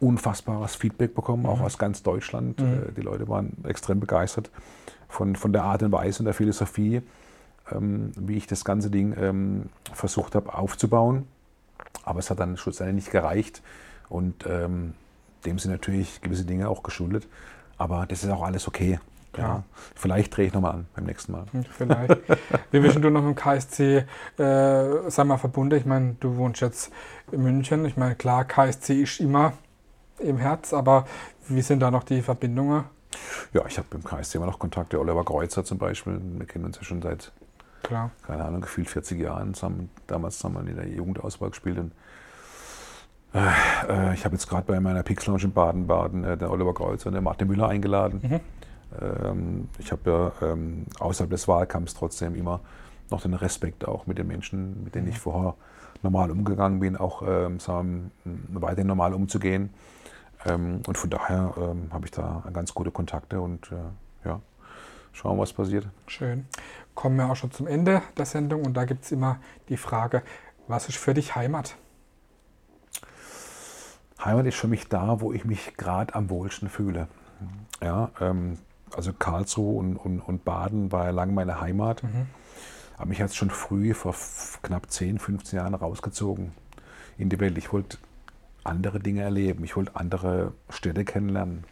unfassbares 0.00 0.74
Feedback 0.74 1.14
bekommen, 1.14 1.46
auch 1.46 1.58
mhm. 1.58 1.64
aus 1.64 1.78
ganz 1.78 2.02
Deutschland. 2.02 2.60
Mhm. 2.60 2.66
Äh, 2.66 2.92
die 2.96 3.02
Leute 3.02 3.28
waren 3.28 3.56
extrem 3.64 4.00
begeistert 4.00 4.50
von, 5.08 5.36
von 5.36 5.52
der 5.52 5.64
Art 5.64 5.82
und 5.82 5.92
Weise 5.92 6.20
und 6.20 6.24
der 6.26 6.34
Philosophie, 6.34 7.02
ähm, 7.70 8.12
wie 8.16 8.36
ich 8.36 8.46
das 8.46 8.64
ganze 8.64 8.90
Ding 8.90 9.14
ähm, 9.18 9.66
versucht 9.92 10.34
habe 10.34 10.54
aufzubauen. 10.54 11.26
Aber 12.04 12.18
es 12.18 12.30
hat 12.30 12.40
dann 12.40 12.56
schlussendlich 12.56 13.06
nicht 13.06 13.10
gereicht 13.10 13.62
und 14.08 14.46
ähm, 14.48 14.94
dem 15.44 15.58
sind 15.58 15.70
natürlich 15.70 16.20
gewisse 16.20 16.44
Dinge 16.44 16.68
auch 16.68 16.82
geschuldet. 16.82 17.28
Aber 17.78 18.06
das 18.06 18.24
ist 18.24 18.30
auch 18.30 18.42
alles 18.42 18.68
okay. 18.68 18.98
Ja. 19.36 19.62
Vielleicht 19.94 20.36
drehe 20.36 20.46
ich 20.46 20.52
nochmal 20.52 20.72
an 20.72 20.86
beim 20.94 21.04
nächsten 21.04 21.32
Mal. 21.32 21.46
Hm, 21.52 21.64
vielleicht. 21.64 22.18
Wie 22.70 22.80
bist 22.80 22.96
du 23.02 23.10
noch 23.10 23.22
mit 23.22 23.30
dem 23.30 23.34
KSC 23.34 23.96
äh, 23.96 24.04
sag 25.08 25.26
mal, 25.26 25.38
verbunden? 25.38 25.78
Ich 25.78 25.86
meine, 25.86 26.16
du 26.20 26.36
wohnst 26.36 26.60
jetzt 26.60 26.92
in 27.30 27.42
München. 27.42 27.84
Ich 27.86 27.96
meine, 27.96 28.14
klar, 28.14 28.44
KSC 28.44 29.02
ist 29.02 29.20
immer 29.20 29.54
im 30.18 30.38
Herz, 30.38 30.72
aber 30.72 31.06
wie 31.48 31.62
sind 31.62 31.80
da 31.80 31.90
noch 31.90 32.04
die 32.04 32.22
Verbindungen? 32.22 32.84
Ja, 33.52 33.64
ich 33.66 33.78
habe 33.78 33.88
im 33.92 34.04
KSC 34.04 34.38
immer 34.38 34.46
noch 34.46 34.58
Kontakt. 34.58 34.92
Der 34.92 35.00
Oliver 35.00 35.24
Kreuzer 35.24 35.64
zum 35.64 35.78
Beispiel, 35.78 36.20
wir 36.22 36.46
kennen 36.46 36.64
uns 36.64 36.76
ja 36.76 36.84
schon 36.84 37.02
seit, 37.02 37.32
Klar. 37.82 38.10
keine 38.26 38.44
Ahnung, 38.44 38.62
gefühlt 38.62 38.88
40 38.88 39.20
Jahren. 39.20 39.54
Zusammen, 39.54 39.90
damals 40.06 40.42
haben 40.42 40.54
wir 40.54 40.60
in 40.60 40.76
der 40.76 40.88
Jugendauswahl 40.88 41.50
gespielt. 41.50 41.78
Und, 41.78 41.92
äh, 43.34 43.38
äh 43.88 44.14
ich 44.14 44.24
habe 44.24 44.34
jetzt 44.34 44.48
gerade 44.48 44.66
bei 44.66 44.80
meiner 44.80 45.02
Pix 45.02 45.26
Lounge 45.26 45.44
in 45.44 45.52
Baden-Baden 45.52 46.24
äh, 46.24 46.36
den 46.36 46.48
Oliver 46.48 46.74
Kreuzer 46.74 47.08
und 47.08 47.14
den 47.14 47.24
Martin 47.24 47.48
Müller 47.48 47.68
eingeladen. 47.68 48.20
Mhm. 48.22 48.40
Ähm, 49.00 49.68
ich 49.78 49.92
habe 49.92 50.32
ja 50.40 50.48
ähm, 50.48 50.86
außerhalb 50.98 51.30
des 51.30 51.48
Wahlkampfs 51.48 51.94
trotzdem 51.94 52.34
immer 52.34 52.60
noch 53.10 53.20
den 53.20 53.34
Respekt 53.34 53.86
auch 53.86 54.06
mit 54.06 54.18
den 54.18 54.26
Menschen, 54.26 54.84
mit 54.84 54.94
denen 54.94 55.08
ich 55.08 55.16
mhm. 55.16 55.20
vorher 55.20 55.54
normal 56.02 56.30
umgegangen 56.30 56.80
bin, 56.80 56.96
auch 56.96 57.22
ähm, 57.26 57.60
sagen, 57.60 58.10
weiterhin 58.24 58.86
normal 58.86 59.14
umzugehen. 59.14 59.70
Ähm, 60.44 60.82
und 60.86 60.98
von 60.98 61.10
daher 61.10 61.54
ähm, 61.56 61.88
habe 61.92 62.06
ich 62.06 62.10
da 62.10 62.42
ganz 62.52 62.74
gute 62.74 62.90
Kontakte 62.90 63.40
und 63.40 63.70
äh, 63.72 64.28
ja, 64.28 64.40
schauen, 65.12 65.38
was 65.38 65.52
passiert. 65.52 65.88
Schön. 66.06 66.46
Kommen 66.94 67.16
wir 67.16 67.30
auch 67.30 67.36
schon 67.36 67.50
zum 67.52 67.66
Ende 67.66 68.02
der 68.16 68.26
Sendung 68.26 68.64
und 68.64 68.74
da 68.74 68.84
gibt 68.84 69.04
es 69.04 69.12
immer 69.12 69.38
die 69.68 69.76
Frage, 69.76 70.22
was 70.68 70.88
ist 70.88 70.98
für 70.98 71.14
dich 71.14 71.34
Heimat? 71.34 71.76
Heimat 74.24 74.46
ist 74.46 74.56
für 74.56 74.68
mich 74.68 74.88
da, 74.88 75.20
wo 75.20 75.32
ich 75.32 75.44
mich 75.44 75.76
gerade 75.76 76.14
am 76.14 76.30
wohlsten 76.30 76.68
fühle. 76.68 77.08
Ja, 77.82 78.10
ähm, 78.20 78.58
also 78.94 79.12
Karlsruhe 79.12 79.78
und, 79.78 79.96
und, 79.96 80.20
und, 80.20 80.44
Baden 80.44 80.92
war 80.92 81.06
ja 81.06 81.10
lange 81.10 81.32
meine 81.32 81.60
Heimat. 81.60 82.02
Mhm. 82.02 82.26
Aber 82.96 83.06
mich 83.06 83.20
hat 83.20 83.30
es 83.30 83.36
schon 83.36 83.50
früh, 83.50 83.94
vor 83.94 84.14
knapp 84.62 84.90
10, 84.90 85.18
15 85.18 85.56
Jahren, 85.56 85.74
rausgezogen 85.74 86.52
in 87.18 87.28
die 87.30 87.40
Welt. 87.40 87.58
Ich 87.58 87.72
wollte 87.72 87.98
andere 88.64 89.00
Dinge 89.00 89.22
erleben. 89.22 89.64
Ich 89.64 89.76
wollte 89.76 89.96
andere 89.96 90.52
Städte 90.68 91.04
kennenlernen. 91.04 91.64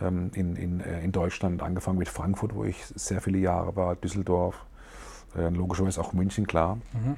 Ähm, 0.00 0.30
in, 0.34 0.56
in, 0.56 0.80
äh, 0.80 1.04
in 1.04 1.12
Deutschland, 1.12 1.62
angefangen 1.62 1.98
mit 1.98 2.08
Frankfurt, 2.08 2.54
wo 2.54 2.64
ich 2.64 2.82
sehr 2.86 3.20
viele 3.20 3.38
Jahre 3.38 3.76
war, 3.76 3.94
Düsseldorf, 3.94 4.64
äh, 5.36 5.48
logischerweise 5.50 6.00
auch 6.00 6.12
München, 6.12 6.46
klar. 6.46 6.76
Mhm. 6.92 7.16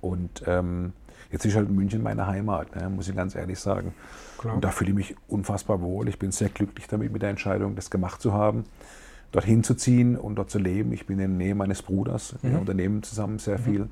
Und 0.00 0.44
ähm, 0.46 0.92
jetzt 1.32 1.44
ist 1.44 1.56
halt 1.56 1.70
München 1.70 2.02
meine 2.02 2.26
Heimat, 2.26 2.76
ne, 2.76 2.88
muss 2.88 3.08
ich 3.08 3.16
ganz 3.16 3.34
ehrlich 3.34 3.58
sagen. 3.58 3.94
Klar. 4.38 4.54
Und 4.54 4.64
da 4.64 4.70
fühle 4.70 4.90
ich 4.90 4.96
mich 4.96 5.16
unfassbar 5.26 5.80
wohl. 5.80 6.08
Ich 6.08 6.18
bin 6.18 6.30
sehr 6.30 6.50
glücklich 6.50 6.86
damit, 6.86 7.12
mit 7.12 7.22
der 7.22 7.30
Entscheidung, 7.30 7.74
das 7.74 7.90
gemacht 7.90 8.20
zu 8.20 8.32
haben, 8.32 8.64
dorthin 9.32 9.64
zu 9.64 9.74
ziehen 9.74 10.16
und 10.16 10.36
dort 10.36 10.50
zu 10.50 10.58
leben. 10.58 10.92
Ich 10.92 11.06
bin 11.06 11.18
in 11.18 11.30
der 11.30 11.46
Nähe 11.46 11.54
meines 11.54 11.82
Bruders. 11.82 12.36
Mhm. 12.42 12.50
Wir 12.50 12.58
unternehmen 12.60 13.02
zusammen 13.02 13.38
sehr 13.40 13.58
mhm. 13.58 13.62
viel 13.62 13.88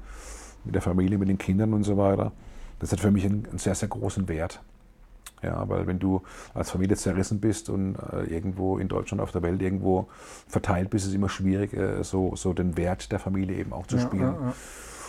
mit 0.65 0.75
der 0.75 0.83
Familie, 0.83 1.19
mit 1.19 1.29
den 1.29 1.39
Kindern 1.39 1.75
und 1.75 1.83
so 1.83 1.97
weiter. 1.97 2.31
Das 2.83 2.91
hat 2.93 3.01
für 3.01 3.13
mich 3.13 3.25
einen, 3.25 3.47
einen 3.47 3.59
sehr, 3.59 3.77
sehr 3.77 3.89
großen 3.89 4.29
Wert. 4.29 4.61
Ja, 5.41 5.69
weil 5.69 5.87
wenn 5.87 5.99
du 5.99 6.23
als 6.53 6.71
Familie 6.71 6.97
zerrissen 6.97 7.41
bist 7.41 7.69
und 7.69 7.97
äh, 8.13 8.25
irgendwo 8.25 8.79
in 8.79 8.89
Deutschland 8.89 9.21
auf 9.21 9.33
der 9.33 9.43
Welt 9.43 9.63
irgendwo 9.63 10.09
verteilt 10.47 10.91
bist, 10.91 11.05
ist 11.05 11.11
es 11.11 11.15
immer 11.15 11.29
schwierig, 11.29 11.73
äh, 11.75 12.03
so, 12.05 12.37
so 12.37 12.53
den 12.53 12.77
Wert 12.77 13.11
der 13.11 13.19
Familie 13.19 13.57
eben 13.57 13.73
auch 13.73 13.87
zu 13.87 13.97
Ja, 13.97 14.03
spielen. 14.03 14.23
ja, 14.23 14.33
ja. 14.33 14.55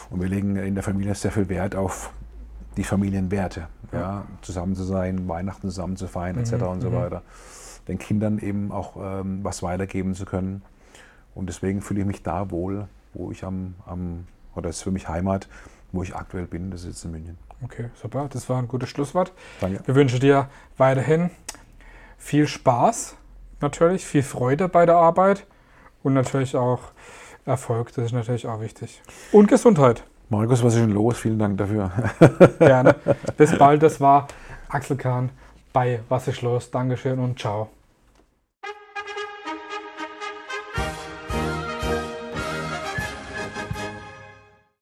Und 0.09 0.21
wir 0.21 0.29
legen 0.29 0.55
in 0.55 0.75
der 0.75 0.83
Familie 0.83 1.13
sehr 1.15 1.31
viel 1.31 1.49
Wert 1.49 1.75
auf 1.75 2.13
die 2.77 2.83
Familienwerte. 2.83 3.67
Ja, 3.91 4.25
zusammen 4.41 4.75
zu 4.75 4.83
sein, 4.83 5.27
Weihnachten 5.27 5.69
zusammen 5.69 5.97
zu 5.97 6.07
feiern, 6.07 6.37
etc. 6.37 6.53
und 6.63 6.81
so 6.81 6.89
mhm. 6.89 6.95
weiter. 6.95 7.21
Den 7.87 7.99
Kindern 7.99 8.39
eben 8.39 8.71
auch 8.71 8.95
ähm, 8.99 9.39
was 9.43 9.61
weitergeben 9.61 10.15
zu 10.15 10.25
können. 10.25 10.63
Und 11.35 11.47
deswegen 11.47 11.81
fühle 11.81 12.01
ich 12.01 12.07
mich 12.07 12.23
da 12.23 12.49
wohl, 12.49 12.87
wo 13.13 13.31
ich 13.31 13.43
am, 13.43 13.75
am 13.85 14.25
oder 14.55 14.69
es 14.69 14.77
ist 14.77 14.83
für 14.83 14.91
mich 14.91 15.09
Heimat, 15.09 15.47
wo 15.91 16.01
ich 16.01 16.15
aktuell 16.15 16.45
bin, 16.45 16.71
das 16.71 16.81
ist 16.81 16.87
jetzt 16.87 17.05
in 17.05 17.11
München. 17.11 17.37
Okay, 17.63 17.89
super. 18.01 18.27
Das 18.31 18.49
war 18.49 18.57
ein 18.57 18.67
gutes 18.67 18.89
Schlusswort. 18.89 19.31
Danke. 19.61 19.81
Wir 19.85 19.95
wünschen 19.95 20.19
dir 20.19 20.49
weiterhin 20.77 21.29
viel 22.17 22.47
Spaß, 22.47 23.15
natürlich, 23.61 24.05
viel 24.05 24.23
Freude 24.23 24.67
bei 24.67 24.85
der 24.85 24.95
Arbeit 24.95 25.45
und 26.03 26.13
natürlich 26.13 26.55
auch 26.55 26.79
Erfolg. 27.45 27.93
Das 27.93 28.05
ist 28.05 28.11
natürlich 28.13 28.47
auch 28.47 28.61
wichtig. 28.61 29.01
Und 29.31 29.47
Gesundheit. 29.47 30.03
Markus, 30.29 30.63
was 30.63 30.73
ist 30.73 30.81
denn 30.81 30.91
los? 30.91 31.17
Vielen 31.17 31.39
Dank 31.39 31.57
dafür. 31.57 31.91
Gerne. 32.59 32.95
Bis 33.37 33.57
bald. 33.57 33.83
Das 33.83 33.99
war 33.99 34.27
Axel 34.69 34.97
Kahn 34.97 35.29
bei 35.73 35.99
Was 36.09 36.27
ist 36.27 36.41
los? 36.41 36.71
Dankeschön 36.71 37.19
und 37.19 37.39
ciao. 37.39 37.69